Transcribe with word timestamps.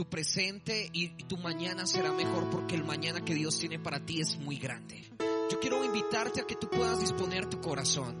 tu 0.00 0.08
presente 0.08 0.88
y 0.94 1.08
tu 1.24 1.36
mañana 1.36 1.86
será 1.86 2.10
mejor 2.10 2.48
porque 2.48 2.74
el 2.74 2.84
mañana 2.84 3.22
que 3.22 3.34
Dios 3.34 3.58
tiene 3.58 3.78
para 3.78 4.00
ti 4.00 4.22
es 4.22 4.38
muy 4.38 4.56
grande. 4.56 5.04
Yo 5.50 5.60
quiero 5.60 5.84
invitarte 5.84 6.40
a 6.40 6.46
que 6.46 6.56
tú 6.56 6.70
puedas 6.70 7.00
disponer 7.00 7.44
tu 7.50 7.60
corazón, 7.60 8.16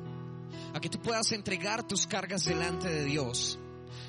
a 0.74 0.80
que 0.80 0.90
tú 0.90 1.00
puedas 1.00 1.32
entregar 1.32 1.88
tus 1.88 2.06
cargas 2.06 2.44
delante 2.44 2.86
de 2.86 3.06
Dios, 3.06 3.58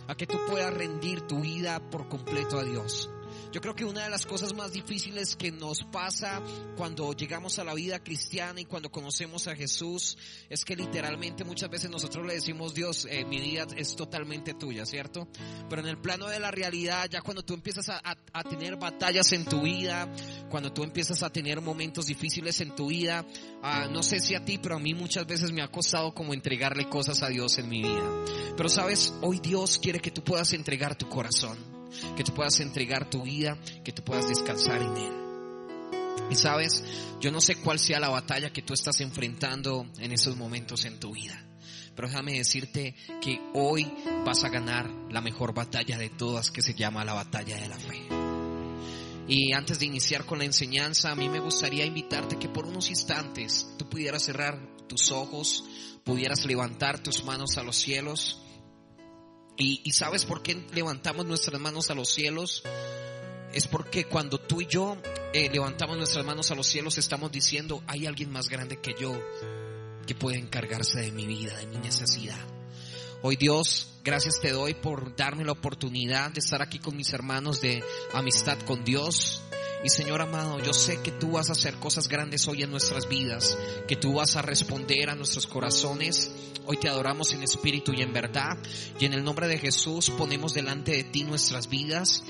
a 0.10 0.16
que 0.16 0.28
tú 0.28 0.38
puedas 0.50 0.74
rendir 0.74 1.22
tu 1.22 1.40
vida 1.40 1.80
por 1.90 2.10
completo 2.10 2.60
a 2.60 2.66
Dios. 2.66 3.10
Yo 3.52 3.60
creo 3.60 3.76
que 3.76 3.84
una 3.84 4.06
de 4.06 4.10
las 4.10 4.26
cosas 4.26 4.54
más 4.54 4.72
difíciles 4.72 5.36
que 5.36 5.52
nos 5.52 5.84
pasa 5.84 6.42
cuando 6.78 7.12
llegamos 7.12 7.60
a 7.60 7.66
la 7.66 7.74
vida 7.74 8.02
cristiana 8.02 8.62
y 8.62 8.66
cuando 8.66 8.90
conocemos 8.90 9.48
a 9.48 9.56
Jesús 9.56 10.18
es 10.50 10.64
que 10.64 10.74
literalmente 10.74 11.44
muchas 11.44 11.70
veces 11.70 11.90
nosotros 11.90 12.26
le 12.26 12.36
decimos, 12.36 12.74
Dios, 12.74 13.06
eh, 13.10 13.26
mi 13.26 13.42
vida 13.42 13.68
es 13.76 13.98
totalmente 13.98 14.54
tuya, 14.54 14.86
¿cierto? 14.86 15.28
Pero 15.70 15.82
en 15.82 15.90
el 15.90 15.98
plano 15.98 16.30
de 16.30 16.40
la 16.40 16.50
realidad, 16.50 17.10
ya 17.10 17.22
cuando 17.22 17.44
tú 17.44 17.54
empiezas 17.54 17.90
a, 17.90 18.02
a 18.02 18.44
tener 18.44 18.78
batallas 18.78 19.34
en 19.34 19.44
tu 19.44 19.64
vida, 19.64 20.08
cuando 20.50 20.72
tú 20.72 20.84
empiezas 20.84 21.22
a 21.22 21.30
tener 21.30 21.60
momentos 21.60 22.06
difíciles 22.06 22.62
en 22.62 22.74
tu 22.74 22.88
vida, 22.88 23.26
ah, 23.64 23.90
no 23.92 24.02
sé 24.02 24.22
si 24.22 24.34
a 24.34 24.46
ti, 24.46 24.60
pero 24.60 24.78
a 24.78 24.80
mí 24.80 24.94
muchas 24.94 25.28
veces 25.28 25.52
me 25.52 25.62
ha 25.62 25.68
costado 25.68 26.14
como 26.14 26.34
entregarle 26.34 26.88
cosas 26.88 27.22
a 27.22 27.28
Dios 27.28 27.58
en 27.58 27.68
mi 27.68 27.82
vida. 27.82 28.24
Pero 28.56 28.70
sabes, 28.70 29.14
hoy 29.22 29.40
Dios 29.40 29.78
quiere 29.78 30.00
que 30.00 30.12
tú 30.12 30.24
puedas 30.24 30.54
entregar 30.54 30.96
tu 30.96 31.10
corazón 31.10 31.71
que 32.16 32.24
tú 32.24 32.34
puedas 32.34 32.60
entregar 32.60 33.10
tu 33.10 33.24
vida, 33.24 33.58
que 33.84 33.92
tú 33.92 34.04
puedas 34.04 34.28
descansar 34.28 34.82
en 34.82 34.98
Él. 34.98 35.14
Y 36.30 36.36
sabes, 36.36 36.84
yo 37.20 37.32
no 37.32 37.42
sé 37.42 37.56
cuál 37.56 37.78
sea 37.78 38.00
la 38.00 38.10
batalla 38.10 38.54
que 38.54 38.62
tú 38.62 38.74
estás 38.74 39.02
enfrentando 39.02 39.86
en 40.00 40.12
esos 40.12 40.38
momentos 40.38 40.86
en 40.86 41.00
tu 41.00 41.14
vida. 41.14 41.46
Pero 41.96 42.08
déjame 42.08 42.38
decirte 42.38 42.96
que 43.22 43.42
hoy 43.54 43.92
vas 44.26 44.44
a 44.44 44.50
ganar 44.50 44.90
la 45.10 45.22
mejor 45.22 45.54
batalla 45.54 45.98
de 45.98 46.10
todas 46.10 46.50
que 46.50 46.62
se 46.62 46.74
llama 46.74 47.04
la 47.04 47.14
batalla 47.14 47.58
de 47.58 47.68
la 47.68 47.78
fe. 47.78 48.08
Y 49.28 49.54
antes 49.54 49.80
de 49.80 49.86
iniciar 49.86 50.26
con 50.26 50.40
la 50.40 50.46
enseñanza, 50.46 51.12
a 51.12 51.16
mí 51.16 51.30
me 51.30 51.40
gustaría 51.40 51.86
invitarte 51.86 52.40
que 52.40 52.50
por 52.50 52.66
unos 52.66 52.90
instantes 52.90 53.68
tú 53.78 53.88
pudieras 53.88 54.24
cerrar 54.24 54.58
tus 54.88 55.12
ojos, 55.12 55.64
pudieras 56.04 56.46
levantar 56.46 57.00
tus 57.00 57.24
manos 57.24 57.58
a 57.58 57.64
los 57.64 57.76
cielos 57.76 58.41
y, 59.62 59.92
sabes 59.92 60.26
por 60.26 60.42
qué 60.42 60.66
levantamos 60.74 61.26
nuestras 61.26 61.60
manos 61.62 61.90
a 61.90 61.96
los 61.96 62.10
cielos? 62.10 62.64
Es 63.54 63.68
porque 63.68 64.06
cuando 64.06 64.40
tú 64.40 64.62
y 64.62 64.66
yo 64.66 64.98
eh, 65.34 65.50
levantamos 65.52 65.98
nuestras 65.98 66.26
manos 66.26 66.52
a 66.52 66.56
los 66.56 66.68
cielos 66.68 66.98
estamos 66.98 67.32
diciendo, 67.32 67.84
hay 67.86 68.06
alguien 68.06 68.32
más 68.32 68.50
grande 68.50 68.80
que 68.80 68.96
yo 69.00 69.14
que 70.08 70.16
puede 70.16 70.38
encargarse 70.38 71.02
de 71.02 71.12
mi 71.12 71.26
vida, 71.26 71.56
de 71.58 71.68
mi 71.68 71.78
necesidad. 71.78 72.40
Hoy 73.22 73.36
Dios, 73.36 74.00
gracias 74.04 74.40
te 74.42 74.52
doy 74.52 74.74
por 74.74 75.16
darme 75.16 75.46
la 75.46 75.52
oportunidad 75.52 76.32
de 76.32 76.40
estar 76.40 76.62
aquí 76.62 76.80
con 76.80 76.98
mis 76.98 77.14
hermanos 77.14 77.62
de 77.62 77.84
amistad 78.14 78.58
con 78.66 78.84
Dios. 78.84 79.44
Y 79.84 79.90
Señor 79.90 80.22
amado, 80.22 80.60
yo 80.60 80.74
sé 80.74 81.02
que 81.02 81.12
tú 81.12 81.32
vas 81.32 81.50
a 81.50 81.54
hacer 81.54 81.76
cosas 81.76 82.08
grandes 82.08 82.48
hoy 82.48 82.62
en 82.62 82.70
nuestras 82.70 83.10
vidas, 83.10 83.58
que 83.88 83.96
tú 83.96 84.14
vas 84.14 84.36
a 84.36 84.44
responder 84.44 85.10
a 85.10 85.16
nuestros 85.16 85.48
corazones. 85.48 86.32
Hoy 86.68 86.78
te 86.78 86.88
adoramos 86.88 87.34
en 87.34 87.42
espíritu 87.42 87.92
y 87.92 88.04
en 88.04 88.14
verdad. 88.14 88.60
Y 89.00 89.06
en 89.06 89.14
el 89.14 89.24
nombre 89.24 89.48
de 89.48 89.58
Jesús 89.58 90.12
ponemos 90.12 90.54
delante 90.54 90.92
de 90.92 91.04
ti 91.04 91.24
nuestras 91.24 91.68
vidas. 91.68 92.24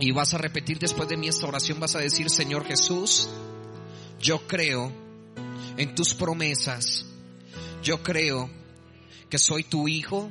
Y 0.00 0.10
vas 0.12 0.32
a 0.32 0.38
repetir 0.38 0.78
después 0.78 1.06
de 1.10 1.18
mi 1.18 1.28
esta 1.28 1.46
oración, 1.46 1.80
vas 1.80 1.96
a 1.96 2.00
decir, 2.00 2.30
Señor 2.30 2.64
Jesús, 2.64 3.28
yo 4.18 4.46
creo 4.46 4.90
en 5.76 5.94
tus 5.94 6.14
promesas. 6.14 7.04
Yo 7.82 8.02
creo 8.02 8.48
que 9.28 9.38
soy 9.38 9.64
tu 9.64 9.86
hijo, 9.86 10.30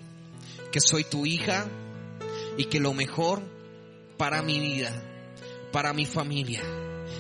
que 0.72 0.82
soy 0.82 1.04
tu 1.04 1.28
hija 1.28 1.68
y 2.58 2.66
que 2.66 2.80
lo 2.80 2.96
mejor 2.96 3.44
para 4.18 4.42
mi 4.42 4.60
vida 4.60 5.07
para 5.78 5.94
mi 5.94 6.08
familia 6.08 6.64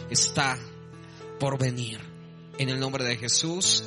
está 0.10 0.58
por 1.40 1.60
venir. 1.60 2.00
En 2.58 2.70
el 2.70 2.80
nombre 2.80 3.04
de 3.04 3.16
Jesús. 3.16 3.84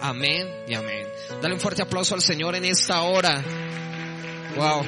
Amén 0.00 0.46
y 0.68 0.74
amén. 0.74 1.08
Dale 1.42 1.54
un 1.54 1.60
fuerte 1.60 1.82
aplauso 1.82 2.14
al 2.14 2.22
Señor 2.22 2.54
en 2.54 2.66
esta 2.66 3.02
hora. 3.02 3.44
Wow. 4.54 4.84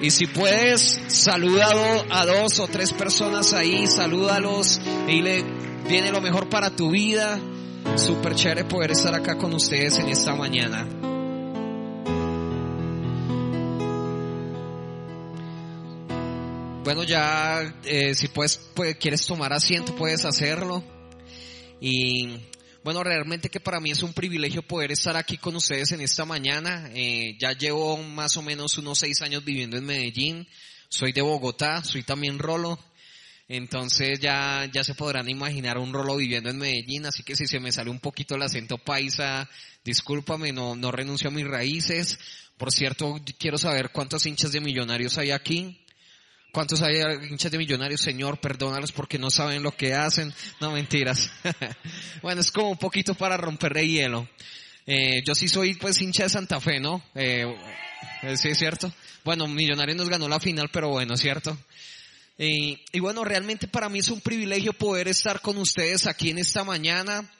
Y 0.00 0.12
si 0.12 0.28
puedes, 0.28 1.00
saludado 1.08 2.04
a 2.08 2.24
dos 2.24 2.60
o 2.60 2.68
tres 2.68 2.92
personas 2.92 3.52
ahí, 3.52 3.88
salúdalos 3.88 4.80
y 5.08 5.20
le 5.20 5.42
viene 5.88 6.12
lo 6.12 6.20
mejor 6.20 6.48
para 6.48 6.70
tu 6.76 6.92
vida. 6.92 7.40
Super 7.96 8.36
chévere 8.36 8.64
poder 8.64 8.92
estar 8.92 9.12
acá 9.12 9.36
con 9.36 9.52
ustedes 9.54 9.98
en 9.98 10.08
esta 10.08 10.36
mañana. 10.36 10.86
Bueno, 16.84 17.04
ya 17.04 17.80
eh, 17.84 18.12
si 18.12 18.26
puedes, 18.26 18.58
pues, 18.74 18.96
quieres 18.96 19.24
tomar 19.24 19.52
asiento, 19.52 19.94
puedes 19.94 20.24
hacerlo. 20.24 20.82
Y 21.80 22.40
bueno, 22.82 23.04
realmente 23.04 23.50
que 23.50 23.60
para 23.60 23.78
mí 23.78 23.92
es 23.92 24.02
un 24.02 24.12
privilegio 24.12 24.62
poder 24.62 24.90
estar 24.90 25.16
aquí 25.16 25.38
con 25.38 25.54
ustedes 25.54 25.92
en 25.92 26.00
esta 26.00 26.24
mañana. 26.24 26.90
Eh, 26.92 27.36
ya 27.38 27.52
llevo 27.52 27.98
más 27.98 28.36
o 28.36 28.42
menos 28.42 28.78
unos 28.78 28.98
seis 28.98 29.22
años 29.22 29.44
viviendo 29.44 29.76
en 29.76 29.84
Medellín. 29.84 30.48
Soy 30.88 31.12
de 31.12 31.22
Bogotá, 31.22 31.84
soy 31.84 32.02
también 32.02 32.40
rolo. 32.40 32.80
Entonces 33.46 34.18
ya, 34.18 34.68
ya 34.72 34.82
se 34.82 34.96
podrán 34.96 35.30
imaginar 35.30 35.78
un 35.78 35.92
rolo 35.92 36.16
viviendo 36.16 36.50
en 36.50 36.58
Medellín, 36.58 37.06
así 37.06 37.22
que 37.22 37.36
si 37.36 37.46
se 37.46 37.60
me 37.60 37.70
sale 37.70 37.90
un 37.90 38.00
poquito 38.00 38.34
el 38.34 38.42
acento 38.42 38.78
paisa, 38.78 39.48
discúlpame, 39.84 40.52
no, 40.52 40.74
no 40.74 40.90
renuncio 40.90 41.28
a 41.28 41.32
mis 41.32 41.46
raíces. 41.46 42.18
Por 42.56 42.72
cierto, 42.72 43.20
quiero 43.38 43.56
saber 43.56 43.90
cuántos 43.90 44.26
hinchas 44.26 44.50
de 44.50 44.60
millonarios 44.60 45.16
hay 45.18 45.30
aquí. 45.30 45.81
¿Cuántos 46.52 46.82
hay 46.82 47.00
hinchas 47.30 47.50
de 47.50 47.56
millonarios? 47.56 48.02
Señor, 48.02 48.38
perdónalos 48.38 48.92
porque 48.92 49.18
no 49.18 49.30
saben 49.30 49.62
lo 49.62 49.74
que 49.74 49.94
hacen. 49.94 50.34
No, 50.60 50.70
mentiras. 50.70 51.30
bueno, 52.22 52.42
es 52.42 52.52
como 52.52 52.68
un 52.68 52.76
poquito 52.76 53.14
para 53.14 53.38
romper 53.38 53.74
el 53.78 53.88
hielo. 53.88 54.28
Eh, 54.86 55.22
yo 55.24 55.34
sí 55.34 55.48
soy 55.48 55.72
pues 55.72 56.02
hincha 56.02 56.24
de 56.24 56.28
Santa 56.28 56.60
Fe, 56.60 56.78
¿no? 56.78 57.02
Eh, 57.14 57.46
eh 58.20 58.36
sí, 58.36 58.50
es 58.50 58.58
cierto. 58.58 58.92
Bueno, 59.24 59.48
Millonarios 59.48 59.96
nos 59.96 60.10
ganó 60.10 60.28
la 60.28 60.38
final, 60.40 60.68
pero 60.70 60.90
bueno, 60.90 61.16
¿cierto? 61.16 61.56
y 62.38 62.98
bueno, 62.98 63.22
realmente 63.22 63.68
para 63.68 63.88
mí 63.88 64.00
es 64.00 64.08
un 64.08 64.20
privilegio 64.20 64.72
poder 64.72 65.06
estar 65.06 65.40
con 65.40 65.58
ustedes 65.58 66.08
aquí 66.08 66.30
en 66.30 66.38
esta 66.38 66.64
mañana. 66.64 67.30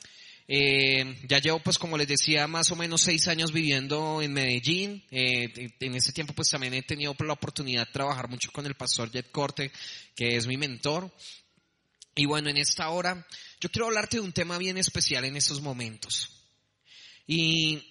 Eh, 0.55 1.17
ya 1.27 1.39
llevo, 1.39 1.61
pues 1.61 1.79
como 1.79 1.97
les 1.97 2.07
decía, 2.07 2.47
más 2.47 2.71
o 2.71 2.77
menos 2.77 3.01
seis 3.01 3.27
años 3.27 3.53
viviendo 3.53 4.21
en 4.21 4.35
Medellín. 4.35 5.03
Eh, 5.11 5.73
en 5.81 5.95
ese 5.95 6.13
tiempo, 6.13 6.35
pues 6.35 6.51
también 6.51 6.75
he 6.75 6.83
tenido 6.83 7.17
la 7.21 7.33
oportunidad 7.33 7.87
de 7.87 7.93
trabajar 7.95 8.29
mucho 8.29 8.53
con 8.53 8.67
el 8.67 8.75
pastor 8.75 9.11
Jet 9.11 9.31
Corte, 9.31 9.73
que 10.15 10.37
es 10.37 10.47
mi 10.47 10.59
mentor. 10.59 11.11
Y 12.15 12.27
bueno, 12.27 12.51
en 12.51 12.59
esta 12.59 12.91
hora, 12.91 13.27
yo 13.63 13.71
quiero 13.71 13.87
hablarte 13.87 14.19
de 14.19 14.25
un 14.25 14.35
tema 14.35 14.59
bien 14.59 14.77
especial 14.77 15.25
en 15.25 15.39
estos 15.39 15.63
momentos. 15.63 16.29
Y, 17.27 17.83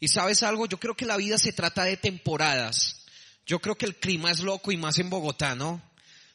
y 0.00 0.08
sabes 0.08 0.42
algo, 0.42 0.66
yo 0.66 0.80
creo 0.80 0.96
que 0.96 1.06
la 1.06 1.16
vida 1.16 1.38
se 1.38 1.52
trata 1.52 1.84
de 1.84 1.96
temporadas. 1.96 3.06
Yo 3.46 3.60
creo 3.60 3.76
que 3.76 3.86
el 3.86 3.94
clima 3.94 4.32
es 4.32 4.40
loco 4.40 4.72
y 4.72 4.76
más 4.76 4.98
en 4.98 5.10
Bogotá, 5.10 5.54
¿no? 5.54 5.80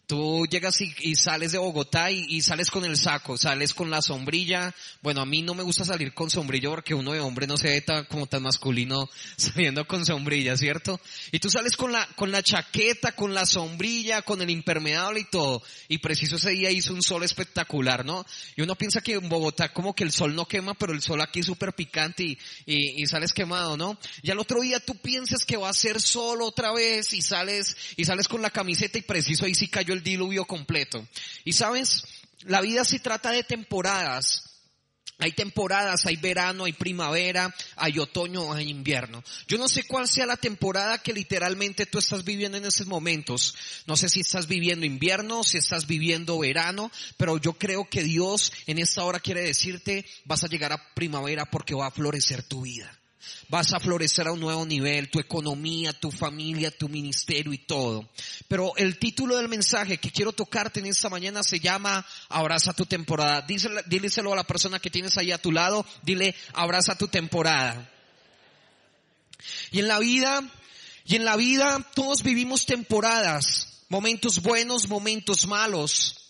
Tú 0.10 0.48
llegas 0.50 0.82
y, 0.82 1.16
sales 1.16 1.52
de 1.52 1.60
Bogotá 1.60 2.10
y, 2.10 2.42
sales 2.42 2.72
con 2.72 2.84
el 2.84 2.98
saco, 2.98 3.38
sales 3.38 3.76
con 3.76 3.92
la 3.92 4.02
sombrilla. 4.02 4.74
Bueno, 5.04 5.22
a 5.22 5.26
mí 5.28 5.44
no 5.44 5.54
me 5.54 5.62
gusta 5.62 5.86
salir 5.86 6.16
con 6.16 6.32
sombrilla 6.32 6.70
porque 6.70 6.96
uno 6.96 7.12
de 7.12 7.20
hombre 7.20 7.46
no 7.46 7.58
se 7.58 7.70
ve 7.70 7.82
tan, 7.82 8.06
como 8.06 8.26
tan 8.26 8.42
masculino 8.42 9.08
saliendo 9.38 9.86
con 9.86 10.08
sombrilla, 10.08 10.58
¿cierto? 10.58 11.00
Y 11.32 11.38
tú 11.38 11.52
sales 11.52 11.78
con 11.78 11.92
la, 11.92 12.08
con 12.16 12.32
la 12.32 12.42
chaqueta, 12.42 13.12
con 13.12 13.36
la 13.36 13.46
sombrilla, 13.46 14.24
con 14.24 14.42
el 14.42 14.50
impermeable 14.50 15.20
y 15.20 15.26
todo. 15.26 15.62
Y 15.88 16.00
preciso 16.00 16.38
ese 16.38 16.50
día 16.50 16.72
hizo 16.72 16.92
un 16.92 17.04
sol 17.04 17.22
espectacular, 17.22 18.04
¿no? 18.04 18.26
Y 18.56 18.64
uno 18.64 18.74
piensa 18.74 19.02
que 19.02 19.14
en 19.14 19.30
Bogotá 19.30 19.72
como 19.72 19.94
que 19.94 20.06
el 20.06 20.12
sol 20.12 20.34
no 20.34 20.48
quema, 20.48 20.74
pero 20.74 20.92
el 20.92 21.04
sol 21.04 21.22
aquí 21.22 21.42
es 21.42 21.46
súper 21.46 21.74
picante 21.74 22.24
y, 22.24 22.38
y, 22.66 23.06
sales 23.06 23.32
quemado, 23.32 23.78
¿no? 23.78 24.00
Y 24.24 24.32
al 24.32 24.40
otro 24.40 24.60
día 24.62 24.80
tú 24.80 24.96
piensas 24.96 25.46
que 25.46 25.56
va 25.56 25.70
a 25.70 25.74
ser 25.74 26.02
sol 26.02 26.42
otra 26.42 26.74
vez 26.74 27.14
y 27.14 27.22
sales, 27.22 27.78
y 27.96 28.06
sales 28.06 28.28
con 28.28 28.42
la 28.42 28.50
camiseta 28.50 28.98
y 28.98 29.04
preciso 29.04 29.46
ahí 29.46 29.54
sí 29.54 29.68
cayó 29.68 29.94
el 29.94 29.99
diluvio 30.04 30.46
completo. 30.46 31.08
Y 31.44 31.54
sabes, 31.54 32.04
la 32.42 32.62
vida 32.62 32.84
se 32.84 33.00
trata 33.00 33.32
de 33.32 33.44
temporadas. 33.44 34.46
Hay 35.22 35.34
temporadas, 35.34 36.06
hay 36.06 36.16
verano, 36.16 36.64
hay 36.64 36.72
primavera, 36.72 37.54
hay 37.76 38.00
otoño, 38.00 38.54
hay 38.54 38.70
invierno. 38.70 39.22
Yo 39.50 39.58
no 39.58 39.68
sé 39.68 39.84
cuál 39.84 40.08
sea 40.08 40.26
la 40.26 40.38
temporada 40.38 41.00
que 41.00 41.12
literalmente 41.12 41.86
tú 41.86 41.98
estás 41.98 42.24
viviendo 42.24 42.58
en 42.58 42.66
esos 42.66 42.88
momentos. 42.88 43.54
No 43.86 43.98
sé 43.98 44.08
si 44.08 44.22
estás 44.22 44.48
viviendo 44.48 44.86
invierno, 44.86 45.44
si 45.44 45.58
estás 45.58 45.88
viviendo 45.88 46.40
verano, 46.40 46.90
pero 47.18 47.38
yo 47.38 47.54
creo 47.54 47.90
que 47.90 48.02
Dios 48.02 48.54
en 48.66 48.80
esta 48.80 49.04
hora 49.04 49.20
quiere 49.20 49.42
decirte, 49.42 50.06
vas 50.24 50.46
a 50.46 50.48
llegar 50.48 50.72
a 50.72 50.94
primavera 50.94 51.44
porque 51.52 51.76
va 51.76 51.88
a 51.88 51.92
florecer 51.92 52.44
tu 52.44 52.62
vida. 52.62 52.99
Vas 53.50 53.74
a 53.74 53.80
florecer 53.80 54.28
a 54.28 54.32
un 54.32 54.40
nuevo 54.40 54.66
nivel, 54.66 55.10
tu 55.10 55.20
economía, 55.20 55.92
tu 55.92 56.12
familia, 56.12 56.72
tu 56.72 56.88
ministerio 56.88 57.52
y 57.52 57.58
todo. 57.58 58.08
Pero 58.48 58.76
el 58.78 58.98
título 58.98 59.38
del 59.38 59.50
mensaje 59.50 59.98
que 59.98 60.12
quiero 60.12 60.32
tocarte 60.32 60.80
en 60.80 60.86
esta 60.86 61.10
mañana 61.10 61.44
se 61.44 61.60
llama 61.60 62.06
Abraza 62.30 62.74
tu 62.74 62.86
temporada. 62.86 63.42
Díselo, 63.42 64.34
a 64.34 64.36
la 64.36 64.46
persona 64.46 64.80
que 64.80 64.90
tienes 64.90 65.18
ahí 65.18 65.32
a 65.32 65.42
tu 65.42 65.52
lado, 65.52 65.86
dile, 66.04 66.36
abraza 66.54 66.98
tu 66.98 67.08
temporada. 67.08 67.92
Y 69.72 69.80
en 69.80 69.88
la 69.88 70.00
vida, 70.00 70.44
Y 71.06 71.16
en 71.16 71.26
la 71.26 71.36
vida 71.38 71.84
todos 71.96 72.22
vivimos 72.22 72.68
temporadas, 72.68 73.84
momentos 73.90 74.44
buenos, 74.44 74.88
momentos 74.88 75.48
malos, 75.48 76.29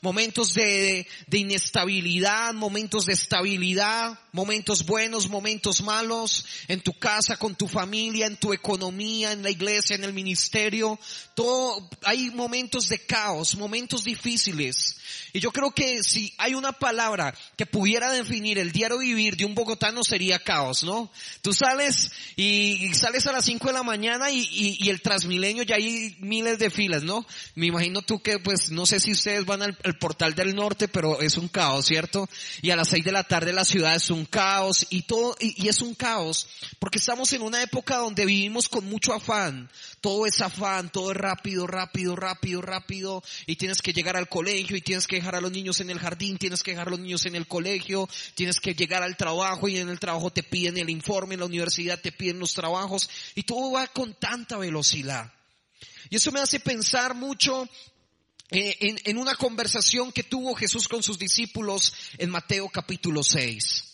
momentos 0.00 0.54
de, 0.54 1.06
de, 1.26 1.38
inestabilidad, 1.38 2.54
momentos 2.54 3.06
de 3.06 3.12
estabilidad, 3.12 4.18
momentos 4.32 4.84
buenos, 4.84 5.28
momentos 5.28 5.82
malos, 5.82 6.44
en 6.68 6.80
tu 6.80 6.92
casa, 6.98 7.36
con 7.36 7.54
tu 7.54 7.68
familia, 7.68 8.26
en 8.26 8.36
tu 8.36 8.52
economía, 8.52 9.32
en 9.32 9.42
la 9.42 9.50
iglesia, 9.50 9.96
en 9.96 10.04
el 10.04 10.12
ministerio. 10.12 10.98
Todo, 11.34 11.88
hay 12.02 12.30
momentos 12.30 12.88
de 12.88 12.98
caos, 12.98 13.56
momentos 13.56 14.04
difíciles. 14.04 14.96
Y 15.32 15.40
yo 15.40 15.52
creo 15.52 15.70
que 15.70 16.02
si 16.02 16.32
hay 16.38 16.54
una 16.54 16.72
palabra 16.72 17.34
que 17.56 17.66
pudiera 17.66 18.10
definir 18.10 18.58
el 18.58 18.72
diario 18.72 18.98
vivir 18.98 19.36
de 19.36 19.44
un 19.44 19.54
bogotano 19.54 20.02
sería 20.02 20.38
caos, 20.38 20.82
¿no? 20.82 21.10
Tú 21.42 21.52
sales 21.52 22.10
y, 22.36 22.90
sales 22.94 23.26
a 23.26 23.32
las 23.32 23.44
5 23.44 23.66
de 23.66 23.72
la 23.72 23.82
mañana 23.82 24.30
y, 24.30 24.48
y, 24.50 24.88
el 24.88 25.00
Transmilenio 25.02 25.62
ya 25.62 25.76
hay 25.76 26.16
miles 26.20 26.58
de 26.58 26.70
filas, 26.70 27.02
¿no? 27.02 27.26
Me 27.54 27.66
imagino 27.66 28.02
tú 28.02 28.22
que 28.22 28.38
pues 28.38 28.70
no 28.70 28.86
sé 28.86 29.00
si 29.00 29.12
ustedes 29.12 29.44
van 29.44 29.62
al, 29.66 29.98
portal 29.98 30.34
del 30.34 30.54
norte, 30.54 30.88
pero 30.88 31.20
es 31.20 31.36
un 31.36 31.48
caos, 31.48 31.86
¿cierto? 31.86 32.28
Y 32.62 32.70
a 32.70 32.76
las 32.76 32.88
6 32.88 33.04
de 33.04 33.12
la 33.12 33.24
tarde 33.24 33.52
la 33.52 33.64
ciudad 33.64 33.94
es 33.94 34.10
un 34.10 34.24
caos 34.24 34.86
y 34.90 35.02
todo, 35.02 35.36
y 35.40 35.68
es 35.68 35.82
un 35.82 35.94
caos 35.94 36.48
porque 36.78 36.98
estamos 36.98 37.32
en 37.32 37.42
una 37.42 37.62
época 37.62 37.96
donde 37.96 38.26
vivimos 38.26 38.68
con 38.68 38.84
mucho 38.84 39.12
afán, 39.12 39.70
todo 40.00 40.26
es 40.26 40.40
afán, 40.40 40.90
todo 40.90 41.10
es 41.10 41.16
rápido, 41.16 41.66
rápido, 41.66 42.16
rápido, 42.16 42.62
rápido, 42.62 43.22
y 43.46 43.56
tienes 43.56 43.82
que 43.82 43.92
llegar 43.92 44.16
al 44.16 44.28
colegio 44.28 44.76
y 44.76 44.80
tienes 44.80 45.06
que 45.06 45.16
dejar 45.16 45.34
a 45.34 45.40
los 45.40 45.52
niños 45.52 45.80
en 45.80 45.90
el 45.90 45.98
jardín, 45.98 46.38
tienes 46.38 46.62
que 46.62 46.72
dejar 46.72 46.88
a 46.88 46.90
los 46.90 47.00
niños 47.00 47.26
en 47.26 47.34
el 47.34 47.46
colegio, 47.46 48.08
tienes 48.34 48.60
que 48.60 48.74
llegar 48.74 49.02
al 49.02 49.16
trabajo 49.16 49.68
y 49.68 49.78
en 49.78 49.88
el 49.88 49.98
trabajo 49.98 50.30
te 50.30 50.42
piden 50.42 50.78
el 50.78 50.90
informe, 50.90 51.34
en 51.34 51.40
la 51.40 51.46
universidad 51.46 52.00
te 52.00 52.12
piden 52.12 52.38
los 52.38 52.52
trabajos, 52.52 53.08
y 53.34 53.42
todo 53.42 53.72
va 53.72 53.86
con 53.88 54.14
tanta 54.14 54.56
velocidad. 54.58 55.32
Y 56.08 56.16
eso 56.16 56.30
me 56.30 56.40
hace 56.40 56.60
pensar 56.60 57.14
mucho 57.14 57.68
en, 58.50 59.00
en, 59.04 59.18
una 59.18 59.34
conversación 59.34 60.12
que 60.12 60.22
tuvo 60.22 60.54
Jesús 60.54 60.88
con 60.88 61.02
sus 61.02 61.18
discípulos 61.18 61.92
en 62.18 62.30
Mateo 62.30 62.68
capítulo 62.68 63.22
6. 63.22 63.86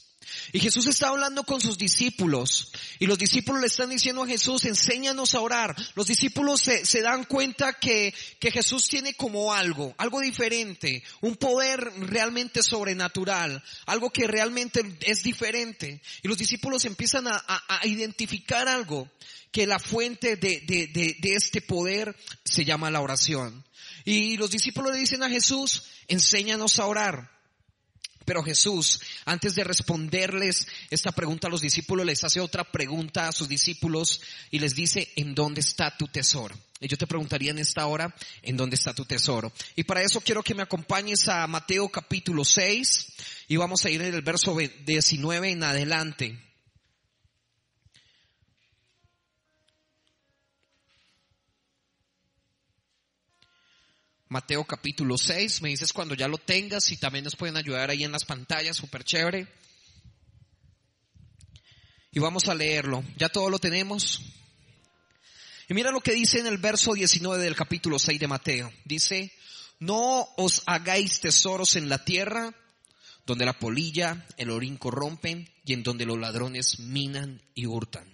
Y 0.52 0.60
Jesús 0.60 0.86
está 0.86 1.08
hablando 1.08 1.44
con 1.44 1.60
sus 1.60 1.78
discípulos 1.78 2.72
y 2.98 3.06
los 3.06 3.18
discípulos 3.18 3.60
le 3.60 3.66
están 3.66 3.90
diciendo 3.90 4.22
a 4.22 4.26
Jesús, 4.26 4.64
enséñanos 4.64 5.34
a 5.34 5.40
orar. 5.40 5.74
Los 5.94 6.06
discípulos 6.06 6.60
se, 6.60 6.84
se, 6.84 7.02
dan 7.02 7.24
cuenta 7.24 7.74
que, 7.74 8.14
que 8.38 8.50
Jesús 8.50 8.88
tiene 8.88 9.14
como 9.14 9.52
algo, 9.52 9.94
algo 9.98 10.20
diferente, 10.20 11.02
un 11.20 11.36
poder 11.36 11.80
realmente 12.00 12.62
sobrenatural, 12.62 13.62
algo 13.86 14.10
que 14.10 14.26
realmente 14.26 14.82
es 15.00 15.22
diferente. 15.22 16.00
Y 16.22 16.28
los 16.28 16.38
discípulos 16.38 16.84
empiezan 16.84 17.28
a, 17.28 17.42
a, 17.46 17.86
identificar 17.86 18.68
algo, 18.68 19.08
que 19.50 19.66
la 19.66 19.78
fuente 19.78 20.36
de, 20.36 20.60
de, 20.60 20.86
de 20.88 21.30
este 21.34 21.60
poder 21.60 22.16
se 22.44 22.64
llama 22.64 22.90
la 22.90 23.00
oración. 23.00 23.64
Y 24.04 24.36
los 24.36 24.50
discípulos 24.50 24.92
le 24.92 25.00
dicen 25.00 25.22
a 25.22 25.28
Jesús, 25.28 25.84
enséñanos 26.08 26.78
a 26.78 26.86
orar. 26.86 27.30
Pero 28.24 28.42
Jesús, 28.42 29.00
antes 29.24 29.54
de 29.54 29.64
responderles 29.64 30.66
esta 30.90 31.12
pregunta 31.12 31.48
a 31.48 31.50
los 31.50 31.60
discípulos, 31.60 32.06
les 32.06 32.22
hace 32.22 32.40
otra 32.40 32.64
pregunta 32.64 33.28
a 33.28 33.32
sus 33.32 33.48
discípulos 33.48 34.20
y 34.50 34.58
les 34.58 34.74
dice, 34.74 35.10
¿en 35.16 35.34
dónde 35.34 35.60
está 35.60 35.96
tu 35.96 36.06
tesoro? 36.06 36.56
Y 36.80 36.88
yo 36.88 36.96
te 36.96 37.06
preguntaría 37.06 37.50
en 37.50 37.58
esta 37.58 37.86
hora, 37.86 38.14
¿en 38.42 38.56
dónde 38.56 38.76
está 38.76 38.94
tu 38.94 39.04
tesoro? 39.04 39.52
Y 39.76 39.84
para 39.84 40.02
eso 40.02 40.20
quiero 40.20 40.42
que 40.42 40.54
me 40.54 40.62
acompañes 40.62 41.28
a 41.28 41.46
Mateo 41.46 41.88
capítulo 41.88 42.44
6 42.44 43.06
y 43.48 43.56
vamos 43.56 43.84
a 43.84 43.90
ir 43.90 44.02
en 44.02 44.14
el 44.14 44.22
verso 44.22 44.56
19 44.56 45.50
en 45.50 45.64
adelante. 45.64 46.51
Mateo 54.32 54.64
capítulo 54.64 55.18
6. 55.18 55.60
Me 55.60 55.68
dices 55.68 55.92
cuando 55.92 56.14
ya 56.14 56.26
lo 56.26 56.38
tengas 56.38 56.90
y 56.90 56.96
también 56.96 57.24
nos 57.24 57.36
pueden 57.36 57.58
ayudar 57.58 57.90
ahí 57.90 58.02
en 58.02 58.12
las 58.12 58.24
pantallas, 58.24 58.78
súper 58.78 59.04
chévere. 59.04 59.46
Y 62.10 62.18
vamos 62.18 62.48
a 62.48 62.54
leerlo. 62.54 63.04
¿Ya 63.18 63.28
todo 63.28 63.50
lo 63.50 63.58
tenemos? 63.58 64.22
Y 65.68 65.74
mira 65.74 65.90
lo 65.90 66.00
que 66.00 66.14
dice 66.14 66.40
en 66.40 66.46
el 66.46 66.56
verso 66.56 66.94
19 66.94 67.44
del 67.44 67.54
capítulo 67.54 67.98
6 67.98 68.18
de 68.18 68.28
Mateo. 68.28 68.72
Dice, 68.86 69.32
no 69.80 70.26
os 70.38 70.62
hagáis 70.64 71.20
tesoros 71.20 71.76
en 71.76 71.90
la 71.90 72.02
tierra, 72.02 72.54
donde 73.26 73.44
la 73.44 73.58
polilla, 73.58 74.26
el 74.38 74.48
orín 74.48 74.78
corrompen 74.78 75.46
y 75.66 75.74
en 75.74 75.82
donde 75.82 76.06
los 76.06 76.18
ladrones 76.18 76.78
minan 76.78 77.42
y 77.54 77.66
hurtan 77.66 78.11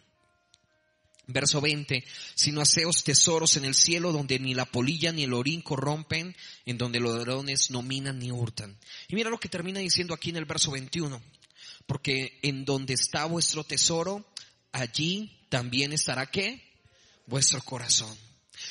Verso 1.31 1.61
20, 1.61 2.03
sino 2.35 2.63
haceos 2.63 3.05
tesoros 3.05 3.59
en 3.59 3.67
el 3.67 3.75
cielo 3.75 4.13
donde 4.13 4.39
ni 4.39 4.55
la 4.55 4.65
polilla 4.65 5.13
ni 5.13 5.25
el 5.25 5.35
orín 5.35 5.61
corrompen, 5.61 6.35
en 6.65 6.79
donde 6.79 7.01
los 7.01 7.15
ladrones 7.15 7.71
no 7.71 7.83
minan 7.83 8.19
ni 8.19 8.33
hurtan. 8.33 8.79
Y 9.09 9.15
mira 9.15 9.29
lo 9.29 9.39
que 9.39 9.51
termina 9.51 9.79
diciendo 9.79 10.15
aquí 10.15 10.31
en 10.31 10.37
el 10.37 10.47
verso 10.47 10.71
21, 10.71 11.23
porque 11.87 12.39
en 12.43 12.65
donde 12.65 12.95
está 12.95 13.27
vuestro 13.27 13.63
tesoro, 13.63 14.27
allí 14.73 15.39
también 15.51 15.93
estará 15.93 16.31
qué? 16.31 16.63
Vuestro 17.27 17.63
corazón. 17.63 18.17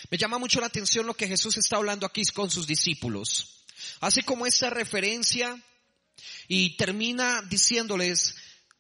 Me 0.10 0.18
llama 0.18 0.40
mucho 0.40 0.60
la 0.60 0.66
atención 0.68 1.06
lo 1.06 1.14
que 1.14 1.28
Jesús 1.28 1.58
está 1.58 1.78
hablando 1.78 2.08
aquí 2.08 2.24
con 2.34 2.50
sus 2.50 2.66
discípulos. 2.66 3.66
Hace 4.00 4.24
como 4.24 4.48
esta 4.48 4.72
referencia 4.72 5.62
y 6.48 6.76
termina 6.76 7.44
diciéndoles, 7.44 8.36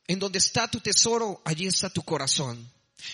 en 0.07 0.19
donde 0.19 0.39
está 0.39 0.67
tu 0.67 0.79
tesoro, 0.79 1.41
allí 1.45 1.67
está 1.67 1.89
tu 1.89 2.01
corazón. 2.01 2.71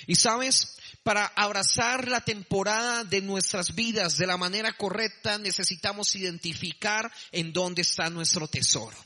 Y 0.07 0.15
sabes, 0.15 0.77
para 1.03 1.25
abrazar 1.25 2.07
la 2.07 2.21
temporada 2.21 3.03
de 3.03 3.21
nuestras 3.21 3.75
vidas 3.75 4.17
de 4.17 4.27
la 4.27 4.37
manera 4.37 4.71
correcta 4.73 5.37
necesitamos 5.37 6.15
identificar 6.15 7.11
en 7.31 7.51
dónde 7.51 7.81
está 7.81 8.09
nuestro 8.09 8.47
tesoro. 8.47 8.97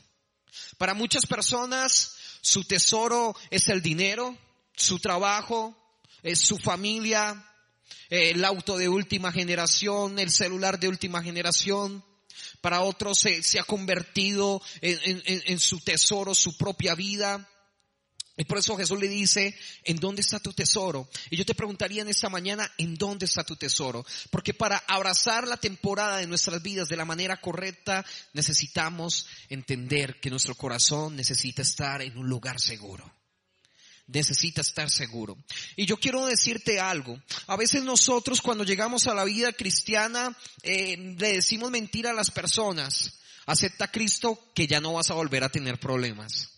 Para 0.76 0.94
muchas 0.94 1.26
personas 1.26 2.16
su 2.40 2.64
tesoro 2.64 3.34
es 3.50 3.68
el 3.68 3.82
dinero, 3.82 4.36
su 4.74 5.00
trabajo, 5.00 5.76
es 6.22 6.38
su 6.38 6.56
familia, 6.56 7.44
el 8.08 8.44
auto 8.44 8.78
de 8.78 8.88
última 8.88 9.32
generación, 9.32 10.18
el 10.18 10.30
celular 10.30 10.78
de 10.78 10.88
última 10.88 11.22
generación. 11.22 12.04
Para 12.60 12.82
otros 12.82 13.18
se, 13.18 13.58
ha 13.58 13.64
convertido 13.64 14.62
en 14.80 15.58
su 15.58 15.80
tesoro 15.80 16.34
su 16.34 16.56
propia 16.56 16.94
vida. 16.94 17.48
Y 18.40 18.44
por 18.44 18.58
eso 18.58 18.76
Jesús 18.76 19.00
le 19.00 19.08
dice, 19.08 19.52
¿en 19.82 19.96
dónde 19.96 20.20
está 20.20 20.38
tu 20.38 20.52
tesoro? 20.52 21.08
Y 21.28 21.36
yo 21.36 21.44
te 21.44 21.56
preguntaría 21.56 22.02
en 22.02 22.08
esta 22.08 22.28
mañana, 22.28 22.70
¿en 22.78 22.94
dónde 22.94 23.26
está 23.26 23.42
tu 23.42 23.56
tesoro? 23.56 24.06
Porque 24.30 24.54
para 24.54 24.78
abrazar 24.86 25.48
la 25.48 25.56
temporada 25.56 26.18
de 26.18 26.28
nuestras 26.28 26.62
vidas 26.62 26.88
de 26.88 26.96
la 26.96 27.04
manera 27.04 27.40
correcta, 27.40 28.06
necesitamos 28.34 29.26
entender 29.48 30.20
que 30.20 30.30
nuestro 30.30 30.54
corazón 30.54 31.16
necesita 31.16 31.62
estar 31.62 32.00
en 32.00 32.16
un 32.16 32.28
lugar 32.28 32.60
seguro. 32.60 33.12
Necesita 34.06 34.60
estar 34.60 34.88
seguro. 34.88 35.36
Y 35.74 35.86
yo 35.86 35.96
quiero 35.96 36.24
decirte 36.24 36.78
algo. 36.78 37.20
A 37.48 37.56
veces 37.56 37.82
nosotros 37.82 38.40
cuando 38.40 38.62
llegamos 38.62 39.08
a 39.08 39.14
la 39.14 39.24
vida 39.24 39.52
cristiana, 39.52 40.38
eh, 40.62 40.96
le 40.96 41.32
decimos 41.32 41.72
mentira 41.72 42.10
a 42.10 42.14
las 42.14 42.30
personas. 42.30 43.18
Acepta 43.46 43.86
a 43.86 43.90
Cristo 43.90 44.50
que 44.54 44.68
ya 44.68 44.80
no 44.80 44.92
vas 44.92 45.10
a 45.10 45.14
volver 45.14 45.42
a 45.42 45.48
tener 45.48 45.80
problemas 45.80 46.50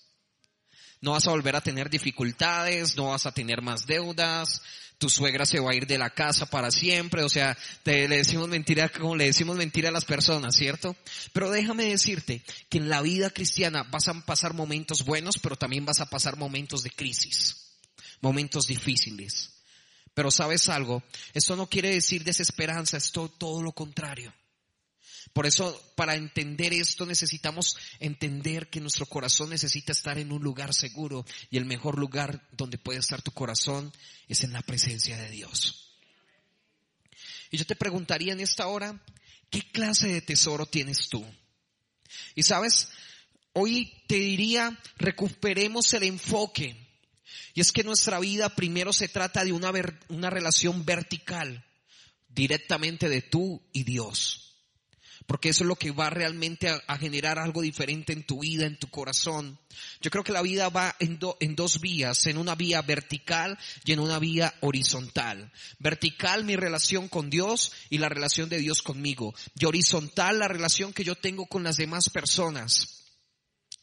no 1.00 1.12
vas 1.12 1.26
a 1.26 1.30
volver 1.30 1.56
a 1.56 1.60
tener 1.60 1.88
dificultades, 1.90 2.96
no 2.96 3.06
vas 3.06 3.26
a 3.26 3.32
tener 3.32 3.62
más 3.62 3.86
deudas, 3.86 4.62
tu 5.00 5.08
suegra 5.08 5.46
se 5.46 5.60
va 5.60 5.70
a 5.70 5.74
ir 5.74 5.86
de 5.86 5.96
la 5.96 6.10
casa 6.10 6.44
para 6.44 6.70
siempre, 6.70 7.24
o 7.24 7.28
sea, 7.30 7.56
te, 7.82 8.06
le 8.06 8.18
decimos 8.18 8.48
mentira 8.48 8.90
como 8.90 9.16
le 9.16 9.24
decimos 9.24 9.56
mentira 9.56 9.88
a 9.88 9.92
las 9.92 10.04
personas, 10.04 10.54
¿cierto? 10.54 10.94
Pero 11.32 11.50
déjame 11.50 11.86
decirte 11.86 12.42
que 12.68 12.76
en 12.76 12.90
la 12.90 13.00
vida 13.00 13.30
cristiana 13.30 13.82
vas 13.84 14.08
a 14.08 14.14
pasar 14.26 14.52
momentos 14.52 15.06
buenos, 15.06 15.38
pero 15.38 15.56
también 15.56 15.86
vas 15.86 16.00
a 16.00 16.10
pasar 16.10 16.36
momentos 16.36 16.82
de 16.82 16.90
crisis, 16.90 17.78
momentos 18.20 18.66
difíciles. 18.66 19.54
Pero 20.12 20.30
sabes 20.30 20.68
algo, 20.68 21.02
esto 21.32 21.56
no 21.56 21.66
quiere 21.66 21.94
decir 21.94 22.22
desesperanza, 22.22 22.98
es 22.98 23.10
todo 23.10 23.62
lo 23.62 23.72
contrario. 23.72 24.34
Por 25.32 25.46
eso, 25.46 25.80
para 25.94 26.16
entender 26.16 26.72
esto, 26.72 27.06
necesitamos 27.06 27.76
entender 28.00 28.68
que 28.68 28.80
nuestro 28.80 29.06
corazón 29.06 29.50
necesita 29.50 29.92
estar 29.92 30.18
en 30.18 30.32
un 30.32 30.42
lugar 30.42 30.74
seguro 30.74 31.24
y 31.50 31.56
el 31.56 31.64
mejor 31.66 31.98
lugar 31.98 32.48
donde 32.52 32.78
puede 32.78 32.98
estar 32.98 33.22
tu 33.22 33.30
corazón 33.30 33.92
es 34.28 34.42
en 34.42 34.52
la 34.52 34.62
presencia 34.62 35.16
de 35.16 35.30
Dios. 35.30 35.94
Y 37.52 37.58
yo 37.58 37.64
te 37.64 37.76
preguntaría 37.76 38.32
en 38.32 38.40
esta 38.40 38.66
hora, 38.66 39.00
¿qué 39.50 39.60
clase 39.70 40.08
de 40.08 40.20
tesoro 40.20 40.66
tienes 40.66 41.08
tú? 41.08 41.24
Y 42.34 42.42
sabes, 42.42 42.88
hoy 43.52 44.02
te 44.08 44.16
diría, 44.16 44.78
recuperemos 44.96 45.92
el 45.94 46.04
enfoque. 46.04 46.76
Y 47.54 47.60
es 47.60 47.70
que 47.70 47.84
nuestra 47.84 48.18
vida 48.18 48.48
primero 48.54 48.92
se 48.92 49.08
trata 49.08 49.44
de 49.44 49.52
una, 49.52 49.72
una 50.08 50.30
relación 50.30 50.84
vertical, 50.84 51.64
directamente 52.28 53.08
de 53.08 53.22
tú 53.22 53.62
y 53.72 53.84
Dios. 53.84 54.49
Porque 55.30 55.50
eso 55.50 55.62
es 55.62 55.68
lo 55.68 55.76
que 55.76 55.92
va 55.92 56.10
realmente 56.10 56.68
a, 56.68 56.98
generar 56.98 57.38
algo 57.38 57.62
diferente 57.62 58.12
en 58.12 58.24
tu 58.24 58.40
vida, 58.40 58.66
en 58.66 58.76
tu 58.76 58.90
corazón. 58.90 59.60
Yo 60.00 60.10
creo 60.10 60.24
que 60.24 60.32
la 60.32 60.42
vida 60.42 60.68
va 60.70 60.96
en, 60.98 61.20
en 61.38 61.54
dos 61.54 61.80
vías, 61.80 62.26
en 62.26 62.36
una 62.36 62.56
vía 62.56 62.82
vertical 62.82 63.56
y 63.84 63.92
en 63.92 64.00
una 64.00 64.18
vía 64.18 64.52
horizontal. 64.58 65.52
Vertical 65.78 66.42
mi 66.42 66.56
relación 66.56 67.06
con 67.06 67.30
Dios 67.30 67.70
y 67.90 67.98
la 67.98 68.08
relación 68.08 68.48
de 68.48 68.58
Dios 68.58 68.82
conmigo. 68.82 69.32
Y 69.56 69.66
horizontal 69.66 70.40
la 70.40 70.48
relación 70.48 70.92
que 70.92 71.04
yo 71.04 71.14
tengo 71.14 71.46
con 71.46 71.62
las 71.62 71.76
demás 71.76 72.10
personas. 72.10 72.99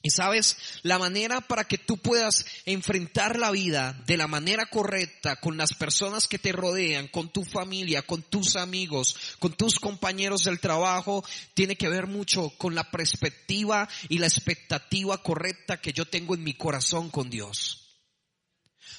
Y 0.03 0.11
sabes, 0.11 0.57
la 0.83 0.99
manera 0.99 1.41
para 1.41 1.63
que 1.63 1.77
tú 1.77 1.97
puedas 1.97 2.45
enfrentar 2.65 3.37
la 3.39 3.51
vida 3.51 3.99
de 4.05 4.15
la 4.15 4.27
manera 4.27 4.67
correcta 4.67 5.37
con 5.37 5.57
las 5.57 5.73
personas 5.73 6.27
que 6.27 6.37
te 6.37 6.51
rodean, 6.51 7.07
con 7.07 7.29
tu 7.29 7.43
familia, 7.43 8.03
con 8.03 8.21
tus 8.21 8.55
amigos, 8.55 9.15
con 9.39 9.53
tus 9.53 9.79
compañeros 9.79 10.43
del 10.43 10.59
trabajo, 10.59 11.25
tiene 11.55 11.75
que 11.75 11.89
ver 11.89 12.05
mucho 12.05 12.51
con 12.57 12.75
la 12.75 12.89
perspectiva 12.91 13.89
y 14.07 14.19
la 14.19 14.27
expectativa 14.27 15.21
correcta 15.23 15.81
que 15.81 15.93
yo 15.93 16.05
tengo 16.05 16.35
en 16.35 16.43
mi 16.43 16.53
corazón 16.53 17.09
con 17.09 17.29
Dios. 17.29 17.83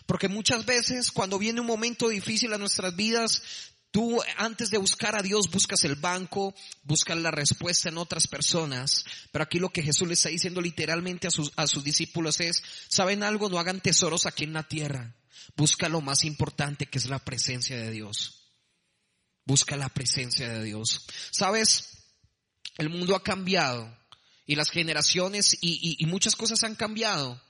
Porque 0.05 0.29
muchas 0.29 0.67
veces 0.67 1.13
cuando 1.13 1.39
viene 1.39 1.61
un 1.61 1.67
momento 1.67 2.09
difícil 2.09 2.53
a 2.53 2.59
nuestras 2.59 2.97
vidas, 2.97 3.43
Tú 3.99 4.23
antes 4.37 4.71
de 4.71 4.79
buscar 4.79 5.17
a 5.19 5.23
Dios 5.23 5.51
buscas 5.51 5.83
el 5.83 5.97
banco, 5.97 6.55
buscas 6.85 7.19
la 7.19 7.33
respuesta 7.33 7.89
en 7.89 7.99
otras 7.99 8.29
personas, 8.29 9.05
pero 9.33 9.43
aquí 9.43 9.59
lo 9.59 9.71
que 9.71 9.83
Jesús 9.83 10.07
le 10.07 10.15
está 10.15 10.29
diciendo 10.29 10.61
literalmente 10.61 11.27
a 11.27 11.33
sus, 11.33 11.51
a 11.57 11.67
sus 11.67 11.83
discípulos 11.83 12.39
es, 12.39 12.63
¿saben 12.87 13.25
algo? 13.25 13.49
No 13.49 13.59
hagan 13.59 13.81
tesoros 13.81 14.25
aquí 14.25 14.45
en 14.45 14.53
la 14.53 14.63
tierra. 14.63 15.17
Busca 15.57 15.89
lo 15.89 16.01
más 16.01 16.23
importante 16.23 16.87
que 16.87 16.99
es 16.99 17.07
la 17.07 17.19
presencia 17.19 17.77
de 17.77 17.91
Dios. 17.91 18.45
Busca 19.45 19.77
la 19.77 19.89
presencia 19.89 20.49
de 20.49 20.63
Dios. 20.63 21.05
¿Sabes? 21.33 21.89
El 22.77 22.91
mundo 22.91 23.17
ha 23.17 23.25
cambiado 23.25 23.93
y 24.47 24.55
las 24.55 24.71
generaciones 24.71 25.59
y, 25.61 25.97
y, 25.99 26.07
muchas 26.07 26.37
cosas 26.37 26.63
han 26.63 26.77
cambiado. 26.77 27.43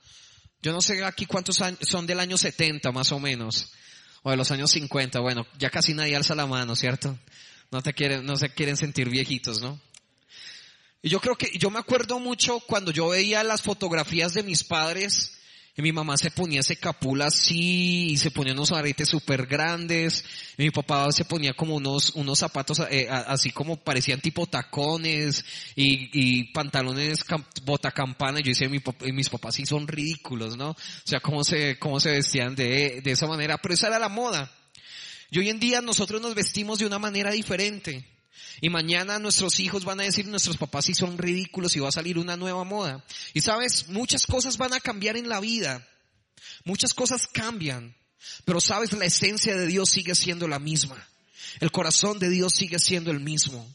Yo 0.63 0.71
no 0.71 0.81
sé 0.81 1.05
aquí 1.05 1.27
cuántos 1.27 1.61
años, 1.61 1.77
son 1.83 2.07
del 2.07 2.19
año 2.19 2.39
70 2.39 2.91
más 2.91 3.11
o 3.11 3.19
menos 3.19 3.71
o 4.23 4.31
de 4.31 4.37
los 4.37 4.51
años 4.51 4.71
50, 4.71 5.19
bueno, 5.19 5.45
ya 5.57 5.69
casi 5.69 5.93
nadie 5.93 6.15
alza 6.15 6.35
la 6.35 6.45
mano, 6.45 6.75
¿cierto? 6.75 7.17
No 7.71 7.81
te 7.81 7.93
quieren, 7.93 8.25
no 8.25 8.35
se 8.35 8.49
quieren 8.49 8.77
sentir 8.77 9.09
viejitos, 9.09 9.61
¿no? 9.61 9.79
Y 11.01 11.09
yo 11.09 11.21
creo 11.21 11.35
que, 11.35 11.51
yo 11.57 11.69
me 11.69 11.79
acuerdo 11.79 12.19
mucho 12.19 12.59
cuando 12.59 12.91
yo 12.91 13.09
veía 13.09 13.43
las 13.43 13.61
fotografías 13.61 14.33
de 14.33 14.43
mis 14.43 14.63
padres, 14.63 15.38
y 15.75 15.81
mi 15.81 15.91
mamá 15.91 16.17
se 16.17 16.31
ponía 16.31 16.59
ese 16.59 16.75
capula 16.77 17.27
así, 17.27 18.11
y 18.11 18.17
se 18.17 18.31
ponía 18.31 18.53
unos 18.53 18.71
aretes 18.71 19.09
súper 19.09 19.45
grandes, 19.45 20.25
y 20.57 20.63
mi 20.63 20.71
papá 20.71 21.11
se 21.11 21.25
ponía 21.25 21.53
como 21.53 21.75
unos, 21.75 22.11
unos 22.15 22.39
zapatos 22.39 22.81
eh, 22.89 23.07
así 23.09 23.51
como 23.51 23.77
parecían 23.77 24.21
tipo 24.21 24.45
tacones, 24.45 25.45
y, 25.75 26.09
y 26.13 26.43
pantalones 26.51 27.25
botacampana, 27.63 28.39
y 28.39 28.43
yo 28.43 28.49
decía, 28.49 28.69
mi, 28.69 28.81
mis 29.13 29.29
papás 29.29 29.55
sí 29.55 29.65
son 29.65 29.87
ridículos, 29.87 30.57
¿no? 30.57 30.71
O 30.71 30.77
sea, 31.05 31.19
cómo 31.19 31.43
se, 31.43 31.79
cómo 31.79 31.99
se 31.99 32.11
vestían 32.11 32.55
de, 32.55 33.01
de 33.01 33.11
esa 33.11 33.27
manera, 33.27 33.57
pero 33.57 33.73
esa 33.73 33.87
era 33.87 33.99
la 33.99 34.09
moda. 34.09 34.51
Y 35.31 35.39
hoy 35.39 35.49
en 35.49 35.59
día 35.59 35.81
nosotros 35.81 36.21
nos 36.21 36.35
vestimos 36.35 36.79
de 36.79 36.85
una 36.85 36.99
manera 36.99 37.31
diferente. 37.31 38.05
Y 38.61 38.69
mañana 38.69 39.19
nuestros 39.19 39.59
hijos 39.59 39.85
van 39.85 39.99
a 39.99 40.03
decir, 40.03 40.27
nuestros 40.27 40.57
papás 40.57 40.85
sí 40.85 40.93
son 40.93 41.17
ridículos 41.17 41.75
y 41.75 41.79
va 41.79 41.89
a 41.89 41.93
salir 41.93 42.17
una 42.17 42.37
nueva 42.37 42.63
moda. 42.63 43.03
Y 43.33 43.41
sabes, 43.41 43.89
muchas 43.89 44.25
cosas 44.25 44.57
van 44.57 44.73
a 44.73 44.79
cambiar 44.79 45.17
en 45.17 45.29
la 45.29 45.39
vida. 45.39 45.85
Muchas 46.63 46.93
cosas 46.93 47.27
cambian. 47.27 47.95
Pero 48.45 48.59
sabes, 48.59 48.91
la 48.93 49.05
esencia 49.05 49.55
de 49.55 49.67
Dios 49.67 49.89
sigue 49.89 50.15
siendo 50.15 50.47
la 50.47 50.59
misma. 50.59 51.07
El 51.59 51.71
corazón 51.71 52.19
de 52.19 52.29
Dios 52.29 52.53
sigue 52.53 52.79
siendo 52.79 53.11
el 53.11 53.19
mismo. 53.19 53.65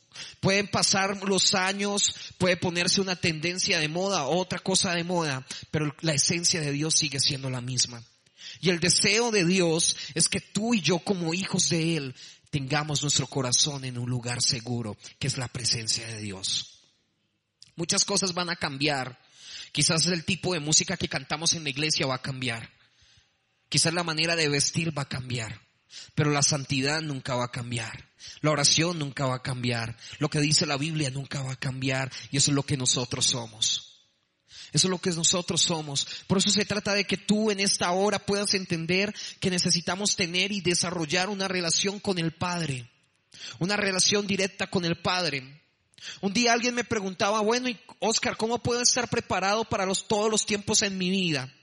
Pueden 0.40 0.68
pasar 0.68 1.23
los 1.26 1.54
años, 1.54 2.14
puede 2.38 2.56
ponerse 2.56 3.00
una 3.00 3.16
tendencia 3.16 3.80
de 3.80 3.88
moda, 3.88 4.26
otra 4.26 4.58
cosa 4.58 4.94
de 4.94 5.04
moda, 5.04 5.44
pero 5.70 5.94
la 6.00 6.14
esencia 6.14 6.61
de 6.61 6.73
Dios 6.73 6.94
sigue 6.94 7.18
siendo 7.18 7.50
la 7.50 7.61
misma. 7.61 8.02
Y 8.61 8.70
el 8.70 8.80
deseo 8.80 9.30
de 9.30 9.44
Dios 9.44 9.96
es 10.14 10.28
que 10.28 10.40
tú 10.40 10.75
y 10.75 10.80
yo 10.80 10.99
como 10.99 11.34
hijos 11.34 11.70
de 11.70 11.96
Él 11.96 12.14
tengamos 12.54 13.02
nuestro 13.02 13.26
corazón 13.26 13.84
en 13.84 13.99
un 13.99 14.08
lugar 14.08 14.40
seguro, 14.40 14.96
que 15.18 15.26
es 15.26 15.38
la 15.38 15.49
presencia 15.49 16.06
de 16.06 16.20
Dios. 16.20 16.78
Muchas 17.75 18.04
cosas 18.04 18.32
van 18.32 18.49
a 18.49 18.54
cambiar. 18.54 19.18
Quizás 19.73 20.06
el 20.06 20.25
tipo 20.25 20.54
de 20.54 20.61
música 20.61 20.96
que 20.96 21.08
cantamos 21.08 21.54
en 21.54 21.64
la 21.64 21.70
iglesia 21.70 22.06
va 22.06 22.14
a 22.14 22.23
cambiar. 22.23 22.70
Quizás 23.68 23.92
la 23.92 24.04
manera 24.04 24.37
de 24.37 24.49
vestir 24.49 24.96
va 24.96 25.02
a 25.02 25.08
cambiar. 25.08 25.62
Pero 26.14 26.30
la 26.30 26.44
santidad 26.44 27.02
nunca 27.02 27.34
va 27.34 27.46
a 27.46 27.50
cambiar. 27.50 28.08
La 28.40 28.52
oración 28.52 29.00
nunca 29.00 29.26
va 29.26 29.34
a 29.34 29.42
cambiar. 29.42 29.96
Lo 30.20 30.30
que 30.30 30.38
dice 30.38 30.64
la 30.64 30.76
Biblia 30.76 31.11
nunca 31.11 31.42
va 31.42 31.54
a 31.54 31.58
cambiar. 31.58 32.12
Y 32.30 32.37
eso 32.37 32.52
es 32.52 32.54
lo 32.54 32.62
que 32.62 32.76
nosotros 32.76 33.26
somos. 33.26 33.84
Eso 34.75 34.88
es 34.88 34.90
lo 34.90 34.99
que 34.99 35.11
nosotros 35.11 35.62
somos. 35.62 36.04
Por 36.26 36.38
eso 36.38 36.50
se 36.50 36.64
trata 36.64 36.95
de 36.95 37.04
que 37.04 37.16
tú 37.16 37.52
en 37.52 37.61
esta 37.61 37.93
hora 37.93 38.19
puedas 38.19 38.54
entender 38.54 39.14
que 39.38 39.49
necesitamos 39.49 40.16
tener 40.16 40.50
y 40.50 40.61
desarrollar 40.61 41.31
una 41.31 41.47
relación 41.47 42.00
con 42.00 42.19
el 42.19 42.33
Padre. 42.33 42.90
Una 43.61 43.76
relación 43.76 44.26
directa 44.26 44.69
con 44.69 44.85
el 44.85 45.00
Padre. 45.00 45.62
Un 46.21 46.35
día 46.35 46.52
alguien 46.52 46.75
me 46.75 46.83
preguntaba, 46.83 47.40
bueno, 47.40 47.69
Oscar, 48.00 48.37
¿cómo 48.37 48.61
puedo 48.64 48.83
estar 48.83 49.09
preparado 49.09 49.64
para 49.64 49.87
los, 49.87 50.09
todos 50.09 50.28
los 50.28 50.45
tiempos 50.45 50.83
en 50.83 50.99
mi 50.99 51.09
vida? 51.09 51.54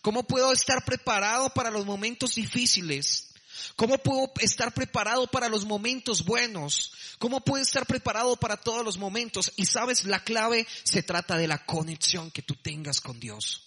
¿Cómo 0.00 0.22
puedo 0.22 0.52
estar 0.52 0.84
preparado 0.84 1.50
para 1.50 1.72
los 1.72 1.84
momentos 1.84 2.36
difíciles? 2.36 3.33
¿Cómo 3.76 3.98
puedo 3.98 4.32
estar 4.40 4.72
preparado 4.72 5.26
para 5.26 5.48
los 5.48 5.64
momentos 5.64 6.24
buenos? 6.24 6.92
¿Cómo 7.18 7.40
puedo 7.40 7.62
estar 7.62 7.86
preparado 7.86 8.36
para 8.36 8.56
todos 8.56 8.84
los 8.84 8.98
momentos? 8.98 9.52
Y 9.56 9.66
sabes, 9.66 10.04
la 10.04 10.22
clave 10.22 10.66
se 10.82 11.02
trata 11.02 11.36
de 11.36 11.48
la 11.48 11.64
conexión 11.64 12.30
que 12.30 12.42
tú 12.42 12.54
tengas 12.56 13.00
con 13.00 13.18
Dios. 13.20 13.64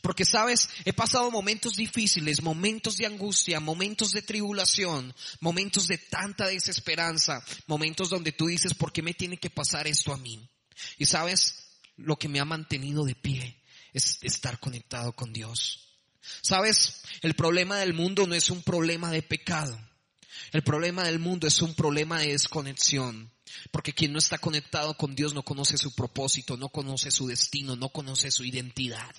Porque 0.00 0.24
sabes, 0.24 0.68
he 0.84 0.92
pasado 0.92 1.30
momentos 1.30 1.76
difíciles, 1.76 2.42
momentos 2.42 2.96
de 2.96 3.06
angustia, 3.06 3.60
momentos 3.60 4.10
de 4.10 4.22
tribulación, 4.22 5.14
momentos 5.40 5.86
de 5.86 5.98
tanta 5.98 6.46
desesperanza, 6.46 7.44
momentos 7.66 8.10
donde 8.10 8.32
tú 8.32 8.46
dices, 8.46 8.74
¿por 8.74 8.92
qué 8.92 9.02
me 9.02 9.14
tiene 9.14 9.36
que 9.36 9.50
pasar 9.50 9.86
esto 9.86 10.12
a 10.12 10.16
mí? 10.16 10.48
Y 10.98 11.06
sabes, 11.06 11.66
lo 11.96 12.16
que 12.16 12.28
me 12.28 12.40
ha 12.40 12.44
mantenido 12.44 13.04
de 13.04 13.14
pie 13.14 13.62
es 13.92 14.18
estar 14.22 14.58
conectado 14.60 15.14
con 15.14 15.32
Dios. 15.32 15.85
Sabes, 16.42 17.02
el 17.22 17.34
problema 17.34 17.78
del 17.78 17.94
mundo 17.94 18.26
no 18.26 18.34
es 18.34 18.50
un 18.50 18.62
problema 18.62 19.10
de 19.10 19.22
pecado. 19.22 19.78
El 20.52 20.62
problema 20.62 21.04
del 21.04 21.18
mundo 21.18 21.46
es 21.46 21.60
un 21.62 21.74
problema 21.74 22.20
de 22.20 22.28
desconexión. 22.28 23.30
Porque 23.70 23.94
quien 23.94 24.12
no 24.12 24.18
está 24.18 24.38
conectado 24.38 24.96
con 24.96 25.14
Dios 25.14 25.34
no 25.34 25.42
conoce 25.42 25.78
su 25.78 25.94
propósito, 25.94 26.56
no 26.56 26.68
conoce 26.68 27.10
su 27.10 27.26
destino, 27.26 27.76
no 27.76 27.88
conoce 27.88 28.30
su 28.30 28.44
identidad. 28.44 29.14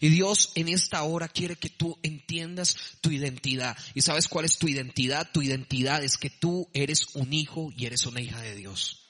Y 0.00 0.08
Dios 0.08 0.50
en 0.54 0.68
esta 0.68 1.02
hora 1.04 1.28
quiere 1.28 1.56
que 1.56 1.70
tú 1.70 1.98
entiendas 2.02 2.76
tu 3.00 3.10
identidad. 3.10 3.76
¿Y 3.94 4.02
sabes 4.02 4.28
cuál 4.28 4.44
es 4.44 4.58
tu 4.58 4.68
identidad? 4.68 5.30
Tu 5.32 5.42
identidad 5.42 6.02
es 6.02 6.18
que 6.18 6.30
tú 6.30 6.68
eres 6.74 7.14
un 7.14 7.32
hijo 7.32 7.72
y 7.76 7.86
eres 7.86 8.04
una 8.06 8.20
hija 8.20 8.40
de 8.40 8.54
Dios. 8.54 9.08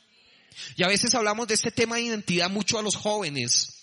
Y 0.76 0.82
a 0.82 0.88
veces 0.88 1.14
hablamos 1.14 1.48
de 1.48 1.54
este 1.54 1.70
tema 1.70 1.96
de 1.96 2.02
identidad 2.02 2.50
mucho 2.50 2.78
a 2.78 2.82
los 2.82 2.96
jóvenes. 2.96 3.73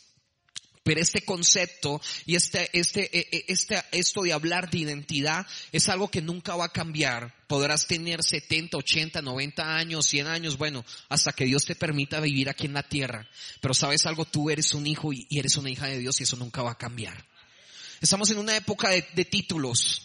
Pero 0.83 0.99
este 0.99 1.23
concepto 1.23 2.01
y 2.25 2.35
este, 2.35 2.69
este, 2.73 3.09
e, 3.15 3.27
e, 3.31 3.45
este, 3.47 3.83
esto 3.91 4.23
de 4.23 4.33
hablar 4.33 4.69
de 4.71 4.79
identidad 4.79 5.45
es 5.71 5.89
algo 5.89 6.09
que 6.09 6.21
nunca 6.21 6.55
va 6.55 6.65
a 6.65 6.71
cambiar. 6.73 7.35
Podrás 7.47 7.85
tener 7.85 8.23
70, 8.23 8.77
80, 8.77 9.21
90 9.21 9.75
años, 9.75 10.07
100 10.07 10.27
años, 10.27 10.57
bueno, 10.57 10.83
hasta 11.09 11.33
que 11.33 11.45
Dios 11.45 11.65
te 11.65 11.75
permita 11.75 12.19
vivir 12.19 12.49
aquí 12.49 12.65
en 12.65 12.73
la 12.73 12.83
tierra. 12.83 13.29
Pero 13.59 13.75
sabes 13.75 14.07
algo, 14.07 14.25
tú 14.25 14.49
eres 14.49 14.73
un 14.73 14.87
hijo 14.87 15.13
y 15.13 15.27
eres 15.29 15.55
una 15.57 15.69
hija 15.69 15.85
de 15.85 15.99
Dios 15.99 16.19
y 16.19 16.23
eso 16.23 16.35
nunca 16.37 16.63
va 16.63 16.71
a 16.71 16.77
cambiar. 16.77 17.25
Estamos 18.01 18.31
en 18.31 18.39
una 18.39 18.57
época 18.57 18.89
de, 18.89 19.25
títulos. 19.25 20.01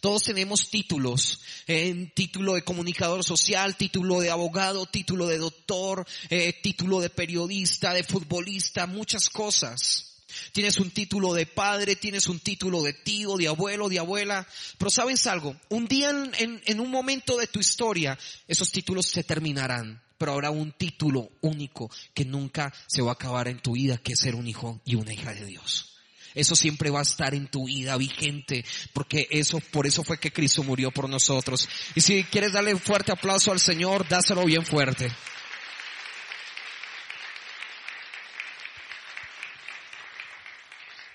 Todos 0.00 0.22
tenemos 0.22 0.70
títulos, 0.70 1.40
eh, 1.66 2.10
título 2.14 2.54
de 2.54 2.64
comunicador 2.64 3.22
social, 3.22 3.76
título 3.76 4.20
de 4.20 4.30
abogado, 4.30 4.86
título 4.86 5.26
de 5.26 5.36
doctor, 5.36 6.06
eh, 6.30 6.54
título 6.62 7.00
de 7.00 7.10
periodista, 7.10 7.92
de 7.92 8.02
futbolista, 8.02 8.86
muchas 8.86 9.28
cosas. 9.28 10.13
Tienes 10.52 10.78
un 10.78 10.90
título 10.90 11.32
de 11.34 11.46
padre, 11.46 11.96
tienes 11.96 12.26
un 12.28 12.40
título 12.40 12.82
de 12.82 12.92
tío, 12.92 13.36
de 13.36 13.48
abuelo, 13.48 13.88
de 13.88 13.98
abuela. 13.98 14.46
Pero 14.78 14.90
sabes 14.90 15.26
algo, 15.26 15.56
un 15.68 15.86
día 15.86 16.10
en, 16.10 16.62
en 16.64 16.80
un 16.80 16.90
momento 16.90 17.36
de 17.36 17.46
tu 17.46 17.60
historia, 17.60 18.18
esos 18.48 18.70
títulos 18.70 19.06
se 19.06 19.24
terminarán. 19.24 20.02
Pero 20.16 20.32
habrá 20.32 20.50
un 20.50 20.72
título 20.72 21.32
único 21.40 21.90
que 22.14 22.24
nunca 22.24 22.72
se 22.86 23.02
va 23.02 23.10
a 23.10 23.14
acabar 23.14 23.48
en 23.48 23.60
tu 23.60 23.72
vida, 23.72 23.98
que 23.98 24.12
es 24.12 24.20
ser 24.20 24.34
un 24.34 24.46
hijo 24.46 24.80
y 24.84 24.94
una 24.94 25.12
hija 25.12 25.34
de 25.34 25.44
Dios. 25.44 25.94
Eso 26.34 26.56
siempre 26.56 26.90
va 26.90 26.98
a 26.98 27.02
estar 27.02 27.34
en 27.34 27.46
tu 27.48 27.66
vida 27.66 27.96
vigente, 27.96 28.64
porque 28.92 29.28
eso, 29.30 29.60
por 29.60 29.86
eso 29.86 30.02
fue 30.02 30.18
que 30.18 30.32
Cristo 30.32 30.64
murió 30.64 30.90
por 30.90 31.08
nosotros. 31.08 31.68
Y 31.94 32.00
si 32.00 32.24
quieres 32.24 32.52
darle 32.52 32.74
un 32.74 32.80
fuerte 32.80 33.12
aplauso 33.12 33.52
al 33.52 33.60
Señor, 33.60 34.08
dáselo 34.08 34.44
bien 34.44 34.66
fuerte. 34.66 35.12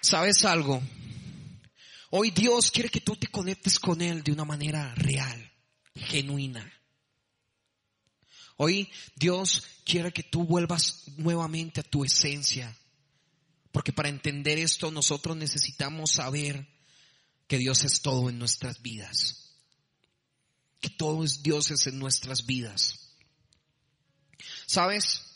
¿Sabes 0.09 0.43
algo? 0.43 0.81
Hoy 2.09 2.31
Dios 2.31 2.71
quiere 2.71 2.89
que 2.89 2.99
tú 2.99 3.15
te 3.15 3.27
conectes 3.27 3.79
con 3.79 4.01
Él 4.01 4.23
de 4.23 4.31
una 4.31 4.43
manera 4.43 4.95
real, 4.95 5.53
genuina. 5.93 6.67
Hoy 8.57 8.91
Dios 9.15 9.61
quiere 9.85 10.11
que 10.11 10.23
tú 10.23 10.45
vuelvas 10.45 11.03
nuevamente 11.17 11.81
a 11.81 11.83
tu 11.83 12.03
esencia. 12.03 12.75
Porque 13.71 13.93
para 13.93 14.09
entender 14.09 14.57
esto 14.57 14.89
nosotros 14.89 15.37
necesitamos 15.37 16.13
saber 16.13 16.67
que 17.47 17.59
Dios 17.59 17.83
es 17.83 18.01
todo 18.01 18.31
en 18.31 18.39
nuestras 18.39 18.81
vidas. 18.81 19.59
Que 20.81 20.89
todo 20.89 21.23
es 21.23 21.43
Dios 21.43 21.85
en 21.85 21.99
nuestras 21.99 22.47
vidas. 22.47 23.13
¿Sabes? 24.65 25.28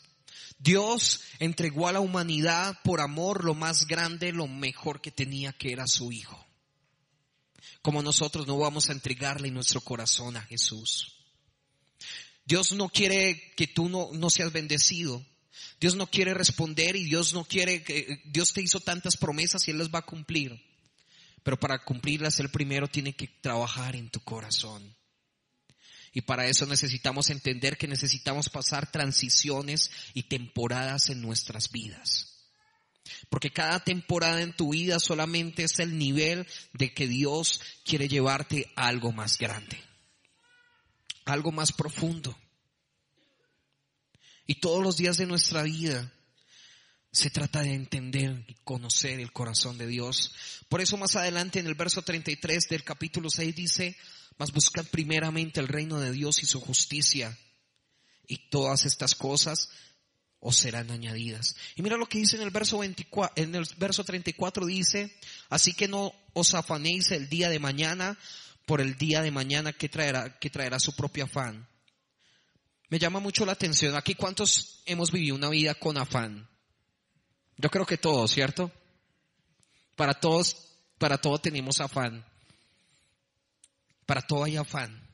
Dios 0.58 1.20
entregó 1.38 1.88
a 1.88 1.92
la 1.92 2.00
humanidad 2.00 2.78
por 2.82 3.00
amor 3.00 3.44
lo 3.44 3.54
más 3.54 3.86
grande, 3.86 4.32
lo 4.32 4.46
mejor 4.46 5.00
que 5.00 5.10
tenía, 5.10 5.52
que 5.52 5.72
era 5.72 5.86
su 5.86 6.12
Hijo. 6.12 6.44
Como 7.82 8.02
nosotros 8.02 8.46
no 8.46 8.58
vamos 8.58 8.88
a 8.88 8.92
entregarle 8.92 9.50
nuestro 9.50 9.80
corazón 9.80 10.36
a 10.36 10.42
Jesús. 10.42 11.14
Dios 12.46 12.72
no 12.72 12.88
quiere 12.88 13.52
que 13.56 13.66
tú 13.66 13.88
no, 13.88 14.10
no 14.12 14.30
seas 14.30 14.52
bendecido. 14.52 15.24
Dios 15.80 15.94
no 15.94 16.06
quiere 16.06 16.34
responder 16.34 16.96
y 16.96 17.04
Dios 17.04 17.34
no 17.34 17.44
quiere 17.44 17.82
que, 17.82 18.22
Dios 18.24 18.52
te 18.52 18.62
hizo 18.62 18.80
tantas 18.80 19.16
promesas 19.16 19.66
y 19.66 19.70
Él 19.70 19.78
las 19.78 19.90
va 19.90 20.00
a 20.00 20.06
cumplir. 20.06 20.58
Pero 21.42 21.58
para 21.58 21.84
cumplirlas, 21.84 22.40
Él 22.40 22.48
primero 22.48 22.88
tiene 22.88 23.14
que 23.14 23.28
trabajar 23.28 23.96
en 23.96 24.08
tu 24.08 24.20
corazón. 24.20 24.94
Y 26.14 26.22
para 26.22 26.46
eso 26.46 26.64
necesitamos 26.64 27.28
entender 27.28 27.76
que 27.76 27.88
necesitamos 27.88 28.48
pasar 28.48 28.90
transiciones 28.90 29.90
y 30.14 30.22
temporadas 30.22 31.10
en 31.10 31.20
nuestras 31.20 31.72
vidas. 31.72 32.34
Porque 33.28 33.50
cada 33.50 33.80
temporada 33.80 34.40
en 34.40 34.54
tu 34.54 34.72
vida 34.72 35.00
solamente 35.00 35.64
es 35.64 35.80
el 35.80 35.98
nivel 35.98 36.46
de 36.72 36.94
que 36.94 37.08
Dios 37.08 37.60
quiere 37.84 38.06
llevarte 38.06 38.72
a 38.76 38.86
algo 38.86 39.10
más 39.10 39.38
grande, 39.38 39.82
algo 41.24 41.50
más 41.50 41.72
profundo. 41.72 42.38
Y 44.46 44.56
todos 44.56 44.84
los 44.84 44.96
días 44.96 45.16
de 45.16 45.26
nuestra 45.26 45.64
vida 45.64 46.12
se 47.10 47.30
trata 47.30 47.62
de 47.62 47.74
entender 47.74 48.44
y 48.46 48.54
conocer 48.62 49.18
el 49.18 49.32
corazón 49.32 49.78
de 49.78 49.86
Dios. 49.88 50.32
Por 50.68 50.80
eso 50.80 50.96
más 50.96 51.16
adelante 51.16 51.58
en 51.58 51.66
el 51.66 51.74
verso 51.74 52.02
33 52.02 52.68
del 52.68 52.84
capítulo 52.84 53.30
6 53.30 53.54
dice, 53.54 53.96
mas 54.38 54.52
buscad 54.52 54.86
primeramente 54.86 55.60
el 55.60 55.68
reino 55.68 56.00
de 56.00 56.12
Dios 56.12 56.42
y 56.42 56.46
su 56.46 56.60
justicia, 56.60 57.36
y 58.26 58.48
todas 58.48 58.84
estas 58.86 59.14
cosas 59.14 59.70
os 60.40 60.56
serán 60.56 60.90
añadidas. 60.90 61.56
Y 61.74 61.82
mira 61.82 61.96
lo 61.96 62.06
que 62.06 62.18
dice 62.18 62.36
en 62.36 62.42
el 62.42 62.50
verso 62.50 62.78
24, 62.78 63.42
en 63.42 63.54
el 63.54 63.66
verso 63.76 64.04
34 64.04 64.66
dice, 64.66 65.14
así 65.48 65.72
que 65.72 65.88
no 65.88 66.12
os 66.34 66.54
afanéis 66.54 67.10
el 67.12 67.28
día 67.28 67.48
de 67.48 67.58
mañana 67.58 68.18
por 68.66 68.80
el 68.80 68.96
día 68.96 69.22
de 69.22 69.30
mañana 69.30 69.72
que 69.72 69.88
traerá, 69.88 70.38
que 70.38 70.50
traerá 70.50 70.78
su 70.78 70.94
propio 70.94 71.24
afán. 71.24 71.66
Me 72.88 72.98
llama 72.98 73.20
mucho 73.20 73.46
la 73.46 73.52
atención. 73.52 73.96
Aquí 73.96 74.14
cuántos 74.14 74.82
hemos 74.86 75.10
vivido 75.10 75.34
una 75.34 75.48
vida 75.48 75.74
con 75.74 75.96
afán. 75.96 76.48
Yo 77.56 77.70
creo 77.70 77.86
que 77.86 77.98
todos, 77.98 78.30
¿cierto? 78.30 78.70
Para 79.96 80.14
todos, 80.14 80.56
para 80.98 81.18
todo 81.18 81.38
tenemos 81.38 81.80
afán. 81.80 82.24
Para 84.06 84.22
todo 84.22 84.44
hay 84.44 84.56
afán. 84.56 85.08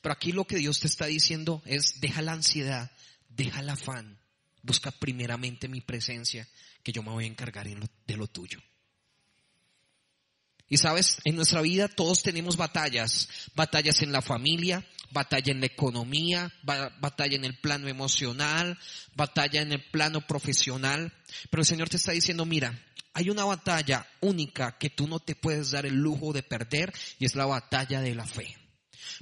Pero 0.00 0.12
aquí 0.12 0.32
lo 0.32 0.44
que 0.44 0.56
Dios 0.56 0.80
te 0.80 0.86
está 0.86 1.06
diciendo 1.06 1.62
es, 1.64 2.00
deja 2.00 2.22
la 2.22 2.32
ansiedad, 2.32 2.90
deja 3.28 3.60
el 3.60 3.70
afán, 3.70 4.18
busca 4.62 4.90
primeramente 4.90 5.68
mi 5.68 5.80
presencia, 5.80 6.46
que 6.82 6.92
yo 6.92 7.02
me 7.02 7.10
voy 7.10 7.24
a 7.24 7.28
encargar 7.28 7.66
de 7.68 8.16
lo 8.16 8.26
tuyo. 8.26 8.60
Y 10.68 10.78
sabes, 10.78 11.18
en 11.24 11.36
nuestra 11.36 11.60
vida 11.60 11.88
todos 11.88 12.22
tenemos 12.22 12.56
batallas, 12.56 13.28
batallas 13.54 14.02
en 14.02 14.12
la 14.12 14.22
familia, 14.22 14.84
batalla 15.10 15.52
en 15.52 15.60
la 15.60 15.66
economía, 15.66 16.52
batalla 16.62 17.36
en 17.36 17.44
el 17.44 17.58
plano 17.58 17.88
emocional, 17.88 18.78
batalla 19.14 19.62
en 19.62 19.72
el 19.72 19.84
plano 19.90 20.26
profesional. 20.26 21.12
Pero 21.50 21.60
el 21.60 21.66
Señor 21.66 21.88
te 21.88 21.98
está 21.98 22.12
diciendo, 22.12 22.44
mira, 22.46 22.78
hay 23.12 23.30
una 23.30 23.44
batalla 23.44 24.06
única 24.20 24.76
que 24.78 24.90
tú 24.90 25.06
no 25.06 25.20
te 25.20 25.36
puedes 25.36 25.70
dar 25.70 25.86
el 25.86 25.94
lujo 25.94 26.32
de 26.32 26.42
perder 26.42 26.92
y 27.18 27.26
es 27.26 27.36
la 27.36 27.46
batalla 27.46 28.00
de 28.00 28.14
la 28.14 28.26
fe. 28.26 28.56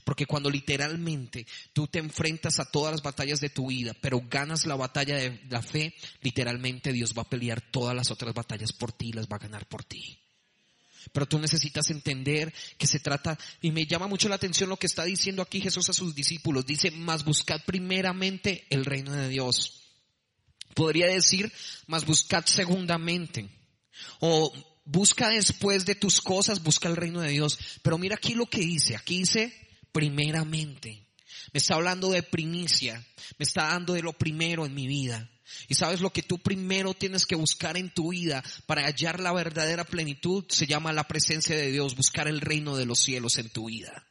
Porque 0.05 0.27
cuando 0.27 0.49
literalmente 0.49 1.47
tú 1.73 1.87
te 1.87 1.99
enfrentas 1.99 2.59
a 2.61 2.71
todas 2.71 2.93
las 2.93 3.03
batallas 3.03 3.41
de 3.41 3.51
tu 3.51 3.67
vida, 3.67 3.95
pero 4.01 4.23
ganas 4.29 4.65
la 4.65 4.77
batalla 4.77 5.17
de 5.17 5.43
la 5.51 5.61
fe, 5.61 5.95
literalmente 6.23 6.93
Dios 6.93 7.15
va 7.17 7.23
a 7.23 7.29
pelear 7.29 7.61
todas 7.61 7.95
las 7.95 8.11
otras 8.11 8.33
batallas 8.33 8.73
por 8.73 8.93
ti 8.93 9.09
y 9.09 9.13
las 9.13 9.27
va 9.27 9.37
a 9.37 9.41
ganar 9.41 9.67
por 9.67 9.85
ti. 9.85 10.22
Pero 11.11 11.27
tú 11.27 11.39
necesitas 11.39 11.91
entender 11.91 12.53
que 12.79 12.87
se 12.87 13.01
trata, 13.01 13.39
y 13.61 13.71
me 13.71 13.87
llama 13.87 14.07
mucho 14.07 14.29
la 14.29 14.37
atención 14.37 14.69
lo 14.69 14.77
que 14.77 14.87
está 14.87 15.05
diciendo 15.05 15.43
aquí 15.43 15.61
Jesús 15.61 15.89
a 15.89 15.93
sus 15.93 16.15
discípulos. 16.15 16.67
Dice, 16.67 16.91
más 16.91 17.25
buscad 17.25 17.61
primeramente 17.65 18.67
el 18.71 18.85
reino 18.85 19.13
de 19.13 19.29
Dios. 19.29 19.83
Podría 20.75 21.07
decir, 21.07 21.53
más 21.87 22.07
buscad 22.07 22.45
segundamente. 22.47 23.49
O 24.21 24.53
busca 24.85 25.29
después 25.29 25.85
de 25.85 25.95
tus 25.95 26.21
cosas, 26.21 26.63
busca 26.63 26.89
el 26.89 26.97
reino 26.97 27.21
de 27.21 27.31
Dios. 27.31 27.59
Pero 27.83 27.99
mira 27.99 28.17
aquí 28.17 28.35
lo 28.35 28.47
que 28.47 28.61
dice. 28.61 28.97
Aquí 28.97 29.19
dice, 29.19 29.53
primeramente. 29.93 31.07
Me 31.53 31.59
está 31.59 31.75
hablando 31.75 32.11
de 32.11 32.23
primicia. 32.23 33.05
Me 33.39 33.45
está 33.45 33.69
dando 33.69 33.93
de 33.93 34.03
lo 34.03 34.13
primero 34.13 34.65
en 34.65 34.75
mi 34.75 34.87
vida. 34.87 35.29
Y 35.69 35.75
sabes 35.75 36.01
lo 36.01 36.13
que 36.13 36.23
tú 36.23 36.39
primero 36.39 36.95
tienes 36.95 37.27
que 37.27 37.35
buscar 37.35 37.77
en 37.77 37.93
tu 37.93 38.11
vida 38.11 38.43
para 38.67 38.85
hallar 38.85 39.21
la 39.21 39.33
verdadera 39.33 39.85
plenitud 39.85 40.45
se 40.49 40.67
llama 40.67 40.93
la 40.93 41.09
presencia 41.09 41.57
de 41.57 41.71
Dios, 41.71 41.97
buscar 41.97 42.29
el 42.29 42.41
reino 42.41 42.77
de 42.77 42.87
los 42.87 43.01
cielos 43.01 43.39
en 43.39 43.51
tu 43.51 43.67
vida. 43.67 44.07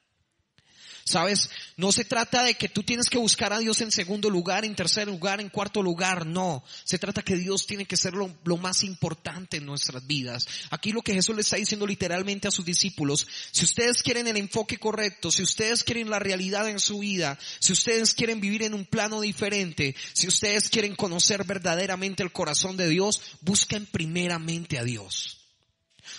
Sabes, 1.12 1.50
no 1.76 1.92
se 1.92 2.06
trata 2.06 2.44
de 2.44 2.54
que 2.54 2.70
tú 2.70 2.84
tienes 2.84 3.10
que 3.10 3.18
buscar 3.18 3.52
a 3.52 3.60
Dios 3.60 3.82
en 3.82 3.92
segundo 3.92 4.30
lugar, 4.30 4.64
en 4.64 4.76
tercer 4.76 5.10
lugar, 5.10 5.42
en 5.42 5.50
cuarto 5.50 5.84
lugar, 5.84 6.26
no. 6.26 6.64
Se 6.86 6.98
trata 6.98 7.22
que 7.22 7.36
Dios 7.36 7.68
tiene 7.68 7.86
que 7.86 7.98
ser 7.98 8.14
lo, 8.14 8.34
lo, 8.46 8.56
más 8.56 8.86
importante 8.86 9.58
en 9.58 9.66
nuestras 9.66 10.08
vidas. 10.08 10.48
Aquí 10.70 10.94
lo 10.94 11.02
que 11.02 11.14
Jesús 11.14 11.36
le 11.36 11.42
está 11.42 11.58
diciendo 11.58 11.86
literalmente 11.86 12.48
a 12.48 12.52
sus 12.52 12.64
discípulos, 12.64 13.28
si 13.52 13.66
ustedes 13.66 14.02
quieren 14.02 14.26
el 14.26 14.38
enfoque 14.38 14.78
correcto, 14.78 15.32
si 15.32 15.44
ustedes 15.44 15.84
quieren 15.84 16.10
la 16.10 16.20
realidad 16.20 16.70
en 16.70 16.80
su 16.80 17.00
vida, 17.00 17.38
si 17.60 17.74
ustedes 17.74 18.14
quieren 18.14 18.40
vivir 18.40 18.64
en 18.64 18.74
un 18.74 18.86
plano 18.86 19.20
diferente, 19.20 19.94
si 20.14 20.30
ustedes 20.30 20.70
quieren 20.70 20.96
conocer 20.96 21.44
verdaderamente 21.44 22.24
el 22.24 22.32
corazón 22.32 22.78
de 22.78 22.88
Dios, 22.88 23.22
busquen 23.42 23.86
primeramente 23.86 24.80
a 24.80 24.86
Dios. 24.86 25.41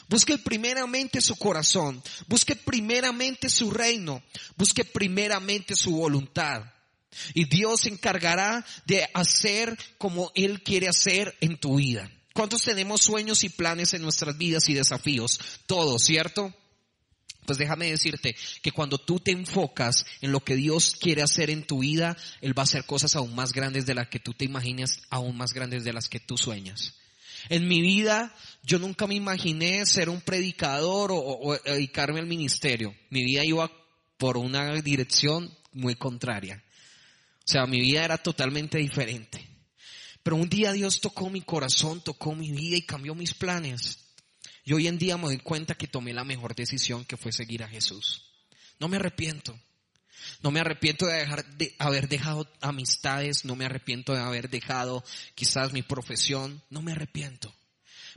Busque 0.08 0.38
primeramente 0.38 1.20
su 1.20 1.36
corazón, 1.36 2.02
busque 2.26 2.56
primeramente 2.56 3.48
su 3.48 3.70
reino, 3.70 4.22
busque 4.56 4.84
primeramente 4.84 5.74
su 5.76 5.92
voluntad. 5.92 6.64
Y 7.34 7.44
Dios 7.44 7.82
se 7.82 7.90
encargará 7.90 8.64
de 8.86 9.08
hacer 9.14 9.76
como 9.98 10.32
Él 10.34 10.62
quiere 10.62 10.88
hacer 10.88 11.36
en 11.40 11.58
tu 11.58 11.76
vida. 11.76 12.10
¿Cuántos 12.32 12.62
tenemos 12.62 13.02
sueños 13.02 13.44
y 13.44 13.50
planes 13.50 13.92
en 13.92 14.02
nuestras 14.02 14.38
vidas 14.38 14.68
y 14.68 14.74
desafíos? 14.74 15.38
Todos, 15.66 16.02
¿cierto? 16.02 16.54
Pues 17.44 17.58
déjame 17.58 17.90
decirte 17.90 18.36
que 18.62 18.70
cuando 18.70 18.98
tú 18.98 19.18
te 19.18 19.32
enfocas 19.32 20.06
en 20.20 20.32
lo 20.32 20.40
que 20.40 20.54
Dios 20.54 20.96
quiere 20.98 21.22
hacer 21.22 21.50
en 21.50 21.66
tu 21.66 21.80
vida, 21.80 22.16
Él 22.40 22.56
va 22.56 22.62
a 22.62 22.64
hacer 22.64 22.84
cosas 22.84 23.16
aún 23.16 23.34
más 23.34 23.52
grandes 23.52 23.84
de 23.84 23.94
las 23.94 24.08
que 24.08 24.20
tú 24.20 24.32
te 24.32 24.44
imaginas, 24.44 25.02
aún 25.10 25.36
más 25.36 25.52
grandes 25.52 25.84
de 25.84 25.92
las 25.92 26.08
que 26.08 26.20
tú 26.20 26.38
sueñas. 26.38 26.94
En 27.48 27.66
mi 27.68 27.80
vida 27.80 28.34
yo 28.62 28.78
nunca 28.78 29.06
me 29.06 29.14
imaginé 29.14 29.84
ser 29.86 30.08
un 30.08 30.20
predicador 30.20 31.10
o, 31.12 31.58
dedicarme 31.64 32.20
al 32.20 32.26
ministerio. 32.26 32.94
Mi 33.10 33.24
vida 33.24 33.44
iba 33.44 33.70
por 34.16 34.36
una 34.36 34.80
dirección 34.80 35.52
muy 35.72 35.96
contraria. 35.96 36.62
O 37.38 37.50
sea, 37.50 37.66
mi 37.66 37.80
vida 37.80 38.04
era 38.04 38.18
totalmente 38.18 38.78
diferente. 38.78 39.48
Pero 40.22 40.36
un 40.36 40.48
día 40.48 40.72
Dios 40.72 41.00
tocó 41.00 41.28
mi 41.30 41.42
corazón, 41.42 42.00
tocó 42.02 42.34
mi 42.34 42.52
vida 42.52 42.76
y 42.76 42.82
cambió 42.82 43.14
mis 43.14 43.34
planes. 43.34 43.98
Y 44.64 44.72
hoy 44.74 44.86
en 44.86 44.98
día 44.98 45.16
me 45.16 45.24
doy 45.24 45.38
cuenta 45.38 45.74
que 45.74 45.88
tomé 45.88 46.12
la 46.12 46.24
mejor 46.24 46.54
decisión 46.54 47.04
que 47.04 47.16
fue 47.16 47.32
seguir 47.32 47.64
a 47.64 47.68
Jesús. 47.68 48.30
No 48.78 48.86
me 48.86 48.96
arrepiento. 48.96 49.58
No 50.42 50.50
me 50.50 50.60
arrepiento 50.60 51.06
de, 51.06 51.14
dejar, 51.14 51.44
de 51.56 51.74
haber 51.78 52.08
dejado 52.08 52.48
amistades, 52.60 53.44
no 53.44 53.56
me 53.56 53.64
arrepiento 53.64 54.12
de 54.12 54.20
haber 54.20 54.50
dejado 54.50 55.04
quizás 55.34 55.72
mi 55.72 55.82
profesión, 55.82 56.62
no 56.70 56.82
me 56.82 56.92
arrepiento. 56.92 57.54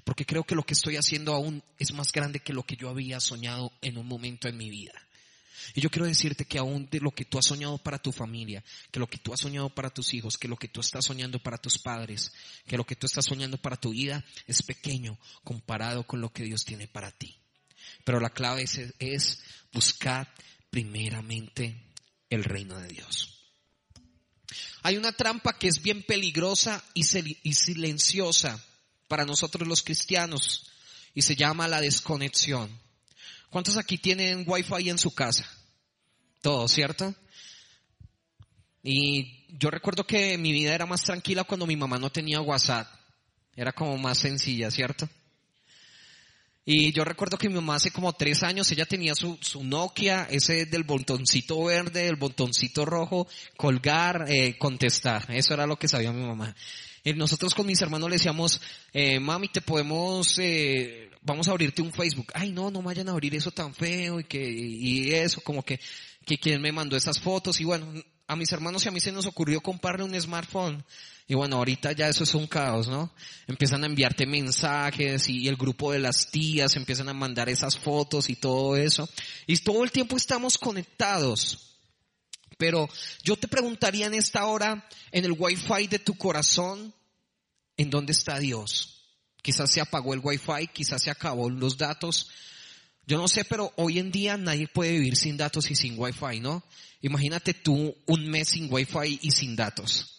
Porque 0.04 0.26
creo 0.26 0.44
que 0.44 0.56
lo 0.56 0.64
que 0.64 0.74
estoy 0.74 0.98
haciendo 0.98 1.34
aún 1.34 1.64
es 1.80 1.94
más 1.94 2.12
grande 2.12 2.40
que 2.40 2.54
lo 2.54 2.64
que 2.64 2.76
yo 2.76 2.90
había 2.90 3.20
soñado 3.20 3.72
en 3.82 3.98
un 3.98 4.08
momento 4.08 4.48
en 4.48 4.58
mi 4.58 4.70
vida. 4.70 4.94
Y 5.74 5.82
yo 5.82 5.90
quiero 5.90 6.06
decirte 6.06 6.46
que 6.46 6.60
aún 6.60 6.88
de 6.92 7.00
lo 7.00 7.12
que 7.12 7.26
tú 7.26 7.40
has 7.40 7.46
soñado 7.46 7.78
para 7.78 7.98
tu 7.98 8.12
familia, 8.12 8.64
que 8.92 9.00
lo 9.00 9.08
que 9.08 9.18
tú 9.18 9.34
has 9.34 9.40
soñado 9.40 9.70
para 9.70 9.90
tus 9.90 10.14
hijos, 10.14 10.38
que 10.38 10.48
lo 10.48 10.58
que 10.58 10.68
tú 10.68 10.82
estás 10.82 11.06
soñando 11.06 11.40
para 11.40 11.58
tus 11.58 11.80
padres, 11.80 12.32
que 12.68 12.78
lo 12.78 12.86
que 12.86 12.96
tú 12.96 13.08
estás 13.08 13.26
soñando 13.26 13.58
para 13.58 13.78
tu 13.78 13.92
vida 13.92 14.24
es 14.46 14.62
pequeño 14.62 15.18
comparado 15.44 16.06
con 16.06 16.22
lo 16.22 16.32
que 16.32 16.44
Dios 16.44 16.66
tiene 16.66 16.88
para 16.88 17.12
ti. 17.12 17.36
Pero 18.04 18.20
la 18.20 18.30
clave 18.30 18.64
es, 18.64 18.80
es 19.00 19.42
buscar 19.72 20.32
primeramente 20.70 21.85
el 22.36 22.44
reino 22.44 22.78
de 22.80 22.90
Dios. 22.90 23.32
Hay 24.84 24.98
una 24.98 25.12
trampa 25.12 25.58
que 25.58 25.68
es 25.68 25.82
bien 25.82 26.04
peligrosa 26.04 26.84
y 26.94 27.04
silenciosa 27.04 28.64
para 29.08 29.26
nosotros 29.26 29.68
los 29.68 29.82
cristianos 29.82 30.70
y 31.16 31.24
se 31.24 31.36
llama 31.36 31.68
la 31.68 31.82
desconexión. 31.82 32.70
¿Cuántos 33.50 33.78
aquí 33.78 33.98
tienen 33.98 34.44
wifi 34.46 34.90
en 34.90 34.98
su 34.98 35.14
casa? 35.16 35.50
Todos, 36.42 36.72
¿cierto? 36.72 37.16
Y 38.84 39.48
yo 39.58 39.72
recuerdo 39.72 40.06
que 40.06 40.38
mi 40.38 40.52
vida 40.52 40.76
era 40.76 40.86
más 40.86 41.02
tranquila 41.04 41.44
cuando 41.44 41.66
mi 41.66 41.76
mamá 41.76 41.98
no 41.98 42.12
tenía 42.12 42.42
WhatsApp. 42.42 42.88
Era 43.56 43.72
como 43.72 43.98
más 43.98 44.20
sencilla, 44.20 44.70
¿cierto? 44.70 45.10
Y 46.68 46.92
yo 46.94 47.04
recuerdo 47.04 47.38
que 47.38 47.48
mi 47.48 47.54
mamá 47.54 47.76
hace 47.76 47.92
como 47.92 48.14
tres 48.14 48.42
años, 48.42 48.72
ella 48.72 48.88
tenía 48.88 49.14
su, 49.14 49.38
su 49.40 49.64
Nokia, 49.64 50.28
ese 50.32 50.66
del 50.66 50.84
botoncito 50.84 51.64
verde, 51.64 52.08
el 52.08 52.16
botoncito 52.16 52.86
rojo, 52.86 53.28
colgar, 53.56 54.26
eh, 54.28 54.58
contestar. 54.58 55.28
Eso 55.30 55.54
era 55.54 55.68
lo 55.68 55.78
que 55.78 55.88
sabía 55.88 56.12
mi 56.12 56.26
mamá. 56.26 56.56
Y 57.04 57.14
nosotros 57.14 57.54
con 57.54 57.68
mis 57.68 57.80
hermanos 57.84 58.10
le 58.10 58.16
decíamos, 58.16 58.60
eh, 58.92 59.20
mami, 59.20 59.50
te 59.50 59.62
podemos, 59.62 60.40
eh, 60.40 61.12
vamos 61.22 61.48
a 61.48 61.52
abrirte 61.52 61.84
un 61.84 61.94
Facebook. 61.94 62.32
Ay, 62.34 62.52
no, 62.52 62.72
no 62.72 62.82
vayan 62.82 63.10
a 63.10 63.12
abrir 63.12 63.36
eso 63.36 63.52
tan 63.52 63.76
feo 63.76 64.20
y 64.20 64.24
que, 64.24 64.44
y 64.44 65.14
eso, 65.14 65.42
como 65.42 65.62
que, 65.62 65.80
que 66.26 66.40
quien 66.40 66.60
me 66.64 66.72
mandó 66.72 66.98
esas 66.98 67.20
fotos. 67.20 67.62
Y 67.62 67.64
bueno, 67.64 67.94
a 68.28 68.36
mis 68.36 68.52
hermanos 68.52 68.84
y 68.84 68.88
a 68.88 68.92
mí 68.92 69.00
se 69.00 69.12
nos 69.12 69.28
ocurrió 69.28 69.62
comprarle 69.62 70.04
un 70.04 70.20
smartphone. 70.20 70.84
Y 71.28 71.34
bueno, 71.34 71.58
ahorita 71.58 71.92
ya 71.94 72.08
eso 72.08 72.24
es 72.24 72.36
un 72.36 72.46
caos, 72.46 72.88
¿no? 72.88 73.12
Empiezan 73.48 73.84
a 73.84 73.88
enviarte 73.88 74.28
mensajes 74.28 75.28
y 75.28 75.48
el 75.48 75.56
grupo 75.56 75.92
de 75.92 75.98
las 75.98 76.30
tías 76.30 76.76
empiezan 76.76 77.10
a 77.10 77.14
mandar 77.14 77.50
esas 77.50 77.78
fotos 77.78 78.30
y 78.30 78.36
todo 78.36 78.78
eso. 78.78 79.10
Y 79.48 79.58
todo 79.58 79.84
el 79.84 79.92
tiempo 79.92 80.18
estamos 80.18 80.58
conectados. 80.60 81.80
Pero 82.58 82.88
yo 83.24 83.36
te 83.38 83.48
preguntaría 83.48 84.06
en 84.06 84.14
esta 84.14 84.46
hora, 84.46 84.88
en 85.12 85.26
el 85.26 85.32
wifi 85.32 85.88
de 85.88 85.98
tu 85.98 86.16
corazón, 86.16 86.94
¿en 87.76 87.90
dónde 87.90 88.12
está 88.12 88.38
Dios? 88.38 89.04
Quizás 89.42 89.72
se 89.72 89.82
apagó 89.82 90.14
el 90.14 90.22
wifi, 90.24 90.68
quizás 90.72 91.02
se 91.02 91.10
acabó 91.10 91.50
los 91.50 91.76
datos. 91.76 92.30
Yo 93.08 93.18
no 93.18 93.28
sé, 93.28 93.46
pero 93.46 93.74
hoy 93.78 93.98
en 93.98 94.12
día 94.12 94.38
nadie 94.38 94.68
puede 94.68 94.94
vivir 94.94 95.16
sin 95.16 95.38
datos 95.38 95.72
y 95.72 95.76
sin 95.76 95.96
wifi, 95.98 96.40
¿no? 96.40 96.64
Imagínate 97.02 97.56
tú 97.56 97.96
un 98.06 98.30
mes 98.30 98.50
sin 98.50 98.72
wifi 98.72 99.20
y 99.24 99.32
sin 99.32 99.56
datos 99.56 100.15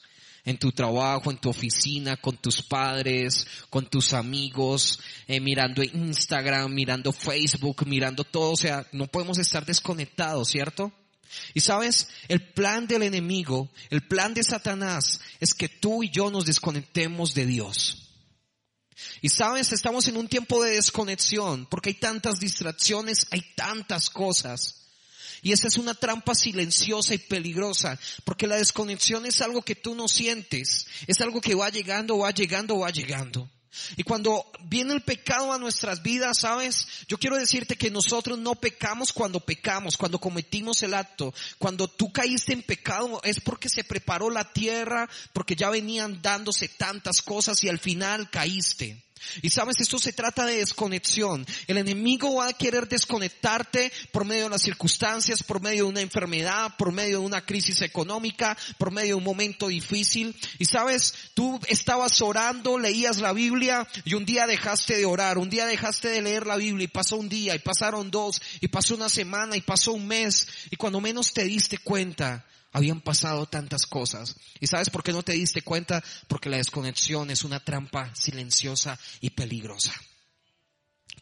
en 0.47 0.59
tu 0.59 0.73
trabajo, 0.73 1.31
en 1.31 1.39
tu 1.39 1.51
oficina, 1.51 2.17
con 2.17 2.37
tus 2.39 2.63
padres, 2.63 3.47
con 3.69 3.85
tus 3.91 4.15
amigos, 4.15 5.01
eh, 5.27 5.41
mirando 5.41 5.83
Instagram, 5.83 6.73
mirando 6.73 7.13
Facebook, 7.13 7.87
mirando 7.87 8.25
todo. 8.25 8.53
O 8.53 8.57
sea, 8.57 8.87
no 8.93 9.09
podemos 9.09 9.39
estar 9.39 9.67
desconectados, 9.67 10.49
¿cierto? 10.49 10.93
Y 11.53 11.61
sabes, 11.61 12.09
el 12.29 12.41
plan 12.41 12.87
del 12.87 13.03
enemigo, 13.03 13.69
el 13.91 14.07
plan 14.07 14.33
de 14.33 14.45
Satanás 14.45 15.21
es 15.41 15.53
que 15.53 15.69
tú 15.69 16.05
y 16.05 16.11
yo 16.11 16.31
nos 16.31 16.47
desconectemos 16.47 17.35
de 17.35 17.45
Dios. 17.45 18.03
Y 19.21 19.29
sabes, 19.29 19.73
estamos 19.73 20.07
en 20.09 20.17
un 20.17 20.29
tiempo 20.29 20.63
de 20.63 20.77
desconexión 20.77 21.67
porque 21.67 21.91
hay 21.91 21.95
tantas 21.95 22.39
distracciones, 22.39 23.27
hay 23.33 23.43
tantas 23.57 24.09
cosas. 24.11 24.86
Y 25.47 25.53
esa 25.53 25.69
es 25.69 25.77
una 25.77 25.95
trampa 25.95 26.35
silenciosa 26.35 27.15
y 27.15 27.19
peligrosa, 27.19 28.01
porque 28.25 28.49
la 28.49 28.57
desconexión 28.57 29.27
es 29.27 29.41
algo 29.41 29.63
que 29.63 29.77
tú 29.77 29.95
no 29.95 30.09
sientes, 30.09 30.89
es 31.07 31.21
algo 31.21 31.41
que 31.41 31.55
va 31.55 31.71
llegando, 31.71 32.19
va 32.19 32.33
llegando, 32.33 32.81
va 32.81 32.91
llegando. 32.91 33.49
Y 33.97 34.03
cuando 34.03 34.45
viene 34.65 34.93
el 34.93 35.03
pecado 35.03 35.53
a 35.53 35.59
nuestras 35.59 36.03
vidas, 36.03 36.39
¿sabes? 36.41 36.89
Yo 37.07 37.17
quiero 37.19 37.37
decirte 37.37 37.77
que 37.77 37.93
nosotros 37.93 38.41
no 38.41 38.57
pecamos 38.57 39.13
cuando 39.13 39.39
pecamos, 39.39 39.97
cuando 39.97 40.19
cometimos 40.19 40.83
el 40.83 40.95
acto. 40.95 41.33
Cuando 41.59 41.87
tú 41.87 42.11
caíste 42.13 42.53
en 42.53 42.65
pecado 42.65 43.21
es 43.23 43.39
porque 43.39 43.69
se 43.69 43.85
preparó 43.85 44.31
la 44.31 44.53
tierra, 44.53 45.09
porque 45.33 45.55
ya 45.55 45.71
venían 45.71 46.21
dándose 46.23 46.67
tantas 46.67 47.23
cosas 47.23 47.63
y 47.63 47.69
al 47.69 47.79
final 47.79 48.31
caíste. 48.31 49.06
Y 49.43 49.51
sabes, 49.51 49.81
esto 49.81 49.99
se 49.99 50.13
trata 50.13 50.47
de 50.47 50.57
desconexión. 50.57 51.47
El 51.67 51.79
enemigo 51.79 52.37
va 52.37 52.49
a 52.49 52.53
querer 52.53 52.89
desconectarte 52.89 53.93
por 54.13 54.25
medio 54.25 54.45
de 54.45 54.51
las 54.51 54.63
circunstancias, 54.63 55.43
por 55.43 55.61
medio 55.61 55.85
de 55.85 55.91
una 55.91 56.01
enfermedad, 56.01 56.77
por 56.77 56.93
medio 56.93 57.21
de 57.21 57.27
una 57.27 57.45
crisis 57.45 57.83
económica, 57.83 58.57
por 58.79 58.91
medio 58.91 59.09
de 59.09 59.15
un 59.15 59.25
momento 59.25 59.69
difícil. 59.69 60.35
Y 60.59 60.65
sabes, 60.65 61.15
tú 61.35 61.61
estabas 61.69 62.21
orando, 62.21 62.79
leías 62.79 63.19
la 63.19 63.33
Biblia 63.33 63.87
y 64.05 64.15
un 64.15 64.25
día 64.25 64.47
dejaste 64.47 64.97
de 64.97 65.07
orar, 65.07 65.39
un 65.39 65.51
día 65.51 65.67
dejaste 65.67 66.09
de 66.09 66.23
leer 66.23 66.47
la 66.47 66.57
Biblia 66.57 66.85
y 66.85 66.89
pasó 66.89 67.17
un 67.17 67.29
día 67.29 67.55
y 67.55 67.59
pasaron 67.59 68.11
dos 68.11 68.41
y 68.61 68.69
pasó 68.69 68.95
una 68.95 69.09
semana 69.09 69.57
y 69.57 69.61
pasó 69.61 69.93
un 69.93 70.07
mes 70.07 70.47
y 70.71 70.77
cuando 70.77 71.01
menos 71.01 71.33
te 71.33 71.45
diste 71.45 71.79
cuenta, 71.79 72.45
habían 72.77 73.01
pasado 73.01 73.47
tantas 73.47 73.87
cosas. 73.87 74.37
¿Y 74.61 74.67
sabes 74.67 74.91
por 74.91 75.03
qué 75.03 75.11
no 75.11 75.23
te 75.23 75.33
diste 75.33 75.63
cuenta? 75.63 76.05
Porque 76.29 76.51
la 76.51 76.59
desconexión 76.59 77.31
es 77.31 77.43
una 77.43 77.59
trampa 77.59 78.15
silenciosa 78.15 78.99
y 79.23 79.31
peligrosa. 79.31 79.95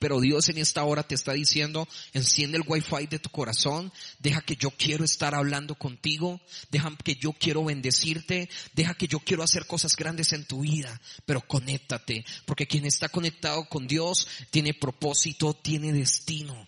Pero 0.01 0.21
Dios 0.21 0.49
en 0.49 0.59
esta 0.59 0.83
hora 0.83 1.05
te 1.05 1.15
está 1.15 1.33
diciendo, 1.33 1.87
enciende 2.13 2.59
el 2.59 2.65
wifi 2.67 3.07
de 3.07 3.21
tu 3.21 3.31
corazón, 3.31 3.93
deja 4.19 4.41
que 4.41 4.57
yo 4.57 4.73
quiero 4.73 5.05
estar 5.05 5.33
hablando 5.37 5.77
contigo, 5.77 6.41
deja 6.73 6.91
que 7.05 7.15
yo 7.15 7.33
quiero 7.33 7.65
bendecirte, 7.65 8.51
deja 8.73 8.95
que 8.95 9.07
yo 9.07 9.21
quiero 9.21 9.45
hacer 9.45 9.69
cosas 9.69 9.95
grandes 9.95 10.33
en 10.33 10.45
tu 10.47 10.63
vida, 10.63 11.01
pero 11.25 11.41
conéctate, 11.47 12.25
porque 12.47 12.67
quien 12.67 12.85
está 12.85 13.09
conectado 13.09 13.69
con 13.69 13.87
Dios 13.87 14.27
tiene 14.51 14.75
propósito, 14.75 15.55
tiene 15.55 15.93
destino. 15.93 16.67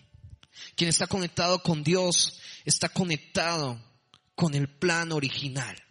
Quien 0.77 0.89
está 0.89 1.07
conectado 1.07 1.61
con 1.61 1.83
Dios 1.83 2.39
está 2.63 2.87
conectado 2.87 3.85
con 4.37 4.53
el 4.53 4.69
plan 4.69 5.11
original. 5.11 5.83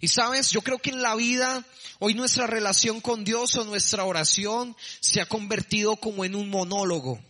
Y 0.00 0.08
sabes, 0.08 0.50
yo 0.50 0.62
creo 0.62 0.78
que 0.78 0.90
en 0.90 1.00
la 1.00 1.14
vida, 1.14 1.64
hoy 2.00 2.12
nuestra 2.12 2.48
relación 2.48 3.00
con 3.00 3.22
Dios 3.22 3.54
o 3.54 3.64
nuestra 3.64 4.04
oración 4.04 4.76
se 4.98 5.20
ha 5.20 5.26
convertido 5.26 5.94
como 5.94 6.24
en 6.24 6.34
un 6.34 6.50
monólogo. 6.50 7.22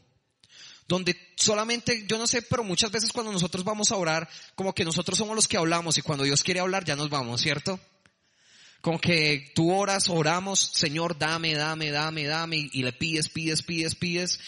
Donde 0.88 1.14
solamente, 1.36 2.06
yo 2.08 2.16
no 2.16 2.26
sé, 2.26 2.40
pero 2.40 2.64
muchas 2.64 2.90
veces 2.90 3.12
cuando 3.12 3.30
nosotros 3.30 3.62
vamos 3.62 3.92
a 3.92 3.96
orar, 3.96 4.26
como 4.54 4.74
que 4.74 4.86
nosotros 4.86 5.18
somos 5.18 5.36
los 5.36 5.46
que 5.46 5.58
hablamos 5.58 5.98
y 5.98 6.02
cuando 6.02 6.24
Dios 6.24 6.42
quiere 6.42 6.60
hablar 6.60 6.84
ya 6.86 6.96
nos 6.96 7.10
vamos, 7.10 7.42
¿cierto? 7.42 7.78
Como 8.80 8.98
que 8.98 9.52
tú 9.54 9.70
oras, 9.70 10.08
oramos, 10.08 10.58
Señor, 10.58 11.18
dame, 11.18 11.52
dame, 11.52 11.90
dame, 11.90 12.24
dame, 12.24 12.70
y 12.72 12.82
le 12.82 12.94
pides, 12.94 13.28
pides, 13.28 13.62
pides, 13.62 13.94
pides, 13.94 14.40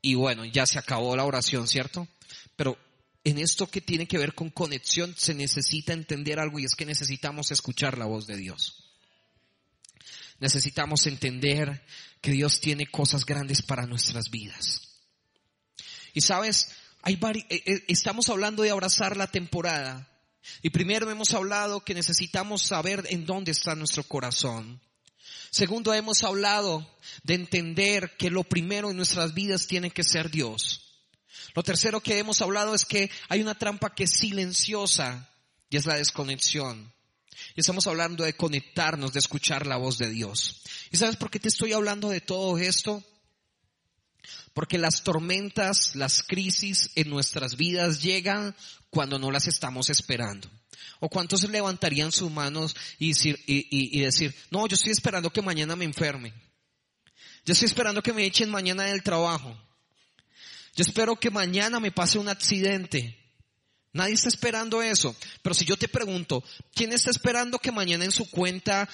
y 0.00 0.14
bueno, 0.14 0.46
ya 0.46 0.64
se 0.64 0.78
acabó 0.78 1.14
la 1.14 1.24
oración, 1.24 1.68
¿cierto? 1.68 2.08
En 3.24 3.38
esto 3.38 3.66
que 3.70 3.80
tiene 3.80 4.06
que 4.06 4.18
ver 4.18 4.34
con 4.34 4.50
conexión 4.50 5.14
se 5.16 5.32
necesita 5.32 5.94
entender 5.94 6.38
algo 6.38 6.58
y 6.58 6.66
es 6.66 6.74
que 6.74 6.84
necesitamos 6.84 7.50
escuchar 7.50 7.96
la 7.96 8.04
voz 8.04 8.26
de 8.26 8.36
Dios. 8.36 8.84
Necesitamos 10.40 11.06
entender 11.06 11.82
que 12.20 12.32
Dios 12.32 12.60
tiene 12.60 12.86
cosas 12.86 13.24
grandes 13.24 13.62
para 13.62 13.86
nuestras 13.86 14.30
vidas. 14.30 14.82
Y 16.12 16.20
sabes, 16.20 16.68
hay 17.00 17.18
eh, 17.22 17.44
eh, 17.50 17.84
estamos 17.88 18.28
hablando 18.28 18.62
de 18.62 18.70
abrazar 18.70 19.16
la 19.16 19.30
temporada. 19.30 20.10
Y 20.60 20.70
primero 20.70 21.10
hemos 21.10 21.32
hablado 21.32 21.82
que 21.82 21.94
necesitamos 21.94 22.62
saber 22.62 23.06
en 23.08 23.24
dónde 23.24 23.52
está 23.52 23.74
nuestro 23.74 24.04
corazón. 24.04 24.82
Segundo, 25.50 25.94
hemos 25.94 26.24
hablado 26.24 26.98
de 27.22 27.34
entender 27.34 28.16
que 28.18 28.28
lo 28.28 28.44
primero 28.44 28.90
en 28.90 28.96
nuestras 28.96 29.32
vidas 29.32 29.66
tiene 29.66 29.90
que 29.90 30.02
ser 30.02 30.30
Dios. 30.30 30.83
Lo 31.54 31.62
tercero 31.62 32.00
que 32.00 32.18
hemos 32.18 32.40
hablado 32.42 32.74
es 32.74 32.84
que 32.84 33.10
hay 33.28 33.40
una 33.40 33.54
trampa 33.54 33.94
que 33.94 34.04
es 34.04 34.10
silenciosa 34.10 35.28
y 35.70 35.76
es 35.76 35.86
la 35.86 35.96
desconexión. 35.96 36.92
Y 37.54 37.60
estamos 37.60 37.86
hablando 37.86 38.24
de 38.24 38.36
conectarnos, 38.36 39.12
de 39.12 39.18
escuchar 39.18 39.66
la 39.66 39.76
voz 39.76 39.98
de 39.98 40.10
Dios. 40.10 40.62
¿Y 40.90 40.96
sabes 40.96 41.16
por 41.16 41.30
qué 41.30 41.38
te 41.38 41.48
estoy 41.48 41.72
hablando 41.72 42.08
de 42.08 42.20
todo 42.20 42.58
esto? 42.58 43.02
Porque 44.52 44.78
las 44.78 45.02
tormentas, 45.02 45.94
las 45.94 46.22
crisis 46.22 46.90
en 46.94 47.10
nuestras 47.10 47.56
vidas 47.56 48.02
llegan 48.02 48.54
cuando 48.90 49.18
no 49.18 49.30
las 49.30 49.46
estamos 49.48 49.90
esperando. 49.90 50.48
¿O 51.00 51.08
cuántos 51.08 51.48
levantarían 51.48 52.12
sus 52.12 52.30
manos 52.30 52.74
y 52.98 53.08
decir, 53.08 53.38
y 53.46 54.00
decir, 54.00 54.34
no, 54.50 54.66
yo 54.66 54.74
estoy 54.74 54.92
esperando 54.92 55.30
que 55.30 55.42
mañana 55.42 55.76
me 55.76 55.84
enferme. 55.84 56.32
Yo 57.44 57.52
estoy 57.52 57.66
esperando 57.66 58.02
que 58.02 58.12
me 58.12 58.24
echen 58.24 58.48
mañana 58.48 58.84
del 58.84 59.02
trabajo. 59.02 59.56
Yo 60.74 60.82
espero 60.82 61.16
que 61.16 61.30
mañana 61.30 61.78
me 61.78 61.92
pase 61.92 62.18
un 62.18 62.28
accidente. 62.28 63.23
Nadie 63.94 64.14
está 64.14 64.28
esperando 64.28 64.82
eso. 64.82 65.14
Pero 65.40 65.54
si 65.54 65.64
yo 65.64 65.76
te 65.76 65.86
pregunto, 65.86 66.42
¿quién 66.74 66.92
está 66.92 67.10
esperando 67.10 67.60
que 67.60 67.70
mañana 67.70 68.04
en 68.04 68.10
su 68.10 68.28
cuenta 68.28 68.88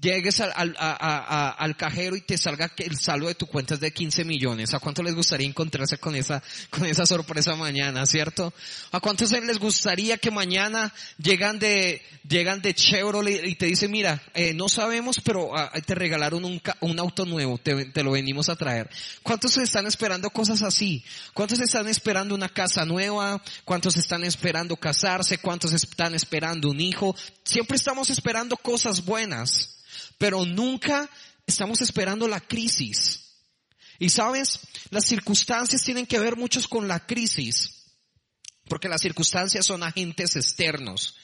llegues 0.00 0.40
al, 0.40 0.76
al, 0.78 1.76
cajero 1.76 2.14
y 2.14 2.20
te 2.20 2.38
salga 2.38 2.68
que 2.68 2.84
el 2.84 2.96
saldo 2.96 3.26
de 3.26 3.34
tu 3.34 3.46
cuenta 3.46 3.74
es 3.74 3.80
de 3.80 3.92
15 3.92 4.24
millones? 4.24 4.74
¿A 4.74 4.78
cuánto 4.78 5.02
les 5.02 5.16
gustaría 5.16 5.46
encontrarse 5.46 5.98
con 5.98 6.14
esa, 6.14 6.40
con 6.70 6.86
esa 6.86 7.04
sorpresa 7.04 7.56
mañana, 7.56 8.06
cierto? 8.06 8.54
¿A 8.92 9.00
cuántos 9.00 9.32
les 9.32 9.58
gustaría 9.58 10.18
que 10.18 10.30
mañana 10.30 10.94
llegan 11.18 11.58
de, 11.58 12.00
llegan 12.28 12.62
de 12.62 12.74
Chevrolet 12.74 13.44
y 13.44 13.56
te 13.56 13.66
dicen, 13.66 13.90
mira, 13.90 14.22
eh, 14.34 14.54
no 14.54 14.68
sabemos, 14.68 15.16
pero 15.24 15.56
ah, 15.56 15.72
te 15.84 15.96
regalaron 15.96 16.44
un, 16.44 16.62
un 16.80 16.98
auto 17.00 17.26
nuevo, 17.26 17.58
te, 17.58 17.86
te 17.86 18.04
lo 18.04 18.12
venimos 18.12 18.48
a 18.48 18.54
traer? 18.54 18.88
¿Cuántos 19.24 19.56
están 19.58 19.86
esperando 19.86 20.30
cosas 20.30 20.62
así? 20.62 21.04
¿Cuántos 21.34 21.58
están 21.58 21.88
esperando 21.88 22.36
una 22.36 22.48
casa 22.48 22.84
nueva? 22.84 23.42
¿Cuántos 23.64 23.96
están 23.96 24.27
esperando 24.28 24.76
casarse, 24.76 25.38
cuántos 25.38 25.72
están 25.72 26.14
esperando 26.14 26.70
un 26.70 26.80
hijo. 26.80 27.16
Siempre 27.44 27.76
estamos 27.76 28.10
esperando 28.10 28.56
cosas 28.56 29.04
buenas, 29.04 29.80
pero 30.18 30.44
nunca 30.44 31.08
estamos 31.46 31.80
esperando 31.80 32.28
la 32.28 32.40
crisis. 32.40 33.24
Y 33.98 34.10
sabes, 34.10 34.60
las 34.90 35.06
circunstancias 35.06 35.82
tienen 35.82 36.06
que 36.06 36.20
ver 36.20 36.36
muchos 36.36 36.68
con 36.68 36.86
la 36.86 37.04
crisis, 37.04 37.86
porque 38.68 38.88
las 38.88 39.00
circunstancias 39.00 39.66
son 39.66 39.82
agentes 39.82 40.36
externos. 40.36 41.16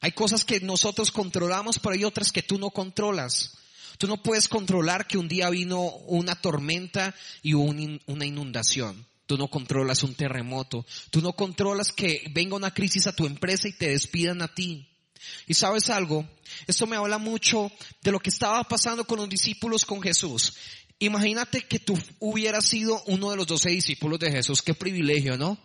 Hay 0.00 0.12
cosas 0.12 0.44
que 0.44 0.60
nosotros 0.60 1.12
controlamos, 1.12 1.78
pero 1.78 1.94
hay 1.94 2.04
otras 2.04 2.32
que 2.32 2.42
tú 2.42 2.58
no 2.58 2.70
controlas. 2.70 3.56
Tú 3.96 4.08
no 4.08 4.22
puedes 4.22 4.48
controlar 4.48 5.06
que 5.06 5.18
un 5.18 5.28
día 5.28 5.48
vino 5.50 5.80
una 5.80 6.34
tormenta 6.34 7.14
y 7.42 7.54
una 7.54 8.26
inundación. 8.26 9.06
Tú 9.26 9.38
no 9.38 9.48
controlas 9.48 10.02
un 10.02 10.14
terremoto. 10.14 10.84
Tú 11.10 11.20
no 11.20 11.32
controlas 11.32 11.92
que 11.92 12.24
venga 12.32 12.56
una 12.56 12.74
crisis 12.74 13.06
a 13.06 13.14
tu 13.14 13.26
empresa 13.26 13.68
y 13.68 13.72
te 13.72 13.88
despidan 13.88 14.42
a 14.42 14.48
ti. 14.48 14.88
Y 15.46 15.54
sabes 15.54 15.88
algo, 15.88 16.28
esto 16.66 16.86
me 16.86 16.96
habla 16.96 17.18
mucho 17.18 17.72
de 18.02 18.12
lo 18.12 18.20
que 18.20 18.30
estaba 18.30 18.62
pasando 18.64 19.06
con 19.06 19.18
los 19.18 19.28
discípulos 19.28 19.86
con 19.86 20.02
Jesús. 20.02 20.54
Imagínate 20.98 21.62
que 21.62 21.78
tú 21.78 21.98
hubieras 22.18 22.66
sido 22.66 23.02
uno 23.06 23.30
de 23.30 23.36
los 23.36 23.46
doce 23.46 23.70
discípulos 23.70 24.18
de 24.18 24.30
Jesús. 24.30 24.62
Qué 24.62 24.74
privilegio, 24.74 25.36
¿no? 25.36 25.58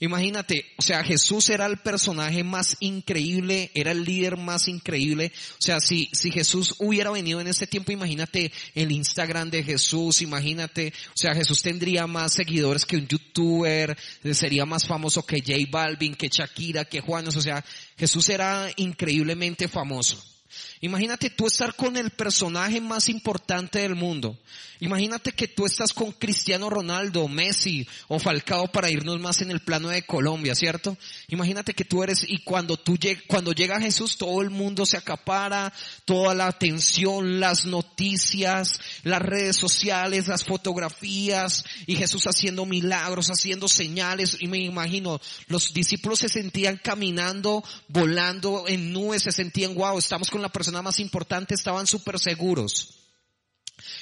Imagínate, 0.00 0.66
o 0.76 0.82
sea, 0.82 1.04
Jesús 1.04 1.48
era 1.50 1.66
el 1.66 1.78
personaje 1.78 2.42
más 2.42 2.76
increíble, 2.80 3.70
era 3.74 3.92
el 3.92 4.04
líder 4.04 4.36
más 4.36 4.66
increíble. 4.66 5.30
O 5.52 5.62
sea, 5.62 5.80
si, 5.80 6.10
si 6.12 6.30
Jesús 6.32 6.74
hubiera 6.78 7.10
venido 7.10 7.40
en 7.40 7.46
este 7.46 7.66
tiempo, 7.66 7.92
imagínate 7.92 8.50
el 8.74 8.90
Instagram 8.90 9.50
de 9.50 9.62
Jesús, 9.62 10.20
imagínate, 10.22 10.92
o 11.08 11.16
sea, 11.16 11.34
Jesús 11.34 11.62
tendría 11.62 12.06
más 12.06 12.32
seguidores 12.32 12.84
que 12.84 12.96
un 12.96 13.06
youtuber, 13.06 13.96
sería 14.32 14.66
más 14.66 14.86
famoso 14.86 15.24
que 15.24 15.40
J 15.40 15.58
Balvin, 15.70 16.16
que 16.16 16.28
Shakira, 16.28 16.84
que 16.84 17.00
Juanes, 17.00 17.36
o 17.36 17.40
sea, 17.40 17.64
Jesús 17.96 18.28
era 18.28 18.68
increíblemente 18.76 19.68
famoso. 19.68 20.33
Imagínate 20.80 21.30
tú 21.30 21.46
estar 21.46 21.74
con 21.74 21.96
el 21.96 22.10
personaje 22.10 22.80
más 22.80 23.08
importante 23.08 23.80
del 23.80 23.94
mundo. 23.94 24.38
Imagínate 24.80 25.32
que 25.32 25.48
tú 25.48 25.64
estás 25.64 25.92
con 25.92 26.12
Cristiano 26.12 26.68
Ronaldo, 26.68 27.26
Messi 27.28 27.86
o 28.08 28.18
Falcao 28.18 28.66
para 28.68 28.90
irnos 28.90 29.20
más 29.20 29.40
en 29.40 29.50
el 29.50 29.60
plano 29.60 29.88
de 29.88 30.02
Colombia, 30.02 30.54
¿cierto? 30.54 30.98
Imagínate 31.28 31.72
que 31.72 31.84
tú 31.84 32.02
eres 32.02 32.26
y 32.28 32.38
cuando 32.38 32.76
tú 32.76 32.98
cuando 33.26 33.52
llega 33.52 33.80
Jesús 33.80 34.18
todo 34.18 34.42
el 34.42 34.50
mundo 34.50 34.84
se 34.84 34.96
acapara, 34.96 35.72
toda 36.04 36.34
la 36.34 36.48
atención, 36.48 37.40
las 37.40 37.64
noticias, 37.64 38.80
las 39.04 39.22
redes 39.22 39.56
sociales, 39.56 40.28
las 40.28 40.44
fotografías 40.44 41.64
y 41.86 41.96
Jesús 41.96 42.26
haciendo 42.26 42.66
milagros, 42.66 43.28
haciendo 43.28 43.68
señales 43.68 44.36
y 44.40 44.48
me 44.48 44.58
imagino 44.58 45.20
los 45.46 45.72
discípulos 45.72 46.18
se 46.18 46.28
sentían 46.28 46.78
caminando, 46.82 47.64
volando 47.88 48.64
en 48.66 48.92
nubes, 48.92 49.22
se 49.22 49.32
sentían 49.32 49.74
wow, 49.74 49.98
estamos 49.98 50.30
con 50.30 50.42
la 50.44 50.52
persona 50.52 50.82
más 50.82 51.00
importante, 51.00 51.54
estaban 51.54 51.86
súper 51.86 52.20
seguros. 52.20 53.03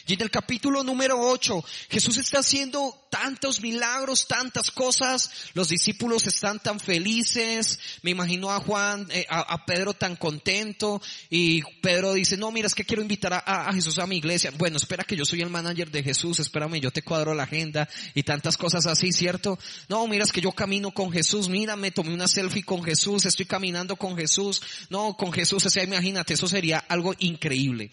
Y 0.06 0.14
en 0.14 0.22
el 0.22 0.30
capítulo 0.30 0.82
número 0.82 1.18
8, 1.18 1.64
Jesús 1.90 2.16
está 2.16 2.40
haciendo 2.40 3.06
tantos 3.10 3.60
milagros, 3.60 4.26
tantas 4.26 4.70
cosas, 4.70 5.30
los 5.52 5.68
discípulos 5.68 6.26
están 6.26 6.60
tan 6.60 6.80
felices, 6.80 7.78
me 8.02 8.10
imagino 8.10 8.50
a 8.50 8.60
Juan, 8.60 9.06
eh, 9.10 9.26
a, 9.28 9.66
Pedro 9.66 9.92
tan 9.92 10.16
contento, 10.16 11.00
y 11.28 11.62
Pedro 11.82 12.14
dice, 12.14 12.38
no, 12.38 12.50
mira, 12.50 12.66
es 12.66 12.74
que 12.74 12.84
quiero 12.84 13.02
invitar 13.02 13.34
a, 13.34 13.38
a, 13.38 13.72
Jesús 13.74 13.98
a 13.98 14.06
mi 14.06 14.16
iglesia. 14.16 14.50
Bueno, 14.56 14.78
espera 14.78 15.04
que 15.04 15.14
yo 15.14 15.24
soy 15.24 15.42
el 15.42 15.50
manager 15.50 15.90
de 15.90 16.02
Jesús, 16.02 16.40
espérame, 16.40 16.80
yo 16.80 16.90
te 16.90 17.02
cuadro 17.02 17.34
la 17.34 17.42
agenda 17.42 17.88
y 18.14 18.22
tantas 18.22 18.56
cosas 18.56 18.86
así, 18.86 19.12
¿cierto? 19.12 19.58
No, 19.88 20.06
mira, 20.06 20.24
es 20.24 20.32
que 20.32 20.40
yo 20.40 20.52
camino 20.52 20.90
con 20.92 21.12
Jesús, 21.12 21.50
mira, 21.50 21.76
me 21.76 21.90
tomé 21.90 22.14
una 22.14 22.28
selfie 22.28 22.64
con 22.64 22.82
Jesús, 22.82 23.26
estoy 23.26 23.44
caminando 23.44 23.96
con 23.96 24.16
Jesús, 24.16 24.62
no, 24.88 25.16
con 25.16 25.32
Jesús, 25.32 25.66
o 25.66 25.70
sea, 25.70 25.84
imagínate, 25.84 26.34
eso 26.34 26.48
sería 26.48 26.78
algo 26.78 27.14
increíble. 27.18 27.90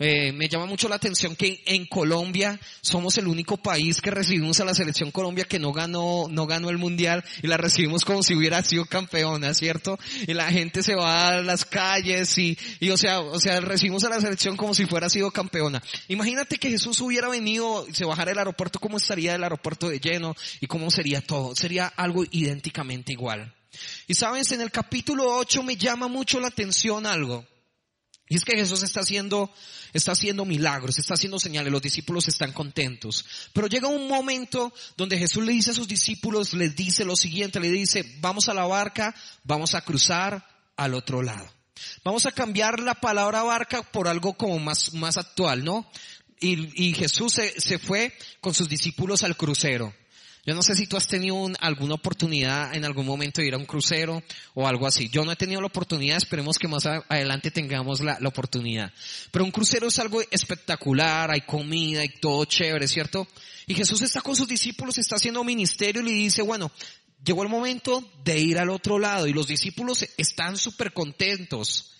Eh, 0.00 0.32
me 0.32 0.48
llama 0.48 0.66
mucho 0.66 0.88
la 0.88 0.94
atención 0.94 1.34
que 1.34 1.60
en 1.66 1.86
Colombia 1.86 2.60
somos 2.80 3.18
el 3.18 3.26
único 3.26 3.56
país 3.56 4.00
que 4.00 4.12
recibimos 4.12 4.60
a 4.60 4.64
la 4.64 4.74
selección 4.74 5.10
Colombia 5.10 5.44
que 5.44 5.58
no 5.58 5.72
ganó, 5.72 6.26
no 6.30 6.46
ganó 6.46 6.70
el 6.70 6.78
mundial 6.78 7.24
y 7.42 7.48
la 7.48 7.56
recibimos 7.56 8.04
como 8.04 8.22
si 8.22 8.36
hubiera 8.36 8.62
sido 8.62 8.84
campeona, 8.84 9.52
¿cierto? 9.54 9.98
Y 10.28 10.34
la 10.34 10.52
gente 10.52 10.84
se 10.84 10.94
va 10.94 11.28
a 11.28 11.42
las 11.42 11.64
calles 11.64 12.38
y, 12.38 12.56
y 12.78 12.90
o 12.90 12.96
sea, 12.96 13.20
o 13.20 13.40
sea, 13.40 13.60
recibimos 13.60 14.04
a 14.04 14.10
la 14.10 14.20
selección 14.20 14.56
como 14.56 14.72
si 14.72 14.86
fuera 14.86 15.10
sido 15.10 15.32
campeona. 15.32 15.82
Imagínate 16.06 16.58
que 16.58 16.70
Jesús 16.70 17.00
hubiera 17.00 17.28
venido, 17.28 17.84
se 17.92 18.04
bajara 18.04 18.30
el 18.30 18.38
aeropuerto, 18.38 18.78
¿cómo 18.78 18.98
estaría 18.98 19.34
el 19.34 19.42
aeropuerto 19.42 19.88
de 19.88 19.98
lleno 19.98 20.36
y 20.60 20.68
cómo 20.68 20.92
sería 20.92 21.20
todo? 21.20 21.56
Sería 21.56 21.86
algo 21.88 22.24
idénticamente 22.30 23.12
igual. 23.12 23.52
Y 24.06 24.14
sabes, 24.14 24.52
en 24.52 24.60
el 24.60 24.70
capítulo 24.70 25.24
8 25.36 25.62
me 25.64 25.76
llama 25.76 26.06
mucho 26.06 26.38
la 26.38 26.48
atención 26.48 27.04
algo. 27.04 27.44
Y 28.28 28.36
es 28.36 28.44
que 28.44 28.56
Jesús 28.56 28.82
está 28.82 29.00
haciendo, 29.00 29.50
está 29.92 30.12
haciendo 30.12 30.44
milagros, 30.44 30.98
está 30.98 31.14
haciendo 31.14 31.38
señales, 31.38 31.72
los 31.72 31.82
discípulos 31.82 32.28
están 32.28 32.52
contentos. 32.52 33.24
Pero 33.52 33.66
llega 33.66 33.88
un 33.88 34.08
momento 34.08 34.72
donde 34.96 35.18
Jesús 35.18 35.44
le 35.44 35.52
dice 35.52 35.70
a 35.70 35.74
sus 35.74 35.88
discípulos, 35.88 36.52
les 36.52 36.76
dice 36.76 37.04
lo 37.04 37.16
siguiente, 37.16 37.60
le 37.60 37.70
dice, 37.70 38.16
vamos 38.20 38.48
a 38.48 38.54
la 38.54 38.66
barca, 38.66 39.14
vamos 39.44 39.74
a 39.74 39.80
cruzar 39.80 40.46
al 40.76 40.94
otro 40.94 41.22
lado. 41.22 41.48
Vamos 42.04 42.26
a 42.26 42.32
cambiar 42.32 42.80
la 42.80 42.94
palabra 42.94 43.42
barca 43.44 43.82
por 43.82 44.08
algo 44.08 44.34
como 44.34 44.58
más, 44.58 44.92
más 44.94 45.16
actual, 45.16 45.64
¿no? 45.64 45.88
Y, 46.40 46.94
Jesús 46.94 47.40
se 47.56 47.78
fue 47.78 48.16
con 48.40 48.54
sus 48.54 48.68
discípulos 48.68 49.24
al 49.24 49.36
crucero. 49.36 49.92
Yo 50.48 50.54
no 50.54 50.62
sé 50.62 50.74
si 50.74 50.86
tú 50.86 50.96
has 50.96 51.06
tenido 51.06 51.46
alguna 51.60 51.96
oportunidad 51.96 52.74
en 52.74 52.86
algún 52.86 53.04
momento 53.04 53.42
de 53.42 53.48
ir 53.48 53.52
a 53.52 53.58
un 53.58 53.66
crucero 53.66 54.22
o 54.54 54.66
algo 54.66 54.86
así. 54.86 55.10
Yo 55.10 55.22
no 55.22 55.30
he 55.30 55.36
tenido 55.36 55.60
la 55.60 55.66
oportunidad, 55.66 56.16
esperemos 56.16 56.58
que 56.58 56.66
más 56.66 56.86
adelante 56.86 57.50
tengamos 57.50 58.00
la, 58.00 58.18
oportunidad. 58.24 58.90
Pero 59.30 59.44
un 59.44 59.50
crucero 59.50 59.88
es 59.88 59.98
algo 59.98 60.22
espectacular, 60.30 61.30
hay 61.30 61.42
comida 61.42 62.02
y 62.02 62.08
todo 62.08 62.46
chévere, 62.46 62.88
¿cierto? 62.88 63.28
Y 63.66 63.74
Jesús 63.74 64.00
está 64.00 64.22
con 64.22 64.34
sus 64.34 64.48
discípulos, 64.48 64.96
está 64.96 65.16
haciendo 65.16 65.44
ministerio 65.44 66.00
y 66.00 66.06
le 66.06 66.12
dice, 66.12 66.40
bueno, 66.40 66.72
llegó 67.22 67.42
el 67.42 67.50
momento 67.50 68.02
de 68.24 68.38
ir 68.38 68.58
al 68.58 68.70
otro 68.70 68.98
lado 68.98 69.26
y 69.26 69.34
los 69.34 69.48
discípulos 69.48 70.06
están 70.16 70.56
súper 70.56 70.94
contentos 70.94 71.92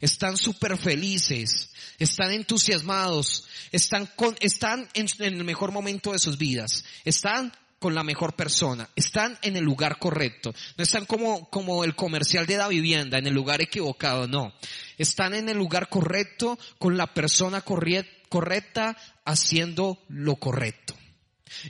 están 0.00 0.36
súper 0.36 0.76
felices, 0.76 1.70
están 1.96 2.32
entusiasmados, 2.32 3.44
están, 3.70 4.06
con, 4.16 4.36
están 4.40 4.88
en, 4.94 5.06
en, 5.20 5.34
el 5.34 5.44
mejor 5.44 5.70
momento 5.70 6.10
de 6.10 6.18
sus 6.18 6.36
vidas, 6.38 6.84
están 7.04 7.52
con 7.82 7.96
la 7.96 8.04
mejor 8.04 8.34
persona, 8.34 8.88
están 8.94 9.36
en 9.42 9.56
el 9.56 9.64
lugar 9.64 9.98
correcto, 9.98 10.54
no 10.76 10.84
están 10.84 11.04
como, 11.04 11.50
como 11.50 11.82
el 11.82 11.96
comercial 11.96 12.46
de 12.46 12.56
la 12.56 12.68
vivienda, 12.68 13.18
en 13.18 13.26
el 13.26 13.34
lugar 13.34 13.60
equivocado, 13.60 14.28
no, 14.28 14.54
están 14.98 15.34
en 15.34 15.48
el 15.48 15.58
lugar 15.58 15.88
correcto, 15.88 16.56
con 16.78 16.96
la 16.96 17.12
persona 17.12 17.60
correcta, 17.60 18.96
haciendo 19.24 19.98
lo 20.08 20.36
correcto. 20.36 20.94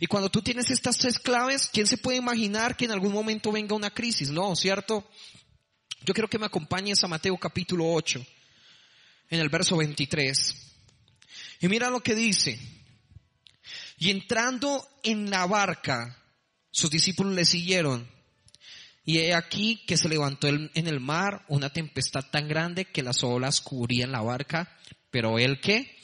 Y 0.00 0.06
cuando 0.06 0.28
tú 0.28 0.42
tienes 0.42 0.70
estas 0.70 0.98
tres 0.98 1.18
claves, 1.18 1.70
¿quién 1.72 1.86
se 1.86 1.96
puede 1.96 2.18
imaginar 2.18 2.76
que 2.76 2.84
en 2.84 2.92
algún 2.92 3.12
momento 3.12 3.50
venga 3.50 3.74
una 3.74 3.90
crisis? 3.90 4.30
No, 4.30 4.54
¿cierto? 4.54 5.08
Yo 6.04 6.12
quiero 6.12 6.28
que 6.28 6.38
me 6.38 6.46
acompañes 6.46 7.02
a 7.02 7.08
Mateo 7.08 7.38
capítulo 7.38 7.90
8, 7.90 8.22
en 9.30 9.40
el 9.40 9.48
verso 9.48 9.78
23. 9.78 10.56
Y 11.60 11.68
mira 11.68 11.88
lo 11.88 12.00
que 12.00 12.14
dice. 12.14 12.81
Y 14.02 14.10
entrando 14.10 14.84
en 15.04 15.30
la 15.30 15.46
barca, 15.46 16.20
sus 16.72 16.90
discípulos 16.90 17.34
le 17.34 17.44
siguieron. 17.44 18.10
Y 19.04 19.18
he 19.18 19.32
aquí 19.32 19.84
que 19.86 19.96
se 19.96 20.08
levantó 20.08 20.48
en 20.48 20.70
el 20.74 20.98
mar 20.98 21.44
una 21.46 21.70
tempestad 21.70 22.24
tan 22.32 22.48
grande 22.48 22.86
que 22.86 23.04
las 23.04 23.22
olas 23.22 23.60
cubrían 23.60 24.10
la 24.10 24.20
barca, 24.20 24.76
pero 25.12 25.38
él 25.38 25.60
que 25.60 25.96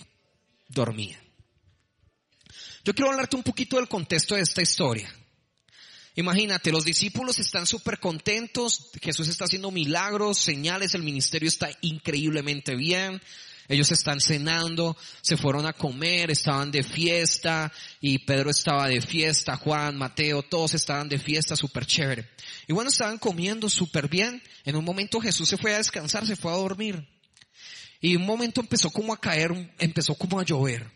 dormía. 0.68 1.20
Yo 2.84 2.94
quiero 2.94 3.10
hablarte 3.10 3.34
un 3.34 3.42
poquito 3.42 3.78
del 3.78 3.88
contexto 3.88 4.36
de 4.36 4.42
esta 4.42 4.62
historia. 4.62 5.12
Imagínate, 6.14 6.70
los 6.70 6.84
discípulos 6.84 7.40
están 7.40 7.66
súper 7.66 7.98
contentos, 7.98 8.92
Jesús 9.02 9.26
está 9.26 9.46
haciendo 9.46 9.72
milagros, 9.72 10.38
señales, 10.38 10.94
el 10.94 11.02
ministerio 11.02 11.48
está 11.48 11.68
increíblemente 11.80 12.76
bien, 12.76 13.20
ellos 13.68 13.92
están 13.92 14.20
cenando, 14.20 14.96
se 15.20 15.36
fueron 15.36 15.66
a 15.66 15.74
comer, 15.74 16.30
estaban 16.30 16.70
de 16.70 16.82
fiesta 16.82 17.70
y 18.00 18.18
Pedro 18.20 18.50
estaba 18.50 18.88
de 18.88 19.02
fiesta, 19.02 19.56
Juan, 19.56 19.96
Mateo, 19.96 20.42
todos 20.42 20.72
estaban 20.74 21.08
de 21.08 21.18
fiesta, 21.18 21.54
súper 21.54 21.84
chévere. 21.84 22.28
Y 22.66 22.72
bueno, 22.72 22.88
estaban 22.88 23.18
comiendo 23.18 23.68
súper 23.68 24.08
bien. 24.08 24.42
En 24.64 24.76
un 24.76 24.84
momento 24.84 25.20
Jesús 25.20 25.48
se 25.48 25.58
fue 25.58 25.74
a 25.74 25.78
descansar, 25.78 26.26
se 26.26 26.36
fue 26.36 26.50
a 26.50 26.56
dormir. 26.56 27.06
Y 28.00 28.16
un 28.16 28.24
momento 28.24 28.60
empezó 28.60 28.90
como 28.90 29.12
a 29.12 29.20
caer, 29.20 29.74
empezó 29.78 30.14
como 30.14 30.40
a 30.40 30.44
llover. 30.44 30.90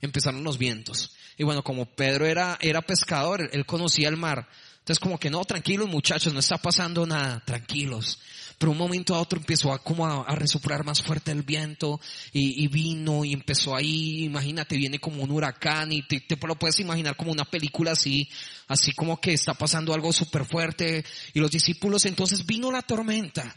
Empezaron 0.00 0.44
los 0.44 0.58
vientos. 0.58 1.16
Y 1.36 1.44
bueno, 1.44 1.64
como 1.64 1.86
Pedro 1.86 2.26
era, 2.26 2.56
era 2.60 2.82
pescador, 2.82 3.48
él 3.52 3.66
conocía 3.66 4.08
el 4.08 4.16
mar. 4.16 4.48
Entonces 4.78 4.98
como 5.00 5.18
que 5.18 5.30
no, 5.30 5.44
tranquilos 5.44 5.88
muchachos, 5.88 6.32
no 6.32 6.40
está 6.40 6.58
pasando 6.58 7.06
nada, 7.06 7.42
tranquilos. 7.44 8.20
Pero 8.62 8.70
un 8.70 8.78
momento 8.78 9.16
a 9.16 9.20
otro 9.20 9.40
empezó 9.40 9.72
a 9.72 9.82
como 9.82 10.06
a, 10.06 10.36
resoplar 10.36 10.84
más 10.84 11.02
fuerte 11.02 11.32
el 11.32 11.42
viento 11.42 12.00
y, 12.32 12.68
vino 12.68 13.24
y 13.24 13.32
empezó 13.32 13.74
ahí, 13.74 14.22
imagínate, 14.22 14.76
viene 14.76 15.00
como 15.00 15.24
un 15.24 15.32
huracán 15.32 15.90
y 15.90 16.06
te, 16.06 16.20
te 16.20 16.36
lo 16.46 16.54
puedes 16.54 16.78
imaginar 16.78 17.16
como 17.16 17.32
una 17.32 17.44
película 17.44 17.90
así, 17.90 18.28
así 18.68 18.92
como 18.92 19.20
que 19.20 19.32
está 19.32 19.54
pasando 19.54 19.92
algo 19.92 20.12
súper 20.12 20.44
fuerte 20.44 21.04
y 21.34 21.40
los 21.40 21.50
discípulos 21.50 22.06
entonces 22.06 22.46
vino 22.46 22.70
la 22.70 22.82
tormenta. 22.82 23.52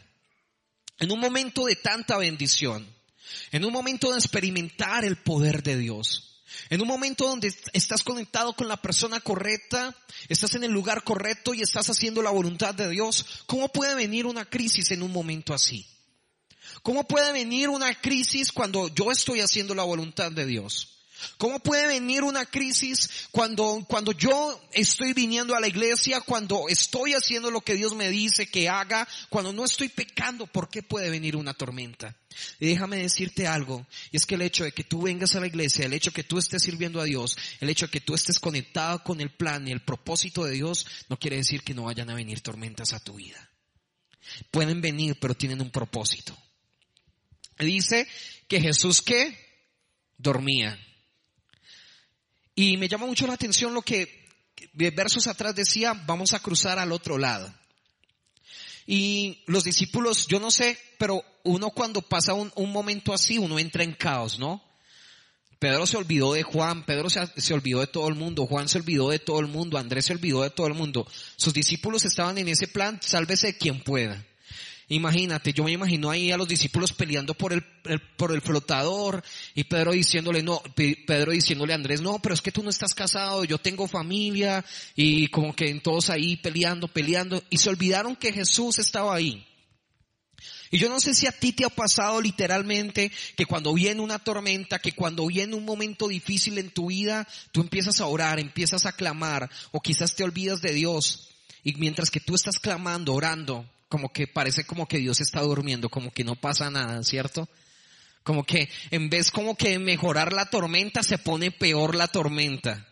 En 0.98 1.12
un 1.12 1.20
momento 1.20 1.66
de 1.66 1.76
tanta 1.76 2.18
bendición, 2.18 2.84
en 3.52 3.64
un 3.64 3.72
momento 3.72 4.10
de 4.10 4.18
experimentar 4.18 5.04
el 5.04 5.18
poder 5.18 5.62
de 5.62 5.76
Dios. 5.76 6.35
En 6.70 6.80
un 6.80 6.88
momento 6.88 7.26
donde 7.26 7.54
estás 7.72 8.02
conectado 8.02 8.54
con 8.54 8.68
la 8.68 8.80
persona 8.80 9.20
correcta, 9.20 9.94
estás 10.28 10.54
en 10.54 10.64
el 10.64 10.72
lugar 10.72 11.04
correcto 11.04 11.54
y 11.54 11.62
estás 11.62 11.90
haciendo 11.90 12.22
la 12.22 12.30
voluntad 12.30 12.74
de 12.74 12.88
Dios, 12.88 13.44
¿cómo 13.46 13.68
puede 13.68 13.94
venir 13.94 14.26
una 14.26 14.44
crisis 14.44 14.90
en 14.92 15.02
un 15.02 15.12
momento 15.12 15.54
así? 15.54 15.86
¿Cómo 16.82 17.06
puede 17.06 17.32
venir 17.32 17.68
una 17.68 18.00
crisis 18.00 18.52
cuando 18.52 18.88
yo 18.94 19.10
estoy 19.10 19.40
haciendo 19.40 19.74
la 19.74 19.82
voluntad 19.82 20.30
de 20.30 20.46
Dios? 20.46 20.95
¿Cómo 21.38 21.58
puede 21.60 21.86
venir 21.86 22.22
una 22.22 22.44
crisis 22.44 23.28
cuando, 23.30 23.84
cuando 23.88 24.12
yo 24.12 24.60
estoy 24.72 25.12
viniendo 25.12 25.54
a 25.54 25.60
la 25.60 25.68
iglesia, 25.68 26.20
cuando 26.20 26.68
estoy 26.68 27.14
haciendo 27.14 27.50
lo 27.50 27.60
que 27.60 27.74
Dios 27.74 27.94
me 27.94 28.10
dice 28.10 28.46
que 28.46 28.68
haga, 28.68 29.06
cuando 29.28 29.52
no 29.52 29.64
estoy 29.64 29.88
pecando? 29.88 30.46
¿Por 30.46 30.68
qué 30.68 30.82
puede 30.82 31.10
venir 31.10 31.36
una 31.36 31.54
tormenta? 31.54 32.14
Déjame 32.60 32.98
decirte 32.98 33.46
algo, 33.46 33.86
y 34.12 34.16
es 34.18 34.26
que 34.26 34.34
el 34.34 34.42
hecho 34.42 34.64
de 34.64 34.72
que 34.72 34.84
tú 34.84 35.02
vengas 35.02 35.34
a 35.34 35.40
la 35.40 35.46
iglesia, 35.46 35.86
el 35.86 35.94
hecho 35.94 36.10
de 36.10 36.16
que 36.16 36.24
tú 36.24 36.38
estés 36.38 36.62
sirviendo 36.62 37.00
a 37.00 37.04
Dios, 37.04 37.36
el 37.60 37.70
hecho 37.70 37.86
de 37.86 37.92
que 37.92 38.00
tú 38.00 38.14
estés 38.14 38.38
conectado 38.38 39.02
con 39.02 39.20
el 39.20 39.30
plan 39.30 39.66
y 39.66 39.72
el 39.72 39.82
propósito 39.82 40.44
de 40.44 40.52
Dios, 40.52 40.86
no 41.08 41.18
quiere 41.18 41.36
decir 41.36 41.62
que 41.62 41.74
no 41.74 41.84
vayan 41.84 42.10
a 42.10 42.14
venir 42.14 42.40
tormentas 42.40 42.92
a 42.92 43.00
tu 43.00 43.14
vida. 43.14 43.50
Pueden 44.50 44.80
venir, 44.80 45.16
pero 45.18 45.34
tienen 45.34 45.62
un 45.62 45.70
propósito. 45.70 46.36
Dice 47.58 48.06
que 48.48 48.60
Jesús 48.60 49.00
que 49.00 49.46
dormía. 50.18 50.78
Y 52.58 52.78
me 52.78 52.88
llama 52.88 53.06
mucho 53.06 53.26
la 53.26 53.34
atención 53.34 53.74
lo 53.74 53.82
que 53.82 54.26
versos 54.72 55.26
atrás 55.26 55.54
decía, 55.54 55.92
vamos 56.06 56.32
a 56.32 56.40
cruzar 56.40 56.78
al 56.78 56.90
otro 56.90 57.18
lado. 57.18 57.52
Y 58.86 59.42
los 59.46 59.64
discípulos, 59.64 60.26
yo 60.26 60.40
no 60.40 60.50
sé, 60.50 60.78
pero 60.98 61.22
uno 61.44 61.70
cuando 61.70 62.00
pasa 62.00 62.32
un, 62.32 62.72
momento 62.72 63.12
así, 63.12 63.36
uno 63.36 63.58
entra 63.58 63.84
en 63.84 63.92
caos, 63.92 64.38
¿no? 64.38 64.64
Pedro 65.58 65.86
se 65.86 65.96
olvidó 65.96 66.32
de 66.32 66.42
Juan, 66.42 66.84
Pedro 66.86 67.10
se, 67.10 67.26
se, 67.36 67.54
olvidó 67.54 67.80
de 67.80 67.86
todo 67.88 68.08
el 68.08 68.14
mundo, 68.14 68.46
Juan 68.46 68.68
se 68.68 68.78
olvidó 68.78 69.10
de 69.10 69.18
todo 69.18 69.40
el 69.40 69.48
mundo, 69.48 69.78
Andrés 69.78 70.06
se 70.06 70.12
olvidó 70.12 70.42
de 70.42 70.50
todo 70.50 70.66
el 70.66 70.74
mundo. 70.74 71.06
Sus 71.36 71.52
discípulos 71.52 72.04
estaban 72.04 72.38
en 72.38 72.48
ese 72.48 72.68
plan, 72.68 73.00
sálvese 73.02 73.56
quien 73.58 73.82
pueda. 73.82 74.24
Imagínate, 74.88 75.52
yo 75.52 75.64
me 75.64 75.72
imagino 75.72 76.10
ahí 76.10 76.30
a 76.30 76.36
los 76.36 76.46
discípulos 76.46 76.92
peleando 76.92 77.34
por 77.34 77.52
el, 77.52 77.62
por 78.16 78.30
el 78.30 78.40
flotador 78.40 79.20
y 79.54 79.64
Pedro 79.64 79.90
diciéndole, 79.90 80.44
no, 80.44 80.62
Pedro 80.76 81.32
diciéndole 81.32 81.72
a 81.72 81.76
Andrés, 81.76 82.00
no, 82.00 82.20
pero 82.20 82.36
es 82.36 82.40
que 82.40 82.52
tú 82.52 82.62
no 82.62 82.70
estás 82.70 82.94
casado, 82.94 83.42
yo 83.42 83.58
tengo 83.58 83.88
familia 83.88 84.64
y 84.94 85.26
como 85.28 85.56
que 85.56 85.74
todos 85.80 86.08
ahí 86.08 86.36
peleando, 86.36 86.86
peleando 86.86 87.42
y 87.50 87.58
se 87.58 87.68
olvidaron 87.68 88.14
que 88.14 88.32
Jesús 88.32 88.78
estaba 88.78 89.16
ahí. 89.16 89.44
Y 90.70 90.78
yo 90.78 90.88
no 90.88 91.00
sé 91.00 91.14
si 91.14 91.26
a 91.26 91.32
ti 91.32 91.50
te 91.50 91.64
ha 91.64 91.68
pasado 91.68 92.20
literalmente 92.20 93.10
que 93.36 93.46
cuando 93.46 93.74
viene 93.74 94.00
una 94.00 94.20
tormenta, 94.20 94.78
que 94.78 94.92
cuando 94.92 95.26
viene 95.26 95.56
un 95.56 95.64
momento 95.64 96.06
difícil 96.06 96.58
en 96.58 96.70
tu 96.70 96.86
vida, 96.86 97.26
tú 97.50 97.60
empiezas 97.60 98.00
a 98.00 98.06
orar, 98.06 98.38
empiezas 98.38 98.86
a 98.86 98.92
clamar 98.92 99.50
o 99.72 99.80
quizás 99.80 100.14
te 100.14 100.22
olvidas 100.22 100.62
de 100.62 100.72
Dios. 100.72 101.30
Y 101.64 101.74
mientras 101.74 102.10
que 102.10 102.20
tú 102.20 102.36
estás 102.36 102.60
clamando, 102.60 103.14
orando, 103.14 103.68
como 103.88 104.12
que 104.12 104.26
parece 104.26 104.64
como 104.64 104.86
que 104.86 104.98
Dios 104.98 105.20
está 105.20 105.40
durmiendo, 105.40 105.88
como 105.88 106.10
que 106.10 106.24
no 106.24 106.36
pasa 106.36 106.70
nada, 106.70 107.02
¿cierto? 107.02 107.48
Como 108.22 108.44
que 108.44 108.68
en 108.90 109.08
vez 109.08 109.30
como 109.30 109.56
que 109.56 109.78
mejorar 109.78 110.32
la 110.32 110.50
tormenta, 110.50 111.02
se 111.02 111.18
pone 111.18 111.52
peor 111.52 111.94
la 111.94 112.08
tormenta. 112.08 112.86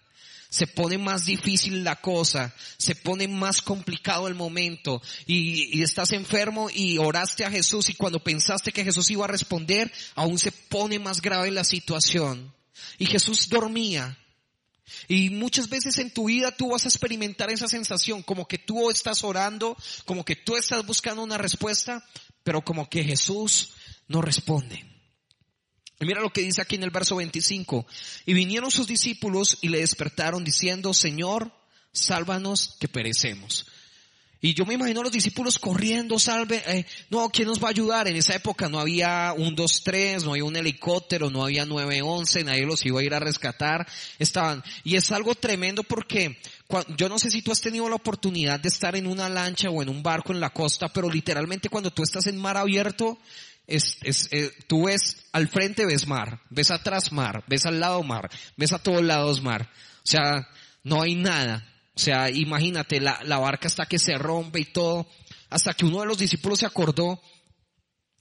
Se 0.48 0.68
pone 0.68 0.98
más 0.98 1.24
difícil 1.26 1.82
la 1.82 1.96
cosa, 1.96 2.54
se 2.76 2.94
pone 2.94 3.26
más 3.26 3.60
complicado 3.60 4.28
el 4.28 4.36
momento 4.36 5.02
y, 5.26 5.76
y 5.76 5.82
estás 5.82 6.12
enfermo 6.12 6.70
y 6.72 6.98
oraste 6.98 7.44
a 7.44 7.50
Jesús 7.50 7.90
y 7.90 7.94
cuando 7.94 8.22
pensaste 8.22 8.70
que 8.70 8.84
Jesús 8.84 9.10
iba 9.10 9.24
a 9.24 9.28
responder, 9.28 9.90
aún 10.14 10.38
se 10.38 10.52
pone 10.52 11.00
más 11.00 11.20
grave 11.20 11.50
la 11.50 11.64
situación. 11.64 12.54
Y 12.98 13.06
Jesús 13.06 13.48
dormía, 13.48 14.16
y 15.08 15.30
muchas 15.30 15.68
veces 15.68 15.98
en 15.98 16.12
tu 16.12 16.26
vida 16.26 16.50
tú 16.50 16.70
vas 16.70 16.84
a 16.84 16.88
experimentar 16.88 17.50
esa 17.50 17.68
sensación, 17.68 18.22
como 18.22 18.46
que 18.46 18.58
tú 18.58 18.90
estás 18.90 19.24
orando, 19.24 19.76
como 20.04 20.24
que 20.24 20.36
tú 20.36 20.56
estás 20.56 20.84
buscando 20.86 21.22
una 21.22 21.38
respuesta, 21.38 22.04
pero 22.42 22.62
como 22.62 22.88
que 22.88 23.04
Jesús 23.04 23.72
no 24.08 24.22
responde. 24.22 24.84
Mira 26.00 26.20
lo 26.20 26.32
que 26.32 26.42
dice 26.42 26.60
aquí 26.60 26.74
en 26.74 26.82
el 26.82 26.90
verso 26.90 27.16
25. 27.16 27.86
Y 28.26 28.34
vinieron 28.34 28.70
sus 28.70 28.86
discípulos 28.86 29.58
y 29.62 29.68
le 29.68 29.78
despertaron 29.78 30.44
diciendo, 30.44 30.92
Señor, 30.92 31.52
sálvanos 31.92 32.76
que 32.78 32.88
perecemos. 32.88 33.66
Y 34.44 34.52
yo 34.52 34.66
me 34.66 34.74
imagino 34.74 35.00
a 35.00 35.04
los 35.04 35.12
discípulos 35.12 35.58
corriendo, 35.58 36.18
salve, 36.18 36.62
eh, 36.66 36.84
no, 37.08 37.30
¿quién 37.30 37.48
nos 37.48 37.64
va 37.64 37.68
a 37.68 37.70
ayudar? 37.70 38.08
En 38.08 38.16
esa 38.16 38.34
época 38.34 38.68
no 38.68 38.78
había 38.78 39.32
un 39.34 39.56
2-3, 39.56 40.22
no 40.22 40.32
había 40.32 40.44
un 40.44 40.54
helicóptero, 40.54 41.30
no 41.30 41.42
había 41.42 41.64
911, 41.64 42.44
nadie 42.44 42.66
los 42.66 42.84
iba 42.84 43.00
a 43.00 43.02
ir 43.02 43.14
a 43.14 43.20
rescatar, 43.20 43.88
estaban. 44.18 44.62
Y 44.82 44.96
es 44.96 45.10
algo 45.12 45.34
tremendo 45.34 45.82
porque 45.82 46.38
yo 46.94 47.08
no 47.08 47.18
sé 47.18 47.30
si 47.30 47.40
tú 47.40 47.52
has 47.52 47.62
tenido 47.62 47.88
la 47.88 47.94
oportunidad 47.94 48.60
de 48.60 48.68
estar 48.68 48.94
en 48.96 49.06
una 49.06 49.30
lancha 49.30 49.70
o 49.70 49.82
en 49.82 49.88
un 49.88 50.02
barco 50.02 50.34
en 50.34 50.40
la 50.40 50.50
costa, 50.50 50.92
pero 50.92 51.08
literalmente 51.08 51.70
cuando 51.70 51.90
tú 51.90 52.02
estás 52.02 52.26
en 52.26 52.36
mar 52.36 52.58
abierto, 52.58 53.16
es, 53.66 53.96
es, 54.02 54.28
eh, 54.30 54.52
tú 54.66 54.88
ves 54.88 55.24
al 55.32 55.48
frente 55.48 55.86
ves 55.86 56.06
mar, 56.06 56.42
ves 56.50 56.70
atrás 56.70 57.12
mar, 57.12 57.44
ves 57.48 57.64
al 57.64 57.80
lado 57.80 58.02
mar, 58.02 58.28
ves 58.58 58.74
a 58.74 58.78
todos 58.78 59.02
lados 59.02 59.40
mar. 59.40 59.70
O 60.00 60.06
sea, 60.06 60.46
no 60.82 61.00
hay 61.00 61.14
nada. 61.14 61.66
O 61.96 62.00
sea, 62.00 62.30
imagínate, 62.30 63.00
la, 63.00 63.20
la 63.24 63.38
barca 63.38 63.68
hasta 63.68 63.86
que 63.86 63.98
se 63.98 64.18
rompe 64.18 64.60
y 64.60 64.64
todo, 64.66 65.06
hasta 65.50 65.74
que 65.74 65.84
uno 65.86 66.00
de 66.00 66.06
los 66.06 66.18
discípulos 66.18 66.58
se 66.58 66.66
acordó, 66.66 67.20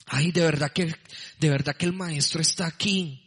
ay, 0.06 0.30
de 0.30 0.42
verdad 0.42 0.70
que, 0.72 0.94
de 1.40 1.50
verdad 1.50 1.76
que 1.76 1.86
el 1.86 1.92
maestro 1.92 2.40
está 2.40 2.66
aquí. 2.66 3.20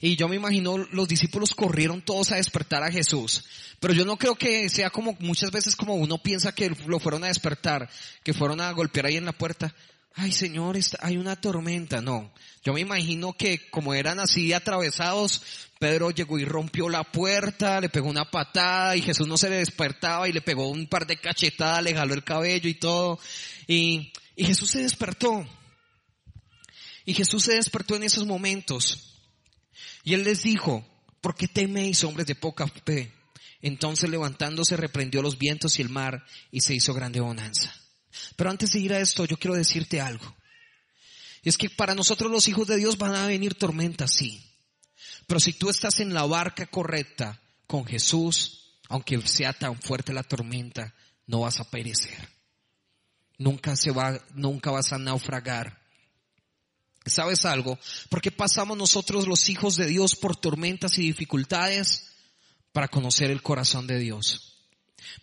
Y 0.00 0.16
yo 0.16 0.28
me 0.28 0.36
imagino 0.36 0.78
los 0.78 1.06
discípulos 1.08 1.54
corrieron 1.54 2.02
todos 2.02 2.32
a 2.32 2.36
despertar 2.36 2.82
a 2.82 2.90
Jesús. 2.90 3.44
Pero 3.80 3.92
yo 3.92 4.04
no 4.04 4.16
creo 4.16 4.34
que 4.34 4.68
sea 4.70 4.90
como 4.90 5.14
muchas 5.20 5.50
veces 5.50 5.76
como 5.76 5.94
uno 5.94 6.18
piensa 6.18 6.54
que 6.54 6.74
lo 6.86 6.98
fueron 6.98 7.22
a 7.22 7.28
despertar, 7.28 7.88
que 8.24 8.32
fueron 8.32 8.60
a 8.60 8.72
golpear 8.72 9.06
ahí 9.06 9.16
en 9.16 9.26
la 9.26 9.32
puerta 9.32 9.74
ay 10.14 10.32
Señor, 10.32 10.78
hay 11.00 11.16
una 11.16 11.40
tormenta. 11.40 12.00
No, 12.00 12.32
yo 12.64 12.72
me 12.72 12.80
imagino 12.80 13.32
que 13.32 13.70
como 13.70 13.94
eran 13.94 14.20
así 14.20 14.52
atravesados, 14.52 15.42
Pedro 15.78 16.10
llegó 16.10 16.38
y 16.38 16.44
rompió 16.44 16.88
la 16.88 17.04
puerta, 17.04 17.80
le 17.80 17.88
pegó 17.88 18.08
una 18.08 18.30
patada 18.30 18.96
y 18.96 19.02
Jesús 19.02 19.26
no 19.26 19.38
se 19.38 19.48
le 19.48 19.56
despertaba 19.56 20.28
y 20.28 20.32
le 20.32 20.42
pegó 20.42 20.68
un 20.68 20.86
par 20.86 21.06
de 21.06 21.18
cachetadas, 21.18 21.82
le 21.82 21.94
jaló 21.94 22.14
el 22.14 22.24
cabello 22.24 22.68
y 22.68 22.74
todo. 22.74 23.18
Y, 23.66 24.12
y 24.36 24.44
Jesús 24.44 24.70
se 24.70 24.82
despertó. 24.82 25.46
Y 27.04 27.14
Jesús 27.14 27.44
se 27.44 27.54
despertó 27.54 27.96
en 27.96 28.02
esos 28.02 28.26
momentos. 28.26 29.16
Y 30.04 30.14
él 30.14 30.24
les 30.24 30.42
dijo, 30.42 30.84
¿por 31.20 31.34
qué 31.34 31.48
teméis 31.48 32.04
hombres 32.04 32.26
de 32.26 32.34
poca 32.34 32.66
fe? 32.66 33.12
Entonces 33.62 34.08
levantándose 34.10 34.76
reprendió 34.76 35.22
los 35.22 35.38
vientos 35.38 35.78
y 35.78 35.82
el 35.82 35.88
mar 35.88 36.24
y 36.50 36.60
se 36.60 36.74
hizo 36.74 36.94
grande 36.94 37.20
bonanza. 37.20 37.79
Pero 38.40 38.48
antes 38.48 38.70
de 38.70 38.78
ir 38.78 38.94
a 38.94 39.00
esto, 39.00 39.26
yo 39.26 39.36
quiero 39.36 39.54
decirte 39.54 40.00
algo. 40.00 40.34
Y 41.42 41.50
es 41.50 41.58
que 41.58 41.68
para 41.68 41.94
nosotros 41.94 42.30
los 42.30 42.48
hijos 42.48 42.66
de 42.68 42.78
Dios 42.78 42.96
van 42.96 43.14
a 43.14 43.26
venir 43.26 43.54
tormentas, 43.54 44.14
sí. 44.14 44.42
Pero 45.26 45.38
si 45.38 45.52
tú 45.52 45.68
estás 45.68 46.00
en 46.00 46.14
la 46.14 46.24
barca 46.24 46.64
correcta 46.64 47.38
con 47.66 47.84
Jesús, 47.84 48.78
aunque 48.88 49.20
sea 49.28 49.52
tan 49.52 49.78
fuerte 49.78 50.14
la 50.14 50.22
tormenta, 50.22 50.94
no 51.26 51.40
vas 51.40 51.60
a 51.60 51.68
perecer. 51.68 52.30
Nunca 53.36 53.76
se 53.76 53.90
va, 53.90 54.18
nunca 54.32 54.70
vas 54.70 54.90
a 54.94 54.98
naufragar. 54.98 55.78
¿Sabes 57.04 57.44
algo? 57.44 57.78
¿Por 58.08 58.22
qué 58.22 58.30
pasamos 58.30 58.74
nosotros 58.78 59.28
los 59.28 59.50
hijos 59.50 59.76
de 59.76 59.84
Dios 59.84 60.16
por 60.16 60.34
tormentas 60.34 60.98
y 60.98 61.02
dificultades? 61.02 62.06
Para 62.72 62.88
conocer 62.88 63.30
el 63.30 63.42
corazón 63.42 63.86
de 63.86 63.98
Dios 63.98 64.49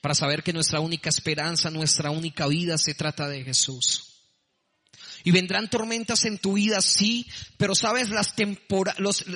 para 0.02 0.16
saber 0.16 0.44
que 0.44 0.54
nuestra 0.54 0.80
única 0.80 1.10
esperanza, 1.10 1.70
nuestra 1.70 2.12
única 2.12 2.48
vida 2.48 2.78
se 2.78 2.94
trata 2.94 3.28
de 3.28 3.44
Jesús. 3.44 4.18
Y 5.24 5.32
vendrán 5.32 5.70
tormentas 5.70 6.26
en 6.26 6.38
tu 6.38 6.54
vida, 6.54 6.82
sí, 6.82 7.28
pero 7.58 7.76
sabes, 7.76 8.10
las, 8.10 8.34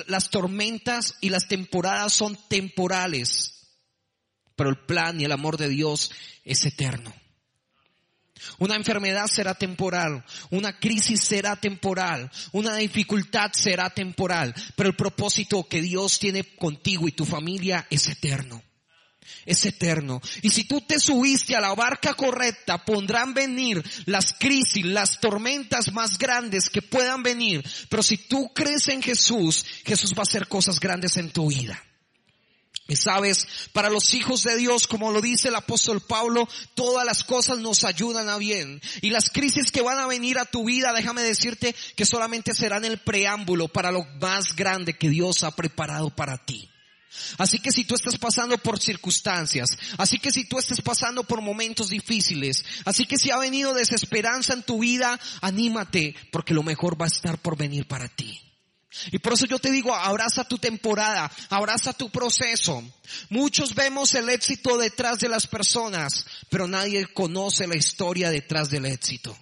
las 0.06 0.30
tormentas 0.30 1.16
y 1.20 1.28
las 1.28 1.48
temporadas 1.48 2.12
son 2.12 2.38
temporales, 2.48 3.68
pero 4.56 4.70
el 4.70 4.78
plan 4.86 5.20
y 5.20 5.24
el 5.24 5.32
amor 5.32 5.56
de 5.56 5.68
Dios 5.68 6.10
es 6.44 6.64
eterno. 6.64 7.12
Una 8.58 8.74
enfermedad 8.74 9.26
será 9.26 9.54
temporal, 9.54 10.24
una 10.50 10.78
crisis 10.78 11.20
será 11.20 11.56
temporal, 11.56 12.30
una 12.52 12.76
dificultad 12.76 13.52
será 13.52 13.90
temporal, 13.90 14.54
pero 14.74 14.88
el 14.88 14.96
propósito 14.96 15.68
que 15.68 15.82
Dios 15.82 16.18
tiene 16.18 16.42
contigo 16.56 17.06
y 17.06 17.12
tu 17.12 17.24
familia 17.24 17.86
es 17.90 18.08
eterno 18.08 18.62
es 19.46 19.64
eterno. 19.64 20.20
Y 20.42 20.50
si 20.50 20.64
tú 20.64 20.80
te 20.80 20.98
subiste 20.98 21.56
a 21.56 21.60
la 21.60 21.74
barca 21.74 22.14
correcta, 22.14 22.84
pondrán 22.84 23.34
venir 23.34 23.82
las 24.06 24.34
crisis, 24.34 24.84
las 24.84 25.20
tormentas 25.20 25.92
más 25.92 26.18
grandes 26.18 26.70
que 26.70 26.82
puedan 26.82 27.22
venir. 27.22 27.64
Pero 27.88 28.02
si 28.02 28.16
tú 28.16 28.52
crees 28.54 28.88
en 28.88 29.02
Jesús, 29.02 29.64
Jesús 29.84 30.12
va 30.14 30.20
a 30.20 30.22
hacer 30.22 30.48
cosas 30.48 30.80
grandes 30.80 31.16
en 31.16 31.30
tu 31.30 31.48
vida. 31.48 31.82
Y 32.88 32.96
sabes, 32.96 33.46
para 33.72 33.90
los 33.90 34.12
hijos 34.12 34.42
de 34.42 34.56
Dios, 34.56 34.86
como 34.86 35.12
lo 35.12 35.20
dice 35.20 35.48
el 35.48 35.54
apóstol 35.54 36.00
Pablo, 36.00 36.48
todas 36.74 37.06
las 37.06 37.22
cosas 37.22 37.58
nos 37.58 37.84
ayudan 37.84 38.28
a 38.28 38.38
bien. 38.38 38.82
Y 39.00 39.10
las 39.10 39.30
crisis 39.30 39.70
que 39.70 39.82
van 39.82 39.98
a 39.98 40.06
venir 40.06 40.38
a 40.38 40.44
tu 40.44 40.64
vida, 40.64 40.92
déjame 40.92 41.22
decirte 41.22 41.74
que 41.96 42.04
solamente 42.04 42.54
serán 42.54 42.84
el 42.84 42.98
preámbulo 42.98 43.68
para 43.68 43.92
lo 43.92 44.04
más 44.20 44.56
grande 44.56 44.98
que 44.98 45.08
Dios 45.08 45.44
ha 45.44 45.52
preparado 45.52 46.10
para 46.10 46.38
ti. 46.44 46.71
Así 47.38 47.58
que 47.58 47.72
si 47.72 47.84
tú 47.84 47.94
estás 47.94 48.18
pasando 48.18 48.58
por 48.58 48.80
circunstancias, 48.80 49.70
así 49.98 50.18
que 50.18 50.32
si 50.32 50.44
tú 50.44 50.58
estás 50.58 50.80
pasando 50.80 51.24
por 51.24 51.40
momentos 51.40 51.90
difíciles, 51.90 52.64
así 52.84 53.06
que 53.06 53.18
si 53.18 53.30
ha 53.30 53.38
venido 53.38 53.74
desesperanza 53.74 54.54
en 54.54 54.62
tu 54.62 54.80
vida, 54.80 55.18
anímate 55.40 56.14
porque 56.30 56.54
lo 56.54 56.62
mejor 56.62 57.00
va 57.00 57.06
a 57.06 57.08
estar 57.08 57.38
por 57.38 57.56
venir 57.56 57.86
para 57.86 58.08
ti. 58.08 58.40
Y 59.10 59.18
por 59.18 59.32
eso 59.32 59.46
yo 59.46 59.58
te 59.58 59.70
digo, 59.70 59.94
abraza 59.94 60.44
tu 60.44 60.58
temporada, 60.58 61.30
abraza 61.48 61.92
tu 61.92 62.10
proceso. 62.10 62.82
Muchos 63.30 63.74
vemos 63.74 64.14
el 64.14 64.28
éxito 64.28 64.76
detrás 64.76 65.18
de 65.18 65.28
las 65.28 65.46
personas, 65.46 66.26
pero 66.50 66.68
nadie 66.68 67.06
conoce 67.06 67.66
la 67.66 67.76
historia 67.76 68.30
detrás 68.30 68.70
del 68.70 68.86
éxito. 68.86 69.36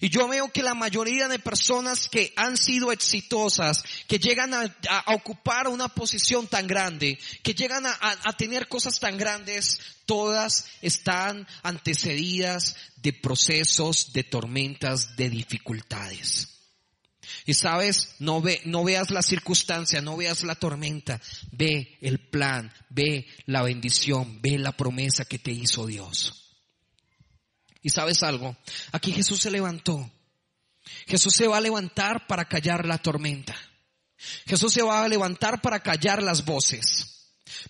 Y 0.00 0.08
yo 0.08 0.28
veo 0.28 0.50
que 0.50 0.62
la 0.62 0.74
mayoría 0.74 1.28
de 1.28 1.38
personas 1.38 2.08
que 2.08 2.32
han 2.36 2.56
sido 2.56 2.92
exitosas, 2.92 3.82
que 4.06 4.18
llegan 4.18 4.54
a, 4.54 4.76
ocupar 5.06 5.68
una 5.68 5.88
posición 5.88 6.46
tan 6.46 6.66
grande, 6.66 7.18
que 7.42 7.54
llegan 7.54 7.84
a 7.86 8.32
tener 8.36 8.68
cosas 8.68 8.98
tan 8.98 9.16
grandes, 9.18 9.78
todas 10.06 10.66
están 10.82 11.46
antecedidas 11.62 12.76
de 12.96 13.12
procesos, 13.12 14.12
de 14.12 14.24
tormentas, 14.24 15.16
de 15.16 15.30
dificultades. 15.30 16.56
Y 17.44 17.54
sabes, 17.54 18.16
no, 18.18 18.40
ve, 18.40 18.60
no 18.64 18.84
veas 18.84 19.10
la 19.10 19.22
circunstancia, 19.22 20.00
no 20.00 20.16
veas 20.16 20.42
la 20.42 20.54
tormenta, 20.54 21.20
ve 21.52 21.98
el 22.00 22.18
plan, 22.18 22.72
ve 22.88 23.26
la 23.46 23.62
bendición, 23.62 24.40
ve 24.42 24.58
la 24.58 24.72
promesa 24.72 25.24
que 25.24 25.38
te 25.38 25.52
hizo 25.52 25.86
Dios. 25.86 26.45
Y 27.86 27.90
sabes 27.90 28.24
algo, 28.24 28.56
aquí 28.90 29.12
Jesús 29.12 29.40
se 29.40 29.48
levantó. 29.48 30.10
Jesús 31.06 31.32
se 31.32 31.46
va 31.46 31.58
a 31.58 31.60
levantar 31.60 32.26
para 32.26 32.44
callar 32.44 32.84
la 32.84 32.98
tormenta. 32.98 33.54
Jesús 34.44 34.72
se 34.72 34.82
va 34.82 35.04
a 35.04 35.08
levantar 35.08 35.62
para 35.62 35.78
callar 35.78 36.20
las 36.20 36.44
voces. 36.44 37.15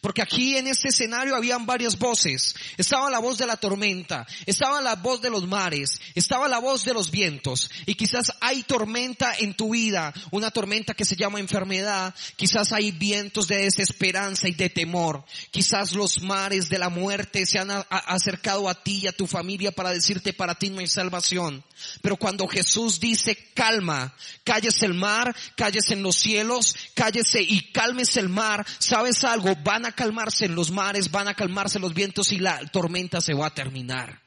Porque 0.01 0.22
aquí 0.22 0.57
en 0.57 0.66
este 0.66 0.89
escenario 0.89 1.37
habían 1.37 1.66
varias 1.66 1.99
voces. 1.99 2.55
Estaba 2.77 3.11
la 3.11 3.18
voz 3.18 3.39
de 3.39 3.47
la 3.47 3.57
tormenta, 3.57 4.27
estaba 4.47 4.81
la 4.81 4.97
voz 4.97 5.20
de 5.20 5.31
los 5.31 5.47
mares, 5.47 6.01
estaba 6.14 6.49
la 6.49 6.59
voz 6.59 6.85
de 6.85 6.95
los 6.95 7.11
vientos. 7.11 7.70
Y 7.87 7.95
quizás 7.95 8.33
hay 8.41 8.62
tormenta 8.62 9.35
en 9.39 9.55
tu 9.55 9.70
vida, 9.70 10.12
una 10.31 10.51
tormenta 10.51 10.95
que 10.95 11.05
se 11.05 11.16
llama 11.16 11.41
enfermedad. 11.41 12.14
Quizás 12.37 12.72
hay 12.72 12.91
vientos 12.91 13.49
de 13.49 13.59
desesperanza 13.59 14.49
y 14.49 14.53
de 14.53 14.70
temor. 14.70 15.24
Quizás 15.51 15.93
los 15.93 16.22
mares 16.22 16.68
de 16.68 16.79
la 16.79 16.89
muerte 16.89 17.47
se 17.47 17.59
han 17.59 17.70
acercado 17.70 18.68
a 18.68 18.83
ti 18.83 19.01
y 19.03 19.07
a 19.07 19.12
tu 19.12 19.27
familia 19.27 19.72
para 19.72 19.91
decirte 19.91 20.33
para 20.33 20.55
ti 20.55 20.70
no 20.70 20.81
hay 20.81 20.87
salvación. 20.87 21.64
Pero 22.01 22.16
cuando 22.16 22.47
Jesús 22.47 23.01
dice 23.01 23.37
calma, 23.55 24.14
cállese 24.45 24.87
el 24.87 24.95
mar, 24.95 25.35
cállese 25.57 25.95
en 25.95 26.03
los 26.03 26.16
cielos, 26.16 26.74
cállese 26.95 27.43
y 27.43 27.72
cálmese 27.72 28.20
el 28.20 28.29
mar, 28.29 28.66
¿sabes 28.79 29.24
algo? 29.24 29.55
Van 29.66 29.84
a 29.84 29.90
calmarse 29.90 30.46
los 30.46 30.70
mares, 30.70 31.10
van 31.10 31.26
a 31.26 31.34
calmarse 31.34 31.80
los 31.80 31.92
vientos 31.92 32.30
y 32.30 32.38
la 32.38 32.64
tormenta 32.68 33.20
se 33.20 33.34
va 33.34 33.48
a 33.48 33.54
terminar. 33.54 34.22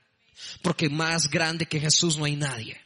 Porque 0.61 0.89
más 0.89 1.29
grande 1.29 1.65
que 1.65 1.79
Jesús 1.79 2.17
no 2.17 2.25
hay 2.25 2.35
nadie. 2.35 2.77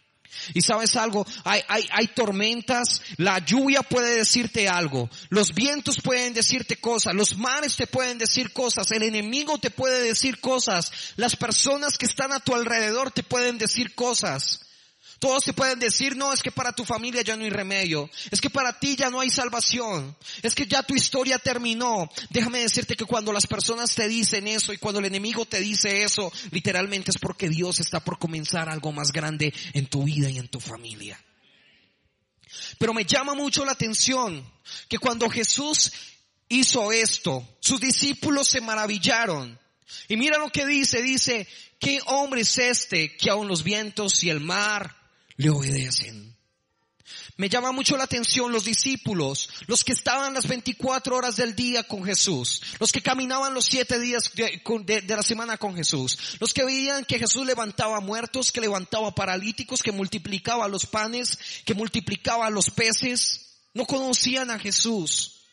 Y 0.53 0.61
sabes 0.61 0.95
algo, 0.95 1.25
hay, 1.45 1.61
hay, 1.67 1.87
hay, 1.91 2.07
tormentas, 2.09 3.01
la 3.17 3.39
lluvia 3.39 3.81
puede 3.81 4.17
decirte 4.17 4.69
algo, 4.69 5.09
los 5.29 5.53
vientos 5.53 5.97
pueden 6.01 6.33
decirte 6.33 6.75
cosas, 6.75 7.15
los 7.15 7.37
mares 7.37 7.75
te 7.75 7.87
pueden 7.87 8.17
decir 8.17 8.51
cosas, 8.51 8.91
el 8.91 9.03
enemigo 9.03 9.57
te 9.57 9.71
puede 9.71 10.01
decir 10.01 10.39
cosas, 10.39 10.91
las 11.15 11.35
personas 11.35 11.97
que 11.97 12.05
están 12.05 12.33
a 12.33 12.39
tu 12.39 12.53
alrededor 12.53 13.11
te 13.11 13.23
pueden 13.23 13.57
decir 13.57 13.95
cosas. 13.95 14.62
Todos 15.23 15.45
te 15.45 15.53
pueden 15.53 15.79
decir, 15.79 16.17
no, 16.17 16.33
es 16.33 16.43
que 16.43 16.51
para 16.51 16.73
tu 16.73 16.83
familia 16.83 17.21
ya 17.21 17.37
no 17.37 17.45
hay 17.45 17.49
remedio, 17.49 18.09
es 18.29 18.41
que 18.41 18.49
para 18.49 18.77
ti 18.77 18.97
ya 18.97 19.09
no 19.09 19.21
hay 19.21 19.29
salvación, 19.29 20.17
es 20.41 20.53
que 20.53 20.67
ya 20.67 20.83
tu 20.83 20.95
historia 20.95 21.39
terminó. 21.39 22.09
Déjame 22.29 22.59
decirte 22.59 22.97
que 22.97 23.05
cuando 23.05 23.31
las 23.31 23.47
personas 23.47 23.95
te 23.95 24.05
dicen 24.09 24.49
eso 24.49 24.73
y 24.73 24.77
cuando 24.79 24.99
el 24.99 25.05
enemigo 25.05 25.45
te 25.45 25.61
dice 25.61 26.03
eso, 26.03 26.29
literalmente 26.51 27.11
es 27.11 27.17
porque 27.17 27.47
Dios 27.47 27.79
está 27.79 28.01
por 28.01 28.19
comenzar 28.19 28.67
algo 28.67 28.91
más 28.91 29.13
grande 29.13 29.53
en 29.71 29.87
tu 29.87 30.03
vida 30.03 30.29
y 30.29 30.39
en 30.39 30.49
tu 30.49 30.59
familia. 30.59 31.17
Pero 32.77 32.93
me 32.93 33.05
llama 33.05 33.33
mucho 33.33 33.63
la 33.63 33.71
atención 33.71 34.45
que 34.89 34.97
cuando 34.97 35.29
Jesús 35.29 35.93
hizo 36.49 36.91
esto, 36.91 37.47
sus 37.61 37.79
discípulos 37.79 38.49
se 38.49 38.59
maravillaron. 38.59 39.57
Y 40.09 40.17
mira 40.17 40.37
lo 40.37 40.49
que 40.49 40.65
dice, 40.65 41.01
dice, 41.01 41.47
¿qué 41.79 42.01
hombre 42.07 42.41
es 42.41 42.57
este 42.57 43.15
que 43.15 43.29
aun 43.29 43.47
los 43.47 43.63
vientos 43.63 44.21
y 44.25 44.29
el 44.29 44.41
mar 44.41 45.01
le 45.37 45.49
obedecen. 45.49 46.33
Me 47.35 47.49
llama 47.49 47.71
mucho 47.71 47.97
la 47.97 48.03
atención 48.03 48.51
los 48.51 48.63
discípulos, 48.63 49.49
los 49.67 49.83
que 49.83 49.93
estaban 49.93 50.33
las 50.33 50.47
24 50.47 51.15
horas 51.15 51.35
del 51.35 51.55
día 51.55 51.83
con 51.83 52.03
Jesús, 52.05 52.61
los 52.79 52.91
que 52.91 53.01
caminaban 53.01 53.53
los 53.53 53.65
siete 53.65 53.99
días 53.99 54.31
de, 54.35 55.03
la 55.07 55.23
semana 55.23 55.57
con 55.57 55.75
Jesús, 55.75 56.37
los 56.39 56.53
que 56.53 56.63
veían 56.63 57.05
que 57.05 57.19
Jesús 57.19 57.45
levantaba 57.45 57.99
muertos, 58.01 58.51
que 58.51 58.61
levantaba 58.61 59.15
paralíticos, 59.15 59.81
que 59.81 59.91
multiplicaba 59.91 60.67
los 60.67 60.85
panes, 60.85 61.39
que 61.65 61.73
multiplicaba 61.73 62.49
los 62.49 62.69
peces, 62.69 63.57
no 63.73 63.85
conocían 63.85 64.51
a 64.51 64.59
Jesús. 64.59 65.47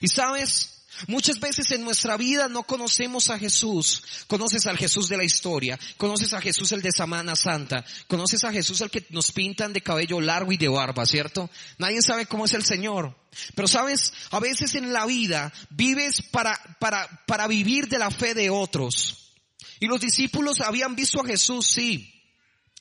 Y 0.00 0.08
sabes, 0.08 0.77
Muchas 1.06 1.38
veces 1.38 1.70
en 1.70 1.84
nuestra 1.84 2.16
vida 2.16 2.48
no 2.48 2.64
conocemos 2.64 3.30
a 3.30 3.38
Jesús. 3.38 4.02
Conoces 4.26 4.66
al 4.66 4.76
Jesús 4.76 5.08
de 5.08 5.16
la 5.16 5.24
historia, 5.24 5.78
conoces 5.96 6.32
a 6.32 6.40
Jesús 6.40 6.72
el 6.72 6.82
de 6.82 6.92
Samana 6.92 7.36
Santa, 7.36 7.84
conoces 8.06 8.44
a 8.44 8.52
Jesús 8.52 8.80
el 8.80 8.90
que 8.90 9.06
nos 9.10 9.32
pintan 9.32 9.72
de 9.72 9.80
cabello 9.80 10.20
largo 10.20 10.52
y 10.52 10.56
de 10.56 10.68
barba, 10.68 11.06
¿cierto? 11.06 11.48
Nadie 11.78 12.02
sabe 12.02 12.26
cómo 12.26 12.46
es 12.46 12.54
el 12.54 12.64
Señor. 12.64 13.16
Pero 13.54 13.68
sabes, 13.68 14.12
a 14.30 14.40
veces 14.40 14.74
en 14.74 14.92
la 14.92 15.06
vida 15.06 15.52
vives 15.70 16.22
para, 16.22 16.58
para, 16.80 17.24
para 17.26 17.46
vivir 17.46 17.88
de 17.88 17.98
la 17.98 18.10
fe 18.10 18.34
de 18.34 18.50
otros. 18.50 19.34
Y 19.80 19.86
los 19.86 20.00
discípulos 20.00 20.60
habían 20.60 20.96
visto 20.96 21.20
a 21.20 21.26
Jesús, 21.26 21.66
sí. 21.66 22.12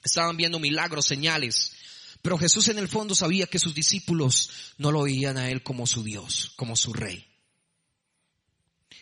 Estaban 0.03 0.37
viendo 0.37 0.59
milagros, 0.59 1.05
señales. 1.05 1.73
Pero 2.21 2.37
Jesús 2.37 2.67
en 2.69 2.79
el 2.79 2.87
fondo 2.87 3.13
sabía 3.13 3.45
que 3.45 3.59
sus 3.59 3.75
discípulos 3.75 4.49
no 4.77 4.91
lo 4.91 5.03
veían 5.03 5.37
a 5.37 5.49
Él 5.49 5.63
como 5.63 5.85
su 5.85 6.03
Dios, 6.03 6.53
como 6.55 6.75
su 6.75 6.93
Rey. 6.93 7.26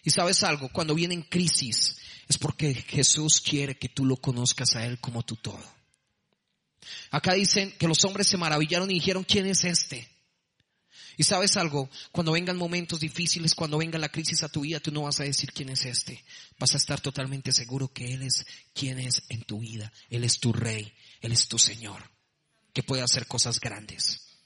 Y 0.05 0.11
sabes 0.11 0.43
algo, 0.43 0.69
cuando 0.69 0.95
vienen 0.95 1.23
crisis 1.23 1.97
es 2.27 2.37
porque 2.37 2.73
Jesús 2.73 3.41
quiere 3.41 3.77
que 3.77 3.89
tú 3.89 4.05
lo 4.05 4.17
conozcas 4.17 4.75
a 4.75 4.85
Él 4.85 4.99
como 4.99 5.23
tu 5.23 5.35
todo. 5.35 5.63
Acá 7.09 7.33
dicen 7.33 7.73
que 7.77 7.87
los 7.87 8.05
hombres 8.05 8.27
se 8.27 8.37
maravillaron 8.37 8.89
y 8.91 8.95
dijeron, 8.95 9.23
¿quién 9.23 9.47
es 9.47 9.63
este? 9.63 10.07
Y 11.17 11.23
sabes 11.23 11.57
algo, 11.57 11.89
cuando 12.11 12.33
vengan 12.33 12.57
momentos 12.57 12.99
difíciles, 12.99 13.55
cuando 13.55 13.79
venga 13.79 13.97
la 13.97 14.09
crisis 14.09 14.43
a 14.43 14.49
tu 14.49 14.61
vida, 14.61 14.79
tú 14.79 14.91
no 14.91 15.03
vas 15.03 15.19
a 15.21 15.23
decir 15.23 15.51
quién 15.53 15.69
es 15.69 15.85
este. 15.85 16.23
Vas 16.59 16.73
a 16.75 16.77
estar 16.77 16.99
totalmente 17.01 17.51
seguro 17.51 17.91
que 17.91 18.13
Él 18.13 18.21
es 18.21 18.45
quien 18.73 18.99
es 18.99 19.23
en 19.29 19.43
tu 19.43 19.59
vida. 19.59 19.91
Él 20.09 20.23
es 20.23 20.39
tu 20.39 20.53
rey, 20.53 20.93
Él 21.21 21.31
es 21.31 21.47
tu 21.47 21.57
Señor, 21.57 22.11
que 22.73 22.83
puede 22.83 23.01
hacer 23.01 23.27
cosas 23.27 23.59
grandes, 23.59 24.37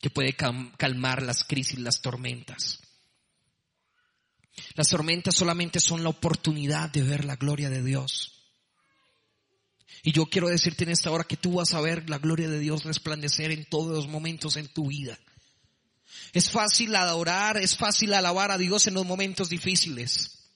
que 0.00 0.10
puede 0.10 0.34
calmar 0.34 1.22
las 1.22 1.44
crisis, 1.44 1.78
las 1.78 2.00
tormentas. 2.00 2.80
Las 4.74 4.88
tormentas 4.88 5.34
solamente 5.34 5.80
son 5.80 6.02
la 6.02 6.10
oportunidad 6.10 6.90
de 6.90 7.02
ver 7.02 7.24
la 7.24 7.36
gloria 7.36 7.70
de 7.70 7.82
Dios. 7.82 8.34
Y 10.02 10.12
yo 10.12 10.26
quiero 10.26 10.48
decirte 10.48 10.84
en 10.84 10.90
esta 10.90 11.10
hora 11.10 11.24
que 11.24 11.36
tú 11.36 11.54
vas 11.54 11.72
a 11.72 11.80
ver 11.80 12.08
la 12.10 12.18
gloria 12.18 12.48
de 12.48 12.58
Dios 12.58 12.84
resplandecer 12.84 13.50
en 13.50 13.64
todos 13.64 13.92
los 13.92 14.08
momentos 14.08 14.56
en 14.56 14.68
tu 14.68 14.88
vida. 14.88 15.18
Es 16.32 16.50
fácil 16.50 16.94
adorar, 16.94 17.56
es 17.56 17.76
fácil 17.76 18.12
alabar 18.12 18.50
a 18.50 18.58
Dios 18.58 18.86
en 18.86 18.94
los 18.94 19.06
momentos 19.06 19.48
difíciles. 19.48 20.50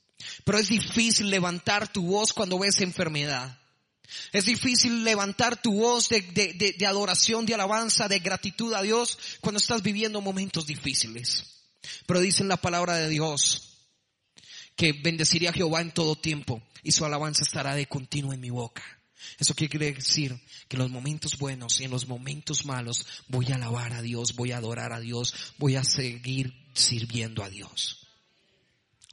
Pero 0.44 0.58
es 0.58 0.68
difícil 0.68 1.30
levantar 1.30 1.90
tu 1.92 2.02
voz 2.02 2.32
cuando 2.32 2.58
ves 2.58 2.80
enfermedad. 2.80 3.58
Es 4.32 4.46
difícil 4.46 5.04
levantar 5.04 5.60
tu 5.60 5.74
voz 5.74 6.08
de, 6.08 6.20
de, 6.22 6.86
adoración, 6.86 7.46
de 7.46 7.54
alabanza, 7.54 8.08
de 8.08 8.18
gratitud 8.18 8.72
a 8.74 8.82
Dios 8.82 9.18
cuando 9.40 9.58
estás 9.58 9.82
viviendo 9.82 10.20
momentos 10.20 10.66
difíciles. 10.66 11.44
Pero 12.06 12.20
dice 12.20 12.44
la 12.44 12.56
palabra 12.56 12.96
de 12.96 13.08
Dios 13.08 13.67
que 14.78 14.92
bendeciría 14.92 15.50
a 15.50 15.52
Jehová 15.52 15.80
en 15.80 15.90
todo 15.90 16.14
tiempo 16.14 16.62
y 16.84 16.92
su 16.92 17.04
alabanza 17.04 17.42
estará 17.42 17.74
de 17.74 17.86
continuo 17.86 18.32
en 18.32 18.40
mi 18.40 18.50
boca. 18.50 18.82
Eso 19.36 19.52
quiere 19.52 19.92
decir 19.92 20.40
que 20.68 20.76
en 20.76 20.82
los 20.82 20.90
momentos 20.90 21.36
buenos 21.36 21.80
y 21.80 21.84
en 21.84 21.90
los 21.90 22.06
momentos 22.06 22.64
malos 22.64 23.04
voy 23.26 23.50
a 23.50 23.56
alabar 23.56 23.92
a 23.92 24.02
Dios, 24.02 24.36
voy 24.36 24.52
a 24.52 24.58
adorar 24.58 24.92
a 24.92 25.00
Dios, 25.00 25.34
voy 25.58 25.74
a 25.74 25.82
seguir 25.82 26.54
sirviendo 26.74 27.42
a 27.42 27.50
Dios. 27.50 28.06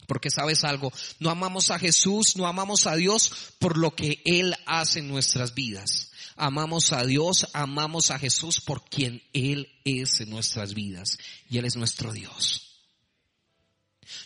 Porque 0.06 0.30
sabes 0.30 0.64
algo, 0.64 0.94
no 1.18 1.32
amamos 1.32 1.72
a 1.72 1.80
Jesús, 1.80 2.36
no 2.36 2.46
amamos 2.46 2.86
a 2.86 2.96
Dios 2.96 3.32
por 3.58 3.76
lo 3.76 3.96
que 3.96 4.22
Él 4.24 4.56
hace 4.68 5.00
en 5.00 5.08
nuestras 5.08 5.56
vidas. 5.56 6.12
Amamos 6.36 6.92
a 6.92 7.04
Dios, 7.04 7.48
amamos 7.54 8.12
a 8.12 8.20
Jesús 8.20 8.62
por 8.62 8.88
quien 8.88 9.24
Él 9.34 9.68
es 9.84 10.20
en 10.20 10.30
nuestras 10.30 10.76
vidas. 10.76 11.18
Y 11.50 11.58
Él 11.58 11.66
es 11.66 11.76
nuestro 11.76 12.14
Dios. 12.14 12.65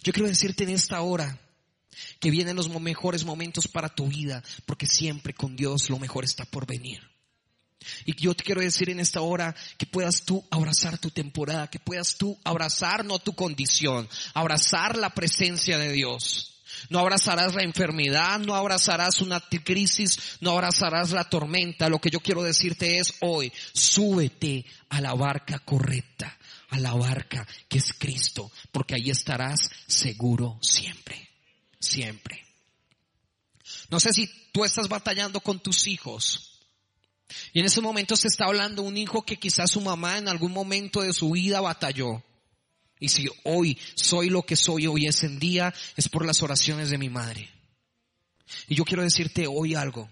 Yo 0.04 0.14
quiero 0.14 0.28
decirte 0.28 0.64
en 0.64 0.70
esta 0.70 1.02
hora 1.02 1.40
que 2.20 2.32
vienen 2.32 2.56
los 2.56 2.70
mejores 2.70 3.26
momentos 3.26 3.68
para 3.68 3.90
tu 3.90 4.08
vida, 4.08 4.44
porque 4.66 4.86
siempre 4.86 5.34
con 5.34 5.56
Dios 5.56 5.90
lo 5.90 6.00
mejor 6.00 6.24
está 6.24 6.46
por 6.46 6.66
venir. 6.66 7.02
Y 8.06 8.16
yo 8.22 8.34
te 8.36 8.44
quiero 8.44 8.62
decir 8.62 8.90
en 8.90 9.00
esta 9.00 9.22
hora 9.22 9.56
que 9.78 9.86
puedas 9.86 10.24
tú 10.24 10.44
abrazar 10.52 10.98
tu 10.98 11.12
temporada, 11.12 11.70
que 11.70 11.80
puedas 11.80 12.18
tú 12.18 12.38
abrazar 12.44 13.06
no 13.06 13.20
tu 13.20 13.34
condición, 13.34 14.08
abrazar 14.34 14.98
la 14.98 15.10
presencia 15.12 15.78
de 15.78 15.92
Dios. 15.92 16.56
No 16.90 17.00
abrazarás 17.00 17.56
la 17.56 17.64
enfermedad, 17.64 18.40
no 18.40 18.56
abrazarás 18.56 19.22
una 19.22 19.42
crisis, 19.42 20.38
no 20.40 20.52
abrazarás 20.52 21.12
la 21.12 21.24
tormenta. 21.24 21.90
Lo 21.90 22.00
que 22.00 22.10
yo 22.10 22.20
quiero 22.20 22.44
decirte 22.44 23.00
es 23.00 23.14
hoy, 23.22 23.52
súbete 23.74 24.66
a 24.90 25.02
la 25.02 25.14
barca 25.14 25.60
correcta, 25.60 26.38
a 26.70 26.80
la 26.80 26.94
barca 26.94 27.48
que 27.68 27.80
es 27.80 27.94
Cristo, 27.94 28.52
porque 28.72 28.96
ahí 28.96 29.10
estarás 29.10 29.70
seguro 29.88 30.60
siempre, 30.62 31.30
siempre. 31.80 32.46
No 33.90 34.00
sé 34.00 34.14
si 34.14 34.30
tú 34.52 34.64
estás 34.64 34.88
batallando 34.88 35.40
con 35.42 35.60
tus 35.60 35.88
hijos. 35.88 36.46
Y 37.54 37.60
en 37.60 37.66
ese 37.66 37.82
momento 37.82 38.16
se 38.16 38.28
está 38.28 38.46
hablando 38.46 38.82
un 38.82 38.98
hijo 38.98 39.24
que 39.24 39.38
quizás 39.38 39.72
su 39.72 39.82
mamá 39.82 40.18
en 40.18 40.28
algún 40.28 40.52
momento 40.52 41.02
de 41.02 41.14
su 41.14 41.32
vida 41.32 41.62
batalló. 41.62 42.24
Y 43.00 43.10
si 43.10 43.28
hoy 43.44 43.78
soy 43.96 44.30
lo 44.30 44.44
que 44.44 44.56
soy 44.56 44.88
hoy 44.88 45.08
es 45.08 45.24
en 45.24 45.40
día, 45.40 45.74
es 45.96 46.10
por 46.10 46.26
las 46.26 46.44
oraciones 46.44 46.90
de 46.90 46.98
mi 46.98 47.10
madre. 47.10 47.50
Y 48.68 48.76
yo 48.76 48.84
quiero 48.84 49.04
decirte 49.04 49.48
hoy 49.48 49.76
algo, 49.76 50.10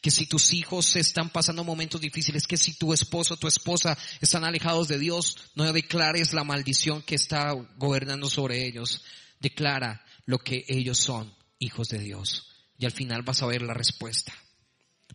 que 0.00 0.10
si 0.10 0.26
tus 0.26 0.52
hijos 0.52 0.96
están 0.96 1.30
pasando 1.30 1.64
momentos 1.64 2.00
difíciles, 2.00 2.46
que 2.46 2.56
si 2.56 2.74
tu 2.74 2.92
esposo 2.92 3.34
o 3.34 3.36
tu 3.36 3.48
esposa 3.48 3.96
están 4.20 4.44
alejados 4.44 4.88
de 4.88 4.98
Dios, 4.98 5.36
no 5.54 5.70
declares 5.72 6.32
la 6.32 6.44
maldición 6.44 7.02
que 7.02 7.14
está 7.14 7.52
gobernando 7.76 8.28
sobre 8.28 8.66
ellos. 8.66 9.02
Declara 9.40 10.04
lo 10.26 10.38
que 10.38 10.64
ellos 10.68 10.98
son, 10.98 11.34
hijos 11.58 11.88
de 11.88 11.98
Dios. 11.98 12.48
Y 12.78 12.84
al 12.84 12.92
final 12.92 13.22
vas 13.22 13.42
a 13.42 13.46
ver 13.46 13.62
la 13.62 13.74
respuesta. 13.74 14.32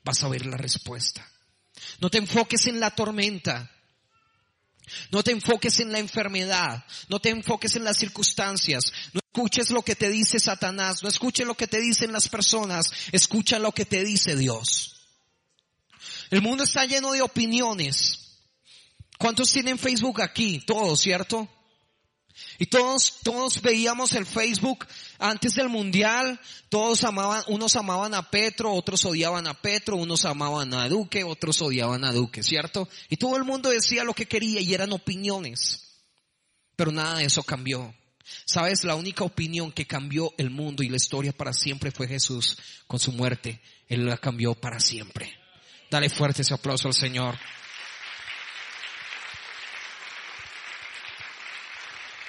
Vas 0.03 0.23
a 0.23 0.29
ver 0.29 0.45
la 0.45 0.57
respuesta. 0.57 1.29
No 1.99 2.09
te 2.09 2.17
enfoques 2.17 2.67
en 2.67 2.79
la 2.79 2.91
tormenta. 2.91 3.71
No 5.11 5.23
te 5.23 5.31
enfoques 5.31 5.79
en 5.79 5.91
la 5.91 5.99
enfermedad, 5.99 6.85
no 7.09 7.19
te 7.19 7.29
enfoques 7.29 7.75
en 7.75 7.83
las 7.83 7.97
circunstancias, 7.97 8.93
escuches 9.37 9.69
lo 9.69 9.83
que 9.83 9.95
te 9.95 10.09
dice 10.09 10.39
Satanás, 10.39 11.03
no 11.03 11.09
escuches 11.09 11.45
lo 11.45 11.53
que 11.53 11.67
te 11.67 11.79
dicen 11.79 12.11
las 12.11 12.27
personas, 12.27 12.91
escucha 13.11 13.59
lo 13.59 13.71
que 13.71 13.85
te 13.85 14.03
dice 14.03 14.35
Dios. 14.35 14.95
El 16.31 16.41
mundo 16.41 16.63
está 16.63 16.85
lleno 16.85 17.11
de 17.11 17.21
opiniones. 17.21 18.39
¿Cuántos 19.19 19.51
tienen 19.53 19.77
Facebook 19.77 20.23
aquí? 20.23 20.59
Todos, 20.65 21.01
¿cierto? 21.01 21.47
Y 22.57 22.65
todos, 22.65 23.19
todos 23.21 23.61
veíamos 23.61 24.13
el 24.13 24.25
Facebook 24.25 24.87
antes 25.19 25.53
del 25.53 25.69
mundial, 25.69 26.39
todos 26.69 27.03
amaban, 27.03 27.43
unos 27.47 27.75
amaban 27.75 28.15
a 28.15 28.31
Petro, 28.31 28.73
otros 28.73 29.05
odiaban 29.05 29.45
a 29.45 29.53
Petro, 29.53 29.97
unos 29.97 30.25
amaban 30.25 30.73
a 30.73 30.89
Duque, 30.89 31.23
otros 31.23 31.61
odiaban 31.61 32.03
a 32.05 32.11
Duque, 32.11 32.41
¿cierto? 32.41 32.89
Y 33.07 33.17
todo 33.17 33.37
el 33.37 33.43
mundo 33.43 33.69
decía 33.69 34.03
lo 34.03 34.15
que 34.15 34.27
quería 34.27 34.61
y 34.61 34.73
eran 34.73 34.93
opiniones. 34.93 35.83
Pero 36.75 36.91
nada 36.91 37.19
de 37.19 37.25
eso 37.25 37.43
cambió. 37.43 37.93
Sabes, 38.45 38.83
la 38.83 38.95
única 38.95 39.23
opinión 39.23 39.71
que 39.71 39.85
cambió 39.85 40.33
el 40.37 40.49
mundo 40.49 40.83
y 40.83 40.89
la 40.89 40.97
historia 40.97 41.31
para 41.31 41.53
siempre 41.53 41.91
fue 41.91 42.07
Jesús 42.07 42.57
con 42.87 42.99
su 42.99 43.11
muerte. 43.11 43.61
Él 43.87 44.05
la 44.05 44.17
cambió 44.17 44.55
para 44.55 44.79
siempre. 44.79 45.37
Dale 45.89 46.09
fuerte 46.09 46.41
ese 46.41 46.53
aplauso 46.53 46.87
al 46.87 46.93
Señor. 46.93 47.37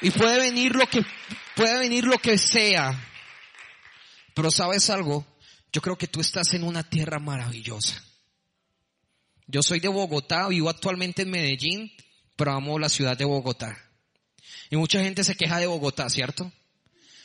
Y 0.01 0.11
puede 0.11 0.39
venir 0.39 0.77
lo 0.77 0.87
que, 0.87 1.05
puede 1.57 1.79
venir 1.79 2.05
lo 2.05 2.19
que 2.19 2.39
sea. 2.39 2.99
Pero 4.35 4.51
sabes 4.51 4.91
algo, 4.91 5.27
yo 5.73 5.81
creo 5.81 5.99
que 5.99 6.07
tú 6.07 6.21
estás 6.21 6.55
en 6.55 6.63
una 6.63 6.89
tierra 6.89 7.19
maravillosa. 7.19 8.03
Yo 9.47 9.63
soy 9.63 9.81
de 9.81 9.89
Bogotá, 9.89 10.47
vivo 10.49 10.69
actualmente 10.69 11.23
en 11.23 11.31
Medellín, 11.31 11.93
pero 12.37 12.53
amo 12.53 12.79
la 12.79 12.89
ciudad 12.89 13.17
de 13.17 13.25
Bogotá. 13.25 13.88
Y 14.71 14.77
mucha 14.77 15.01
gente 15.03 15.25
se 15.25 15.35
queja 15.35 15.59
de 15.59 15.67
Bogotá, 15.67 16.09
¿cierto? 16.11 16.53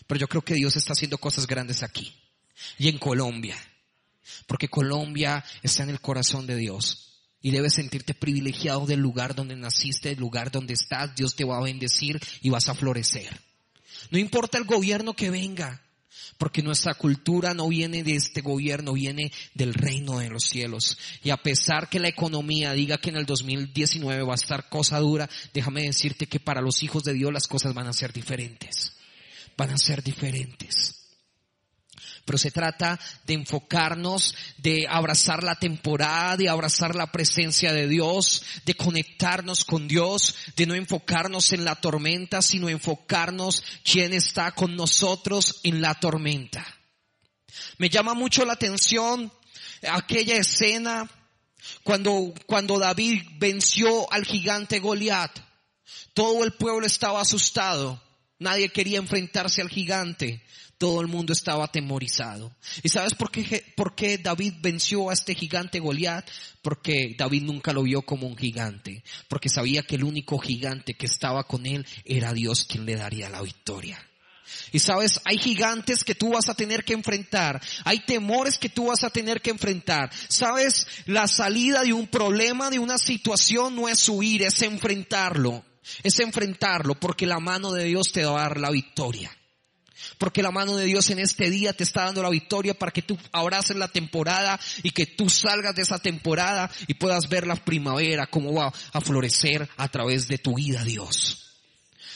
Pero 0.07 0.19
yo 0.19 0.27
creo 0.27 0.41
que 0.41 0.55
Dios 0.55 0.75
está 0.75 0.93
haciendo 0.93 1.17
cosas 1.17 1.47
grandes 1.47 1.83
aquí. 1.83 2.13
Y 2.77 2.89
en 2.89 2.97
Colombia. 2.97 3.57
Porque 4.47 4.67
Colombia 4.67 5.43
está 5.61 5.83
en 5.83 5.89
el 5.89 6.01
corazón 6.01 6.47
de 6.47 6.55
Dios. 6.55 7.21
Y 7.41 7.51
debes 7.51 7.73
sentirte 7.73 8.13
privilegiado 8.13 8.85
del 8.85 8.99
lugar 8.99 9.35
donde 9.35 9.55
naciste, 9.55 10.09
del 10.09 10.19
lugar 10.19 10.51
donde 10.51 10.73
estás. 10.73 11.15
Dios 11.15 11.35
te 11.35 11.43
va 11.43 11.57
a 11.57 11.63
bendecir 11.63 12.21
y 12.41 12.49
vas 12.49 12.69
a 12.69 12.75
florecer. 12.75 13.41
No 14.11 14.17
importa 14.17 14.57
el 14.57 14.63
gobierno 14.63 15.13
que 15.13 15.29
venga, 15.29 15.81
porque 16.37 16.61
nuestra 16.61 16.93
cultura 16.93 17.53
no 17.53 17.67
viene 17.67 18.03
de 18.03 18.15
este 18.15 18.41
gobierno, 18.41 18.93
viene 18.93 19.31
del 19.53 19.73
reino 19.73 20.19
de 20.19 20.29
los 20.29 20.43
cielos. 20.43 20.97
Y 21.23 21.29
a 21.29 21.37
pesar 21.37 21.89
que 21.89 21.99
la 21.99 22.07
economía 22.07 22.73
diga 22.73 22.97
que 22.97 23.09
en 23.09 23.17
el 23.17 23.25
2019 23.25 24.23
va 24.23 24.33
a 24.33 24.35
estar 24.35 24.69
cosa 24.69 24.99
dura, 24.99 25.29
déjame 25.53 25.83
decirte 25.83 26.27
que 26.27 26.39
para 26.39 26.61
los 26.61 26.83
hijos 26.83 27.03
de 27.03 27.13
Dios 27.13 27.31
las 27.31 27.47
cosas 27.47 27.73
van 27.73 27.87
a 27.87 27.93
ser 27.93 28.13
diferentes. 28.13 28.93
Van 29.57 29.69
a 29.69 29.77
ser 29.77 30.03
diferentes. 30.03 31.02
Pero 32.25 32.37
se 32.37 32.51
trata 32.51 32.99
de 33.25 33.33
enfocarnos, 33.33 34.35
de 34.57 34.87
abrazar 34.89 35.43
la 35.43 35.55
temporada, 35.55 36.37
de 36.37 36.49
abrazar 36.49 36.95
la 36.95 37.11
presencia 37.11 37.73
de 37.73 37.87
Dios, 37.87 38.43
de 38.65 38.75
conectarnos 38.75 39.65
con 39.65 39.87
Dios, 39.87 40.35
de 40.55 40.65
no 40.65 40.73
enfocarnos 40.73 41.51
en 41.51 41.65
la 41.65 41.75
tormenta, 41.75 42.41
sino 42.41 42.69
enfocarnos 42.69 43.63
quién 43.83 44.13
está 44.13 44.53
con 44.53 44.75
nosotros 44.75 45.59
en 45.63 45.81
la 45.81 45.95
tormenta. 45.95 46.65
Me 47.77 47.89
llama 47.89 48.13
mucho 48.13 48.45
la 48.45 48.53
atención 48.53 49.31
aquella 49.89 50.35
escena 50.35 51.09
cuando, 51.83 52.33
cuando 52.45 52.79
David 52.79 53.21
venció 53.37 54.11
al 54.13 54.25
gigante 54.25 54.79
Goliat. 54.79 55.39
Todo 56.13 56.43
el 56.43 56.53
pueblo 56.53 56.85
estaba 56.85 57.21
asustado. 57.21 58.01
Nadie 58.39 58.69
quería 58.69 58.99
enfrentarse 58.99 59.61
al 59.61 59.69
gigante 59.69 60.43
todo 60.83 60.99
el 60.99 61.07
mundo 61.07 61.31
estaba 61.31 61.63
atemorizado. 61.63 62.51
¿Y 62.83 62.89
sabes 62.89 63.13
por 63.13 63.31
qué, 63.31 63.63
por 63.77 63.95
qué 63.95 64.17
David 64.17 64.55
venció 64.59 65.09
a 65.09 65.13
este 65.13 65.33
gigante 65.33 65.79
Goliat? 65.79 66.29
Porque 66.61 67.15
David 67.17 67.43
nunca 67.43 67.71
lo 67.71 67.83
vio 67.83 68.01
como 68.01 68.27
un 68.27 68.35
gigante, 68.35 69.01
porque 69.29 69.47
sabía 69.47 69.83
que 69.83 69.95
el 69.95 70.03
único 70.03 70.37
gigante 70.39 70.95
que 70.95 71.05
estaba 71.05 71.45
con 71.45 71.65
él 71.65 71.87
era 72.03 72.33
Dios 72.33 72.65
quien 72.65 72.85
le 72.85 72.97
daría 72.97 73.29
la 73.29 73.41
victoria. 73.41 73.97
Y 74.73 74.79
sabes, 74.79 75.21
hay 75.23 75.37
gigantes 75.37 76.03
que 76.03 76.15
tú 76.15 76.31
vas 76.31 76.49
a 76.49 76.53
tener 76.53 76.83
que 76.83 76.91
enfrentar, 76.91 77.61
hay 77.85 77.99
temores 77.99 78.57
que 78.57 78.67
tú 78.67 78.87
vas 78.87 79.05
a 79.05 79.09
tener 79.09 79.41
que 79.41 79.51
enfrentar. 79.51 80.11
Sabes, 80.27 80.85
la 81.05 81.29
salida 81.29 81.83
de 81.83 81.93
un 81.93 82.07
problema, 82.07 82.69
de 82.69 82.79
una 82.79 82.97
situación 82.97 83.73
no 83.77 83.87
es 83.87 84.09
huir, 84.09 84.43
es 84.43 84.61
enfrentarlo. 84.63 85.63
Es 86.03 86.19
enfrentarlo 86.19 86.95
porque 86.95 87.25
la 87.25 87.39
mano 87.39 87.71
de 87.71 87.85
Dios 87.85 88.11
te 88.11 88.25
va 88.25 88.31
a 88.31 88.49
dar 88.49 88.59
la 88.59 88.69
victoria. 88.69 89.31
Porque 90.17 90.43
la 90.43 90.51
mano 90.51 90.75
de 90.75 90.85
Dios 90.85 91.09
en 91.09 91.19
este 91.19 91.49
día 91.49 91.73
te 91.73 91.83
está 91.83 92.05
dando 92.05 92.23
la 92.23 92.29
victoria 92.29 92.73
para 92.73 92.91
que 92.91 93.01
tú 93.01 93.17
abraces 93.31 93.75
la 93.75 93.87
temporada 93.87 94.59
y 94.83 94.91
que 94.91 95.05
tú 95.05 95.29
salgas 95.29 95.75
de 95.75 95.81
esa 95.81 95.99
temporada 95.99 96.69
y 96.87 96.95
puedas 96.95 97.29
ver 97.29 97.47
la 97.47 97.55
primavera, 97.55 98.27
cómo 98.27 98.53
va 98.53 98.73
a 98.93 99.01
florecer 99.01 99.67
a 99.77 99.87
través 99.87 100.27
de 100.27 100.37
tu 100.37 100.55
vida, 100.55 100.83
Dios. 100.83 101.39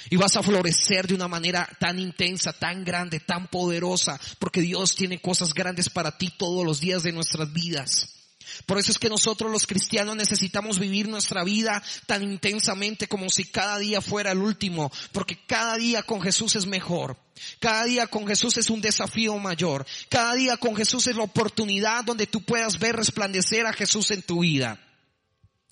Y 0.09 0.15
vas 0.15 0.35
a 0.37 0.43
florecer 0.43 1.07
de 1.07 1.15
una 1.15 1.27
manera 1.27 1.67
tan 1.79 1.99
intensa, 1.99 2.53
tan 2.53 2.85
grande, 2.85 3.19
tan 3.19 3.47
poderosa, 3.47 4.19
porque 4.39 4.61
Dios 4.61 4.95
tiene 4.95 5.19
cosas 5.19 5.53
grandes 5.53 5.89
para 5.89 6.17
ti 6.17 6.31
todos 6.37 6.65
los 6.65 6.79
días 6.79 7.03
de 7.03 7.11
nuestras 7.11 7.51
vidas. 7.51 8.16
Por 8.66 8.78
eso 8.78 8.91
es 8.91 8.99
que 8.99 9.10
nosotros 9.10 9.51
los 9.51 9.68
cristianos 9.68 10.16
necesitamos 10.16 10.80
vivir 10.80 11.08
nuestra 11.08 11.43
vida 11.43 11.84
tan 12.05 12.24
intensamente 12.24 13.08
como 13.08 13.30
si 13.30 13.45
cada 13.45 13.78
día 13.80 14.01
fuera 14.01 14.32
el 14.32 14.39
último, 14.39 14.91
porque 15.12 15.38
cada 15.45 15.78
día 15.78 16.03
con 16.03 16.22
Jesús 16.22 16.55
es 16.55 16.66
mejor. 16.66 17.18
Cada 17.60 17.86
día 17.86 18.08
con 18.08 18.28
Jesús 18.28 18.58
es 18.58 18.70
un 18.70 18.82
desafío 18.82 19.38
mayor. 19.38 19.86
Cada 20.10 20.34
día 20.34 20.58
con 20.58 20.76
Jesús 20.76 21.08
es 21.08 21.16
la 21.16 21.24
oportunidad 21.24 22.03
donde 22.03 22.28
tú 22.28 22.41
puedas 22.43 22.80
ver 22.80 22.95
resplandecer 22.95 23.66
a 23.66 23.74
Jesús 23.74 24.12
en 24.12 24.24
tu 24.24 24.39
vida. 24.39 24.80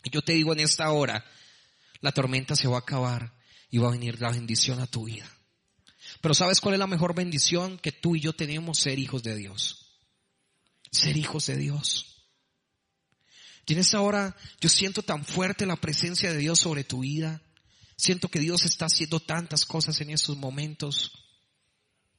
Y 0.03 0.11
yo 0.11 0.21
te 0.21 0.33
digo 0.33 0.53
en 0.53 0.59
esta 0.59 0.91
hora, 0.91 1.25
la 2.01 2.11
tormenta 2.11 2.55
se 2.55 2.67
va 2.67 2.77
a 2.77 2.79
acabar 2.79 3.33
y 3.71 3.79
va 3.79 3.87
a 3.87 3.91
venir 3.91 4.21
la 4.21 4.31
bendición 4.31 4.79
a 4.79 4.87
tu 4.87 5.05
vida. 5.05 5.27
Pero 6.21 6.33
¿sabes 6.33 6.61
cuál 6.61 6.75
es 6.75 6.79
la 6.79 6.87
mejor 6.87 7.15
bendición 7.15 7.77
que 7.77 7.91
tú 7.91 8.15
y 8.15 8.19
yo 8.19 8.33
tenemos? 8.33 8.79
Ser 8.79 8.99
hijos 8.99 9.23
de 9.23 9.35
Dios. 9.35 9.97
Ser 10.91 11.17
hijos 11.17 11.47
de 11.47 11.57
Dios. 11.57 12.14
Y 13.65 13.73
en 13.73 13.83
hora 13.97 14.35
yo 14.61 14.69
siento 14.69 15.01
tan 15.01 15.25
fuerte 15.25 15.65
la 15.65 15.75
presencia 15.75 16.31
de 16.31 16.37
Dios 16.37 16.59
sobre 16.59 16.83
tu 16.83 16.99
vida. 16.99 17.41
Siento 17.97 18.27
que 18.27 18.39
Dios 18.39 18.65
está 18.65 18.85
haciendo 18.85 19.19
tantas 19.19 19.65
cosas 19.65 19.99
en 20.01 20.11
estos 20.11 20.37
momentos. 20.37 21.11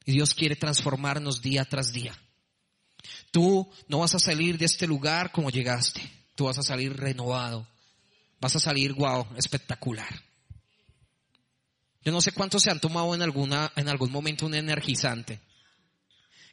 Y 0.04 0.12
Dios 0.12 0.34
quiere 0.34 0.56
transformarnos 0.56 1.42
día 1.42 1.64
tras 1.64 1.92
día. 1.92 2.18
Tú 3.30 3.70
no 3.88 3.98
vas 3.98 4.14
a 4.14 4.18
salir 4.18 4.58
de 4.58 4.64
este 4.64 4.86
lugar 4.86 5.30
como 5.30 5.50
llegaste. 5.50 6.00
Tú 6.34 6.44
vas 6.44 6.58
a 6.58 6.62
salir 6.62 6.96
renovado. 6.96 7.68
Vas 8.40 8.56
a 8.56 8.60
salir, 8.60 8.92
wow, 8.94 9.26
espectacular. 9.36 10.22
Yo 12.02 12.12
no 12.12 12.20
sé 12.20 12.32
cuántos 12.32 12.62
se 12.62 12.70
han 12.70 12.80
tomado 12.80 13.14
en 13.14 13.22
alguna, 13.22 13.72
en 13.76 13.88
algún 13.88 14.12
momento 14.12 14.46
un 14.46 14.54
energizante. 14.54 15.40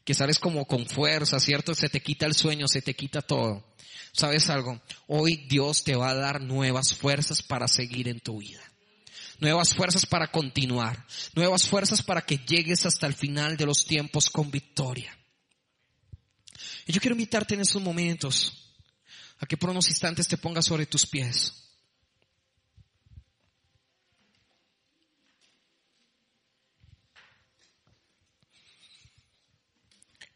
Que 0.04 0.14
sales 0.14 0.40
como 0.40 0.66
con 0.66 0.86
fuerza, 0.86 1.40
¿cierto? 1.40 1.74
Se 1.76 1.90
te 1.90 2.02
quita 2.02 2.26
el 2.26 2.34
sueño, 2.34 2.68
se 2.68 2.82
te 2.82 2.96
quita 2.96 3.22
todo. 3.22 3.66
¿Sabes 4.12 4.50
algo? 4.50 4.82
Hoy 5.08 5.38
Dios 5.48 5.84
te 5.84 5.96
va 5.96 6.10
a 6.10 6.16
dar 6.16 6.42
nuevas 6.42 6.94
fuerzas 6.94 7.42
para 7.42 7.68
seguir 7.68 8.08
en 8.08 8.20
tu 8.20 8.40
vida. 8.40 8.62
Nuevas 9.40 9.74
fuerzas 9.74 10.06
para 10.06 10.32
continuar. 10.32 11.06
Nuevas 11.36 11.68
fuerzas 11.68 12.04
para 12.04 12.22
que 12.22 12.38
llegues 12.38 12.86
hasta 12.86 13.08
el 13.08 13.14
final 13.14 13.58
de 13.58 13.66
los 13.66 13.86
tiempos 13.86 14.30
con 14.30 14.52
victoria. 14.52 15.18
Y 16.86 16.94
yo 16.94 17.02
quiero 17.02 17.16
invitarte 17.16 17.56
en 17.56 17.62
esos 17.62 17.82
momentos 17.82 18.76
a 19.40 19.46
que 19.46 19.58
por 19.58 19.70
unos 19.70 19.88
instantes 19.90 20.28
te 20.28 20.38
pongas 20.38 20.66
sobre 20.66 20.86
tus 20.86 21.08
pies. 21.08 21.63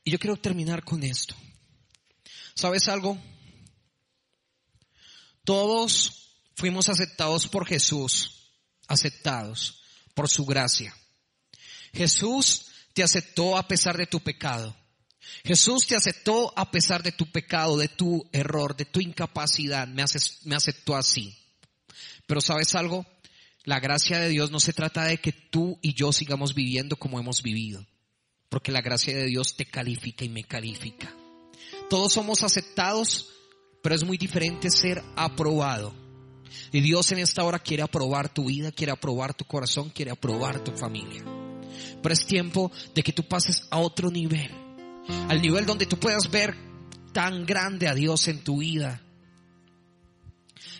Y 0.07 0.11
yo 0.11 0.19
quiero 0.19 0.37
terminar 0.37 0.85
con 0.85 1.03
esto. 1.03 1.35
¿Sabes 2.55 2.87
algo? 2.87 3.21
Todos 5.43 6.31
fuimos 6.55 6.87
aceptados 6.87 7.45
por 7.49 7.67
Jesús, 7.67 8.53
aceptados 8.87 9.83
por 10.13 10.29
su 10.29 10.45
gracia. 10.45 10.95
Jesús 11.91 12.67
te 12.93 13.03
aceptó 13.03 13.57
a 13.57 13.67
pesar 13.67 13.97
de 13.97 14.07
tu 14.07 14.21
pecado. 14.21 14.73
Jesús 15.43 15.85
te 15.85 15.97
aceptó 15.97 16.57
a 16.57 16.71
pesar 16.71 17.03
de 17.03 17.11
tu 17.11 17.29
pecado, 17.29 17.75
de 17.75 17.89
tu 17.89 18.29
error, 18.31 18.77
de 18.77 18.85
tu 18.85 19.01
incapacidad. 19.01 19.89
Me, 19.89 20.03
aceptó 20.03 20.95
así. 20.95 21.37
Pero 22.25 22.39
sabes 22.39 22.75
algo? 22.75 23.05
La 23.65 23.81
gracia 23.81 24.19
de 24.19 24.29
Dios 24.29 24.51
no 24.51 24.61
se 24.61 24.71
trata 24.71 25.03
de 25.03 25.17
que 25.17 25.33
tú 25.33 25.77
y 25.81 25.95
yo 25.95 26.13
sigamos 26.13 26.53
viviendo 26.53 26.95
como 26.95 27.19
hemos 27.19 27.43
vivido 27.43 27.85
porque 28.49 28.71
la 28.71 28.81
gracia 28.81 29.15
de 29.15 29.25
Dios 29.25 29.55
te 29.55 29.65
califica 29.65 30.25
y 30.25 30.29
me 30.29 30.43
califica. 30.43 31.13
Todos 31.89 32.13
somos 32.13 32.43
aceptados, 32.43 33.29
pero 33.81 33.95
es 33.95 34.03
muy 34.03 34.17
diferente 34.17 34.69
ser 34.69 35.03
aprobado. 35.15 35.93
Y 36.71 36.81
Dios 36.81 37.11
en 37.11 37.19
esta 37.19 37.43
hora 37.43 37.59
quiere 37.59 37.83
aprobar 37.83 38.29
tu 38.33 38.45
vida, 38.45 38.71
quiere 38.71 38.91
aprobar 38.91 39.33
tu 39.33 39.45
corazón, 39.45 39.89
quiere 39.89 40.11
aprobar 40.11 40.63
tu 40.63 40.71
familia. 40.71 41.23
Pero 42.01 42.13
es 42.13 42.25
tiempo 42.25 42.71
de 42.93 43.03
que 43.03 43.13
tú 43.13 43.23
pases 43.23 43.67
a 43.69 43.79
otro 43.79 44.09
nivel, 44.09 44.51
al 45.29 45.41
nivel 45.41 45.65
donde 45.65 45.85
tú 45.85 45.97
puedas 45.97 46.29
ver 46.29 46.55
tan 47.13 47.45
grande 47.45 47.87
a 47.87 47.93
Dios 47.93 48.27
en 48.27 48.43
tu 48.43 48.59
vida. 48.59 49.01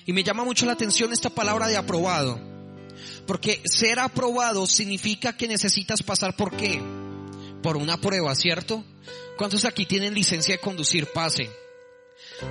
Y 0.05 0.13
me 0.13 0.23
llama 0.23 0.45
mucho 0.45 0.65
la 0.65 0.73
atención 0.73 1.11
esta 1.11 1.29
palabra 1.29 1.67
de 1.67 1.77
aprobado, 1.77 2.39
porque 3.25 3.61
ser 3.65 3.99
aprobado 3.99 4.65
significa 4.65 5.35
que 5.35 5.47
necesitas 5.47 6.01
pasar 6.01 6.35
por 6.35 6.55
qué? 6.55 6.81
Por 7.61 7.77
una 7.77 7.99
prueba, 7.99 8.33
¿cierto? 8.35 8.83
¿Cuántos 9.37 9.65
aquí 9.65 9.85
tienen 9.85 10.13
licencia 10.13 10.55
de 10.55 10.61
conducir? 10.61 11.07
Pase. 11.13 11.49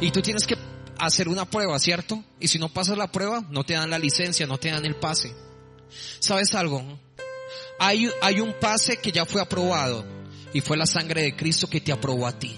Y 0.00 0.10
tú 0.10 0.22
tienes 0.22 0.46
que 0.46 0.56
hacer 0.98 1.28
una 1.28 1.48
prueba, 1.48 1.78
¿cierto? 1.78 2.22
Y 2.40 2.48
si 2.48 2.58
no 2.58 2.68
pasas 2.68 2.96
la 2.96 3.10
prueba, 3.10 3.44
no 3.50 3.64
te 3.64 3.74
dan 3.74 3.90
la 3.90 3.98
licencia, 3.98 4.46
no 4.46 4.58
te 4.58 4.70
dan 4.70 4.84
el 4.84 4.96
pase. 4.96 5.34
¿Sabes 6.18 6.54
algo? 6.54 6.82
Hay, 7.78 8.10
hay 8.22 8.40
un 8.40 8.54
pase 8.54 8.98
que 8.98 9.12
ya 9.12 9.24
fue 9.24 9.40
aprobado 9.40 10.04
y 10.52 10.60
fue 10.60 10.76
la 10.76 10.86
sangre 10.86 11.22
de 11.22 11.36
Cristo 11.36 11.68
que 11.68 11.80
te 11.80 11.92
aprobó 11.92 12.26
a 12.26 12.38
ti. 12.38 12.56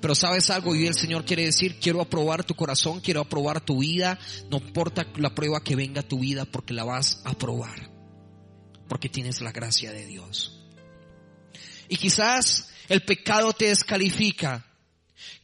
Pero 0.00 0.14
sabes 0.14 0.50
algo, 0.50 0.74
y 0.74 0.86
el 0.86 0.94
Señor 0.94 1.24
quiere 1.24 1.44
decir, 1.44 1.78
quiero 1.80 2.00
aprobar 2.00 2.44
tu 2.44 2.54
corazón, 2.54 3.00
quiero 3.00 3.20
aprobar 3.20 3.60
tu 3.60 3.80
vida, 3.80 4.18
no 4.50 4.58
importa 4.58 5.06
la 5.16 5.34
prueba 5.34 5.62
que 5.62 5.76
venga 5.76 6.02
tu 6.02 6.20
vida 6.20 6.44
porque 6.44 6.74
la 6.74 6.84
vas 6.84 7.20
a 7.24 7.30
aprobar, 7.30 7.90
porque 8.88 9.08
tienes 9.08 9.40
la 9.40 9.50
gracia 9.50 9.92
de 9.92 10.06
Dios. 10.06 10.53
Y 11.94 11.96
quizás 11.96 12.70
el 12.88 13.02
pecado 13.02 13.52
te 13.52 13.66
descalifica. 13.66 14.66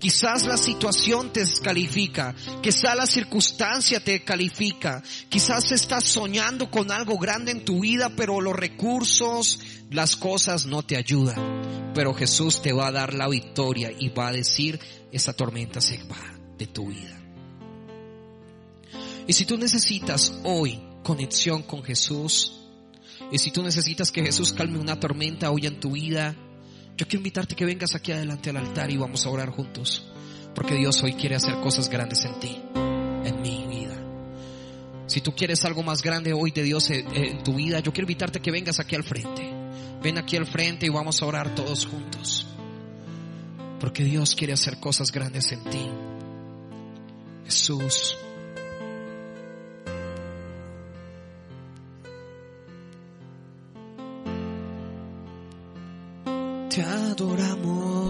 Quizás 0.00 0.46
la 0.46 0.56
situación 0.56 1.32
te 1.32 1.38
descalifica. 1.38 2.34
Quizás 2.60 2.96
la 2.96 3.06
circunstancia 3.06 4.02
te 4.02 4.24
califica. 4.24 5.00
Quizás 5.28 5.70
estás 5.70 6.02
soñando 6.02 6.68
con 6.68 6.90
algo 6.90 7.18
grande 7.18 7.52
en 7.52 7.64
tu 7.64 7.82
vida, 7.82 8.10
pero 8.16 8.40
los 8.40 8.56
recursos, 8.56 9.60
las 9.90 10.16
cosas 10.16 10.66
no 10.66 10.82
te 10.82 10.96
ayudan. 10.96 11.92
Pero 11.94 12.14
Jesús 12.14 12.60
te 12.60 12.72
va 12.72 12.88
a 12.88 12.92
dar 12.92 13.14
la 13.14 13.28
victoria 13.28 13.92
y 13.96 14.08
va 14.08 14.26
a 14.26 14.32
decir, 14.32 14.80
esa 15.12 15.32
tormenta 15.32 15.80
se 15.80 16.02
va 16.02 16.36
de 16.58 16.66
tu 16.66 16.88
vida. 16.88 17.16
Y 19.28 19.32
si 19.34 19.44
tú 19.44 19.56
necesitas 19.56 20.32
hoy 20.42 20.82
conexión 21.04 21.62
con 21.62 21.84
Jesús, 21.84 22.59
y 23.32 23.38
si 23.38 23.50
tú 23.50 23.62
necesitas 23.62 24.10
que 24.10 24.22
Jesús 24.22 24.52
calme 24.52 24.78
una 24.78 24.98
tormenta 24.98 25.50
hoy 25.50 25.66
en 25.66 25.78
tu 25.78 25.92
vida, 25.92 26.34
yo 26.96 27.06
quiero 27.06 27.20
invitarte 27.20 27.54
que 27.54 27.64
vengas 27.64 27.94
aquí 27.94 28.12
adelante 28.12 28.50
al 28.50 28.56
altar 28.56 28.90
y 28.90 28.96
vamos 28.96 29.24
a 29.24 29.30
orar 29.30 29.50
juntos. 29.50 30.06
Porque 30.54 30.74
Dios 30.74 31.02
hoy 31.02 31.14
quiere 31.14 31.36
hacer 31.36 31.60
cosas 31.60 31.88
grandes 31.88 32.24
en 32.24 32.40
ti, 32.40 32.60
en 32.74 33.40
mi 33.40 33.66
vida. 33.68 33.96
Si 35.06 35.20
tú 35.20 35.32
quieres 35.34 35.64
algo 35.64 35.82
más 35.82 36.02
grande 36.02 36.32
hoy 36.32 36.50
de 36.50 36.62
Dios 36.62 36.90
en 36.90 37.42
tu 37.42 37.54
vida, 37.54 37.80
yo 37.80 37.92
quiero 37.92 38.04
invitarte 38.04 38.40
que 38.40 38.50
vengas 38.50 38.80
aquí 38.80 38.96
al 38.96 39.04
frente. 39.04 39.50
Ven 40.02 40.18
aquí 40.18 40.36
al 40.36 40.46
frente 40.46 40.86
y 40.86 40.88
vamos 40.88 41.22
a 41.22 41.26
orar 41.26 41.54
todos 41.54 41.86
juntos. 41.86 42.46
Porque 43.78 44.04
Dios 44.04 44.34
quiere 44.34 44.52
hacer 44.52 44.78
cosas 44.78 45.12
grandes 45.12 45.52
en 45.52 45.64
ti. 45.64 45.86
Jesús. 47.44 48.16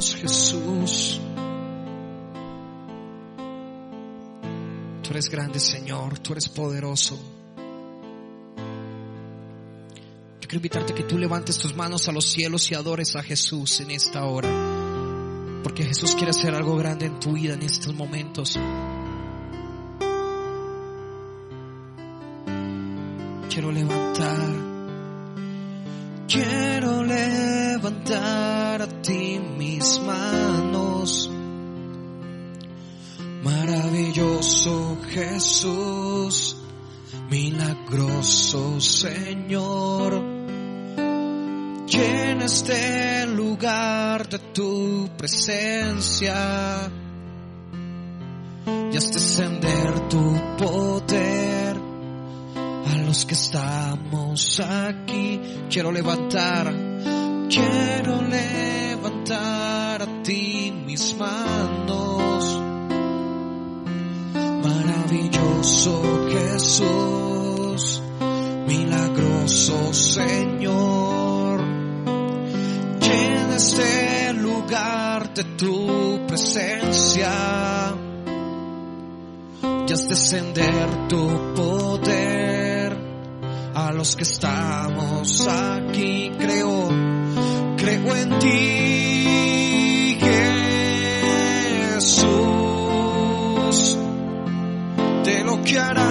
Jesús. 0.09 1.21
Tú 5.03 5.11
eres 5.11 5.29
grande, 5.29 5.61
Señor. 5.61 6.19
Tú 6.21 6.33
eres 6.33 6.49
poderoso. 6.49 7.17
Yo 10.41 10.49
quiero 10.49 10.57
invitarte 10.57 10.93
a 10.95 10.97
que 10.97 11.03
tú 11.03 11.19
levantes 11.19 11.59
tus 11.59 11.77
manos 11.77 12.09
a 12.09 12.13
los 12.13 12.25
cielos 12.25 12.71
y 12.71 12.75
adores 12.75 13.15
a 13.15 13.23
Jesús 13.23 13.81
en 13.81 13.91
esta 13.91 14.25
hora. 14.25 14.49
Porque 15.63 15.85
Jesús 15.85 16.15
quiere 16.15 16.31
hacer 16.31 16.55
algo 16.55 16.77
grande 16.77 17.07
en 17.07 17.21
tu 17.21 17.33
vida 17.33 17.55
en 17.55 17.63
estos 17.63 17.95
momentos. 17.95 18.59
Quiero 23.51 23.71
levantar. 23.71 24.00
Jesús, 35.21 36.57
milagroso 37.29 38.81
Señor. 38.81 40.15
Llena 41.87 42.45
este 42.47 43.27
lugar 43.27 44.27
de 44.31 44.39
tu 44.39 45.11
presencia 45.19 46.91
y 48.91 48.97
haz 48.97 49.13
descender 49.13 50.09
tu 50.09 50.41
poder 50.57 51.77
a 52.87 52.97
los 53.05 53.27
que 53.27 53.35
estamos 53.35 54.61
aquí. 54.61 55.39
Quiero 55.69 55.93
levantar, 55.93 56.73
quiero 57.51 58.23
levantar 58.23 60.03
a 60.03 60.23
ti 60.23 60.73
mis 60.87 61.15
manos. 61.19 62.60
Maravilloso 64.63 66.03
Jesús, 66.31 68.03
milagroso 68.67 69.93
Señor. 69.95 71.61
Llena 73.01 73.57
este 73.57 74.33
lugar 74.35 75.33
de 75.35 75.45
tu 75.45 76.27
presencia. 76.27 77.31
Y 79.89 79.93
haz 79.93 80.09
descender 80.09 81.09
tu 81.09 81.55
poder 81.55 82.97
a 83.75 83.93
los 83.93 84.15
que 84.15 84.23
estamos 84.23 85.49
aquí. 85.49 86.31
Creo, 86.39 86.89
creo 87.77 88.17
en 88.17 88.39
ti, 88.39 89.60
de 95.73 95.95
lo 95.95 96.11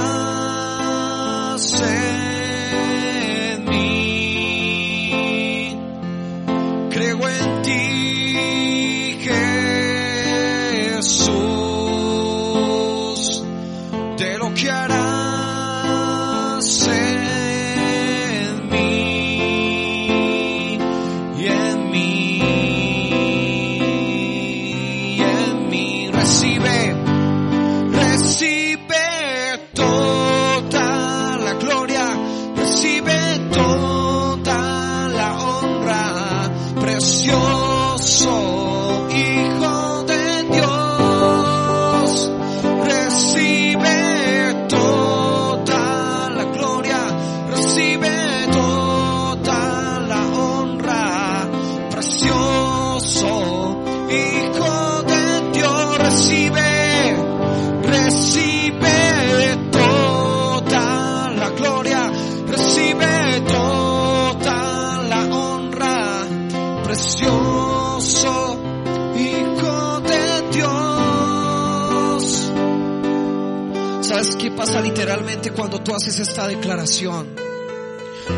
haces 75.96 76.20
esta 76.20 76.48
declaración? 76.48 77.36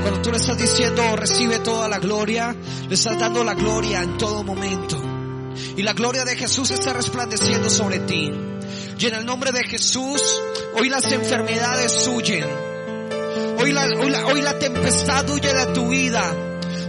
Cuando 0.02 0.22
tú 0.22 0.32
le 0.32 0.38
estás 0.38 0.58
diciendo 0.58 1.16
recibe 1.16 1.60
toda 1.60 1.88
la 1.88 1.99
gloria, 1.99 2.56
le 2.88 2.95
estás 2.95 3.20
dando 3.20 3.43
la 3.43 3.54
gloria 3.54 4.02
en 4.02 4.18
todo 4.18 4.43
momento. 4.43 5.02
Y 5.76 5.84
la 5.84 5.93
gloria 5.93 6.24
de 6.24 6.36
Jesús 6.36 6.72
está 6.72 6.93
resplandeciendo 6.93 7.70
sobre 7.70 7.99
ti. 7.99 8.32
Y 8.97 9.06
en 9.06 9.16
el 9.16 9.26
nombre 9.26 9.52
de 9.52 9.64
Jesús, 9.64 10.41
hoy 10.76 10.89
las 10.89 11.12
enfermedades 11.12 12.08
huyen. 12.08 12.45
Hoy 13.58 13.72
la, 13.72 13.86
hoy 13.86 14.10
la, 14.10 14.26
hoy 14.28 14.41
la 14.41 14.58
tempestad 14.58 15.30
huye 15.30 15.54
de 15.54 15.66
tu 15.68 15.89
vida. 15.89 16.24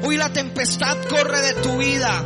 Hoy 0.05 0.17
la 0.17 0.33
tempestad 0.33 0.97
corre 1.09 1.41
de 1.41 1.55
tu 1.55 1.79
vida. 1.79 2.25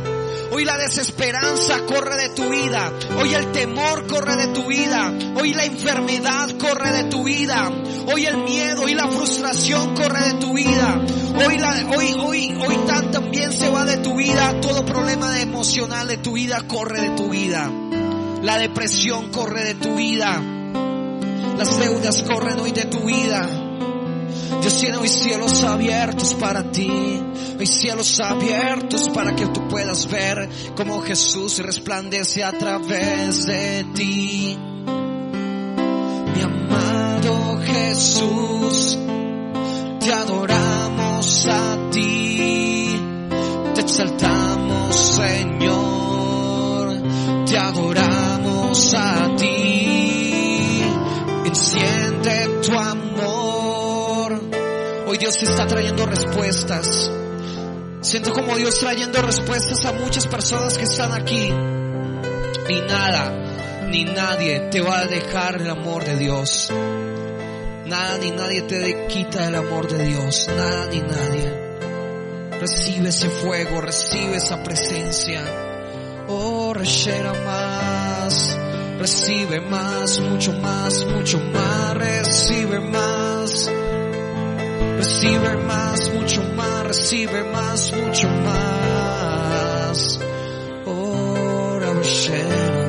Hoy 0.51 0.65
la 0.65 0.77
desesperanza 0.77 1.85
corre 1.85 2.15
de 2.17 2.29
tu 2.29 2.49
vida. 2.49 2.91
Hoy 3.19 3.33
el 3.33 3.51
temor 3.51 4.07
corre 4.07 4.35
de 4.35 4.47
tu 4.47 4.67
vida. 4.67 5.13
Hoy 5.35 5.53
la 5.53 5.65
enfermedad 5.65 6.49
corre 6.57 6.91
de 6.91 7.03
tu 7.05 7.23
vida. 7.23 7.71
Hoy 8.11 8.25
el 8.25 8.37
miedo 8.37 8.87
y 8.87 8.93
la 8.93 9.07
frustración 9.07 9.95
corre 9.95 10.21
de 10.21 10.33
tu 10.35 10.53
vida. 10.53 11.01
Hoy, 11.45 11.57
la, 11.57 11.85
hoy, 11.95 12.13
hoy, 12.19 12.57
hoy 12.65 12.77
tan 12.87 13.11
también 13.11 13.51
se 13.51 13.69
va 13.69 13.83
de 13.83 13.97
tu 13.97 14.15
vida. 14.15 14.59
Todo 14.61 14.85
problema 14.85 15.39
emocional 15.41 16.07
de 16.07 16.17
tu 16.17 16.33
vida 16.33 16.61
corre 16.67 17.01
de 17.01 17.09
tu 17.09 17.29
vida. 17.29 17.69
La 18.41 18.57
depresión 18.57 19.29
corre 19.31 19.63
de 19.63 19.75
tu 19.75 19.95
vida. 19.95 20.41
Las 21.57 21.79
deudas 21.79 22.23
corren 22.23 22.59
hoy 22.59 22.71
de 22.71 22.85
tu 22.85 23.01
vida. 23.01 23.66
Dios 24.61 24.77
tiene 24.77 24.97
hoy 24.97 25.07
cielos 25.07 25.63
abiertos 25.63 26.33
para 26.35 26.71
ti, 26.71 26.89
hoy 27.59 27.67
cielos 27.67 28.19
abiertos 28.19 29.09
para 29.09 29.35
que 29.35 29.47
tú 29.47 29.67
puedas 29.67 30.09
ver 30.09 30.49
cómo 30.75 31.01
Jesús 31.01 31.59
resplandece 31.59 32.43
a 32.43 32.51
través 32.51 33.45
de 33.45 33.85
ti. 33.93 34.57
Mi 36.35 36.41
amado 36.41 37.59
Jesús, 37.63 38.97
te 39.99 40.13
adoramos 40.13 41.47
a 41.47 41.89
ti, 41.91 42.99
te 43.75 43.81
exaltamos 43.81 44.57
Señor, 45.17 47.01
te 47.45 47.57
adoramos 47.57 48.93
a 48.93 49.35
ti, 49.35 49.56
Dios 55.17 55.41
está 55.41 55.65
trayendo 55.67 56.05
respuestas. 56.05 57.11
Siento 58.01 58.31
como 58.33 58.55
Dios 58.55 58.79
trayendo 58.79 59.21
respuestas 59.21 59.85
a 59.85 59.93
muchas 59.93 60.27
personas 60.27 60.77
que 60.77 60.83
están 60.83 61.11
aquí. 61.13 61.47
Y 62.69 62.81
nada, 62.81 63.87
ni 63.89 64.05
nadie 64.05 64.67
te 64.71 64.81
va 64.81 64.99
a 64.99 65.05
dejar 65.05 65.61
el 65.61 65.69
amor 65.69 66.03
de 66.05 66.15
Dios. 66.17 66.71
Nada 67.85 68.17
ni 68.17 68.31
nadie 68.31 68.61
te 68.63 69.07
quita 69.07 69.47
el 69.47 69.55
amor 69.55 69.87
de 69.87 70.05
Dios. 70.05 70.47
Nada 70.49 70.87
ni 70.87 70.99
nadie. 70.99 71.67
Recibe 72.59 73.09
ese 73.09 73.29
fuego, 73.29 73.81
recibe 73.81 74.37
esa 74.37 74.61
presencia. 74.63 75.41
Oh, 76.27 76.73
rechera 76.73 77.33
más. 77.33 78.57
Recibe 78.99 79.61
más, 79.61 80.19
mucho 80.19 80.53
más, 80.53 81.05
mucho 81.05 81.39
más. 81.39 81.93
Recibe 81.95 82.79
más. 82.79 83.71
Recibe 84.97 85.55
más, 85.57 86.09
mucho 86.13 86.43
más. 86.55 86.87
Recibe 86.87 87.43
más, 87.43 87.93
mucho 87.93 88.27
más. 88.29 88.77
Rechera 91.97 92.87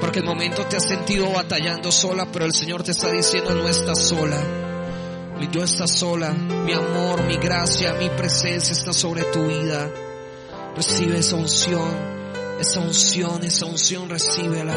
Porque 0.00 0.20
el 0.20 0.24
momento 0.24 0.64
te 0.66 0.76
has 0.76 0.86
sentido 0.86 1.30
batallando 1.32 1.90
sola, 1.90 2.26
pero 2.32 2.44
el 2.44 2.52
Señor 2.52 2.82
te 2.82 2.92
está 2.92 3.10
diciendo 3.10 3.54
no 3.54 3.68
estás 3.68 3.98
sola. 3.98 4.40
Mi 5.38 5.48
Dios 5.48 5.72
está 5.72 5.86
sola. 5.86 6.32
Mi 6.32 6.72
amor, 6.72 7.24
mi 7.24 7.36
gracia, 7.36 7.94
mi 7.94 8.08
presencia 8.10 8.72
está 8.72 8.92
sobre 8.92 9.24
tu 9.24 9.46
vida. 9.46 9.90
Recibe 10.74 11.18
esa 11.18 11.36
unción, 11.36 11.90
esa 12.60 12.80
unción, 12.80 13.44
esa 13.44 13.66
unción, 13.66 14.08
recíbela. 14.08 14.74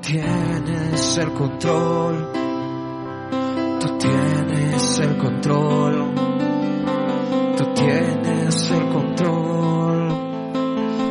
Tienes 0.00 1.18
el 1.18 1.32
control. 1.32 2.32
Tú 3.80 3.98
tienes 3.98 4.98
el 5.00 5.16
control. 5.16 6.14
Tú 7.56 7.64
tienes 7.74 8.70
el 8.70 8.88
control. 8.88 10.08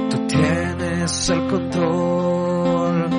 Tú 0.10 0.28
tienes 0.28 1.30
el 1.30 1.48
control. 1.48 3.10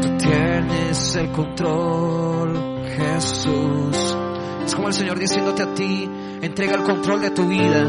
Tú 0.00 0.08
tienes 0.18 1.16
el 1.16 1.30
control, 1.32 2.84
Jesús. 2.96 4.16
Es 4.64 4.74
como 4.74 4.88
el 4.88 4.94
Señor 4.94 5.18
diciéndote 5.18 5.62
a 5.62 5.74
ti, 5.74 6.08
entrega 6.40 6.74
el 6.74 6.82
control 6.82 7.20
de 7.20 7.30
tu 7.30 7.46
vida. 7.46 7.86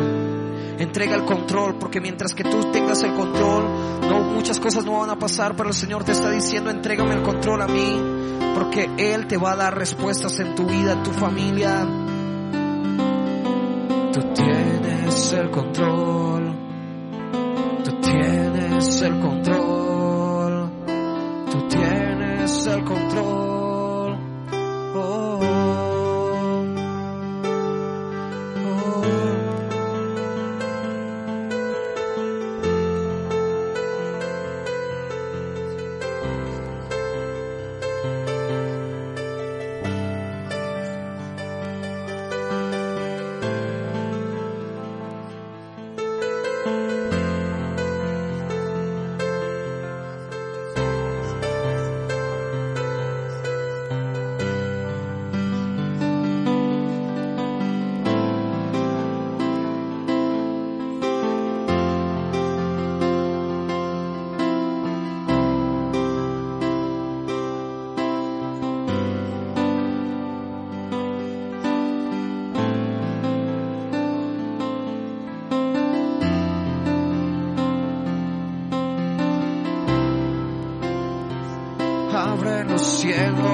Entrega 0.77 1.15
el 1.15 1.23
control, 1.23 1.72
porque 1.93 2.01
mientras 2.01 2.33
que 2.33 2.43
tú 2.43 2.71
tengas 2.71 3.03
el 3.03 3.13
control, 3.13 3.65
no 4.09 4.21
muchas 4.21 4.59
cosas 4.59 4.83
no 4.83 5.01
van 5.01 5.11
a 5.11 5.19
pasar, 5.19 5.55
pero 5.55 5.69
el 5.69 5.75
Señor 5.75 6.03
te 6.03 6.11
está 6.11 6.31
diciendo, 6.31 6.71
entrégame 6.71 7.13
el 7.13 7.21
control 7.21 7.61
a 7.61 7.67
mí, 7.67 8.01
porque 8.55 8.89
Él 8.97 9.27
te 9.27 9.37
va 9.37 9.51
a 9.51 9.55
dar 9.55 9.77
respuestas 9.77 10.39
en 10.39 10.55
tu 10.55 10.65
vida, 10.65 10.93
en 10.93 11.03
tu 11.03 11.11
familia. 11.11 11.85
Tú 14.11 14.21
tienes 14.33 15.33
el 15.33 15.51
control. 15.51 16.55
Tú 17.83 17.91
tienes 18.01 19.01
el 19.03 19.19
control. 19.19 19.62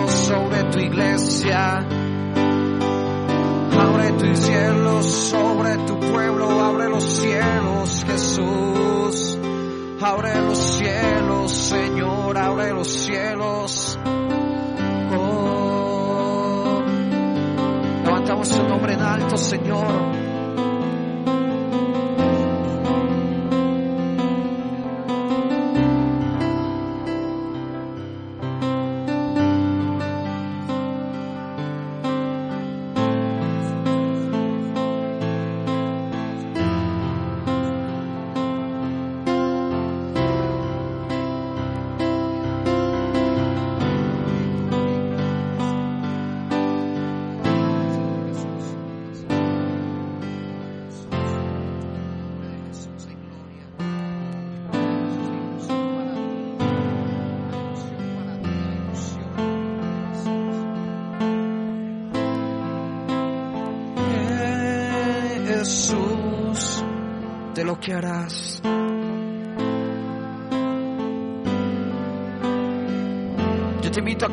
Sobre 0.07 0.63
tu 0.65 0.79
iglesia. 0.79 1.85
Abre 3.79 4.11
tus 4.13 4.39
cielos 4.39 5.05
sobre 5.05 5.77
tu 5.85 5.99
pueblo. 5.99 6.49
Abre 6.61 6.89
los 6.89 7.03
cielos, 7.03 8.05
Jesús. 8.05 9.37
Abre 10.01 10.35
los 10.41 10.57
cielos, 10.57 11.51
Señor. 11.51 12.37
Abre 12.37 12.71
los 12.73 12.87
cielos. 12.87 13.99
Oh. 15.17 16.81
Levantamos 18.03 18.49
tu 18.49 18.63
nombre 18.63 18.93
en 18.93 19.01
alto, 19.01 19.37
Señor. 19.37 20.28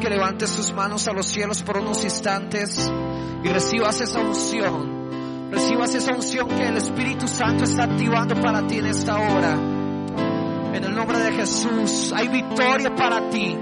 Que 0.07 0.11
levantes 0.11 0.55
tus 0.55 0.73
manos 0.73 1.09
a 1.09 1.13
los 1.13 1.27
cielos 1.27 1.65
por 1.65 1.79
unos 1.79 2.05
instantes 2.05 2.93
y 3.43 3.49
recibas 3.49 4.01
esa 4.01 4.21
unción. 4.21 5.51
Recibas 5.51 5.97
esa 5.97 6.15
unción 6.15 6.47
que 6.47 6.69
el 6.69 6.77
Espíritu 6.77 7.27
Santo 7.27 7.65
está 7.65 7.85
activando 7.85 8.41
para 8.41 8.65
ti 8.69 8.79
en 8.79 8.87
esta 8.87 9.17
hora. 9.17 9.55
En 10.75 10.85
el 10.85 10.95
nombre 10.95 11.19
de 11.19 11.33
Jesús 11.33 12.13
hay 12.15 12.29
victoria 12.29 12.95
para 12.95 13.29
ti. 13.31 13.59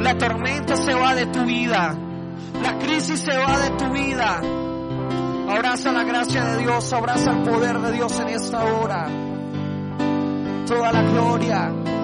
La 0.00 0.18
tormenta 0.18 0.76
se 0.76 0.92
va 0.92 1.14
de 1.14 1.26
tu 1.26 1.44
vida. 1.44 1.96
La 2.60 2.78
crisis 2.78 3.20
se 3.20 3.36
va 3.36 3.56
de 3.60 3.70
tu 3.70 3.88
vida. 3.92 4.40
Abraza 5.48 5.92
la 5.92 6.02
gracia 6.02 6.44
de 6.46 6.58
Dios, 6.64 6.92
abraza 6.92 7.30
el 7.30 7.42
poder 7.44 7.78
de 7.78 7.92
Dios 7.92 8.18
en 8.18 8.28
esta 8.30 8.64
hora. 8.64 9.08
Toda 10.66 10.90
la 10.92 11.02
gloria. 11.02 11.95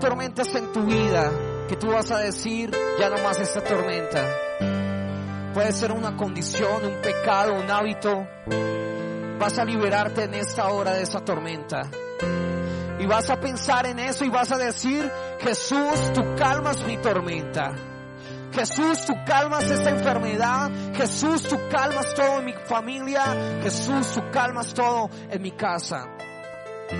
Tormentas 0.00 0.52
en 0.54 0.72
tu 0.72 0.82
vida 0.82 1.30
que 1.68 1.76
tú 1.76 1.88
vas 1.92 2.10
a 2.10 2.18
decir, 2.18 2.70
ya 2.98 3.10
no 3.10 3.22
más 3.22 3.38
esta 3.38 3.62
tormenta. 3.62 4.26
Puede 5.54 5.72
ser 5.72 5.92
una 5.92 6.16
condición, 6.16 6.84
un 6.84 7.00
pecado, 7.00 7.54
un 7.54 7.70
hábito. 7.70 8.26
Vas 9.38 9.58
a 9.58 9.64
liberarte 9.64 10.24
en 10.24 10.34
esta 10.34 10.68
hora 10.68 10.92
de 10.92 11.02
esa 11.02 11.20
tormenta. 11.20 11.82
Y 12.98 13.06
vas 13.06 13.30
a 13.30 13.38
pensar 13.38 13.86
en 13.86 13.98
eso 13.98 14.24
y 14.24 14.28
vas 14.28 14.50
a 14.52 14.58
decir, 14.58 15.10
Jesús, 15.40 16.12
tú 16.12 16.22
calmas 16.36 16.82
mi 16.84 16.96
tormenta. 16.96 17.72
Jesús, 18.52 19.06
tú 19.06 19.14
calmas 19.26 19.64
esta 19.70 19.90
enfermedad. 19.90 20.70
Jesús, 20.94 21.44
tú 21.44 21.56
calmas 21.70 22.14
todo 22.14 22.40
en 22.40 22.46
mi 22.46 22.52
familia. 22.52 23.24
Jesús, 23.62 24.12
tú 24.12 24.22
calmas 24.32 24.74
todo 24.74 25.08
en 25.30 25.40
mi 25.40 25.52
casa. 25.52 26.06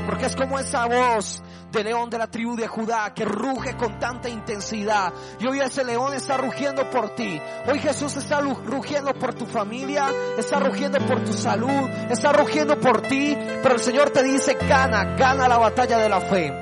Porque 0.07 0.27
es 0.27 0.37
como 0.37 0.59
esa 0.59 0.87
voz 0.87 1.43
de 1.71 1.85
león 1.85 2.11
de 2.11 2.19
la 2.19 2.27
tribu 2.27 2.57
de 2.57 2.67
Judá 2.67 3.13
que 3.15 3.25
ruge 3.25 3.77
con 3.77 3.99
tanta 3.99 4.29
intensidad. 4.29 5.13
Y 5.39 5.47
hoy 5.47 5.61
ese 5.61 5.85
león 5.85 6.13
está 6.15 6.37
rugiendo 6.37 6.89
por 6.91 7.15
ti. 7.15 7.41
Hoy 7.67 7.79
Jesús 7.79 8.17
está 8.17 8.41
rugiendo 8.41 9.15
por 9.15 9.35
tu 9.35 9.47
familia, 9.47 10.07
está 10.39 10.59
rugiendo 10.61 10.99
por 11.07 11.25
tu 11.25 11.33
salud, 11.33 11.89
está 12.09 12.33
rugiendo 12.33 12.79
por 12.81 13.03
ti. 13.03 13.37
Pero 13.63 13.75
el 13.75 13.81
Señor 13.81 14.11
te 14.11 14.23
dice, 14.23 14.57
gana, 14.69 15.17
gana 15.17 15.49
la 15.49 15.59
batalla 15.59 15.99
de 15.99 16.09
la 16.09 16.21
fe. 16.21 16.53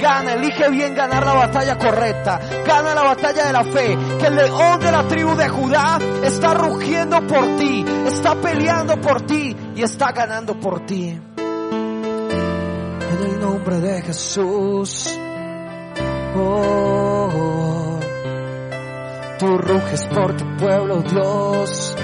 Gana, 0.00 0.34
elige 0.34 0.68
bien 0.68 0.94
ganar 0.94 1.26
la 1.26 1.34
batalla 1.34 1.76
correcta. 1.76 2.40
Gana 2.64 2.94
la 2.94 3.02
batalla 3.02 3.46
de 3.46 3.52
la 3.52 3.64
fe. 3.64 3.98
Que 4.18 4.26
el 4.26 4.36
león 4.36 4.80
de 4.80 4.92
la 4.92 5.02
tribu 5.08 5.34
de 5.34 5.48
Judá 5.48 5.98
está 6.22 6.54
rugiendo 6.54 7.26
por 7.26 7.56
ti, 7.56 7.84
está 8.06 8.36
peleando 8.36 9.00
por 9.00 9.22
ti 9.22 9.56
y 9.74 9.82
está 9.82 10.12
ganando 10.12 10.58
por 10.58 10.86
ti. 10.86 11.18
En 13.18 13.24
el 13.24 13.40
nombre 13.40 13.80
de 13.80 14.02
Jesús. 14.02 15.18
Oh, 16.36 17.98
tú 19.38 19.58
ruges 19.58 20.04
por 20.06 20.36
tu 20.36 20.56
pueblo, 20.56 21.02
Dios. 21.02 21.96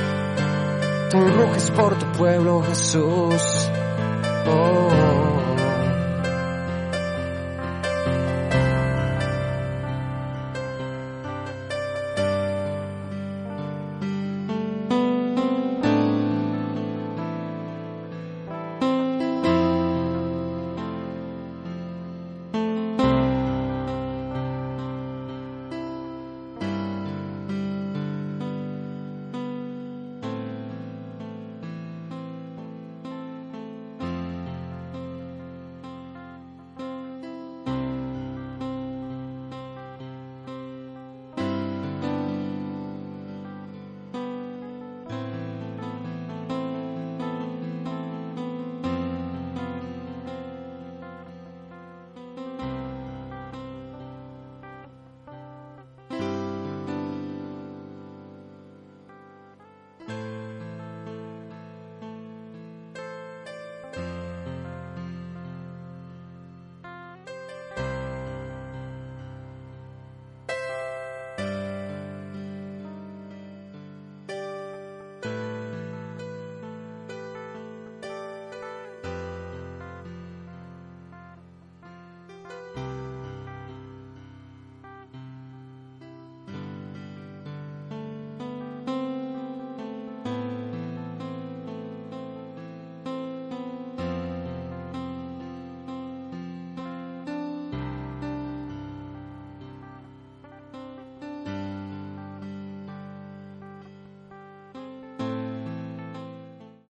Tú 1.10 1.20
ruges 1.20 1.70
por 1.70 1.98
tu 1.98 2.18
pueblo, 2.18 2.62
Jesús. 2.62 3.70
Oh. 4.46 5.43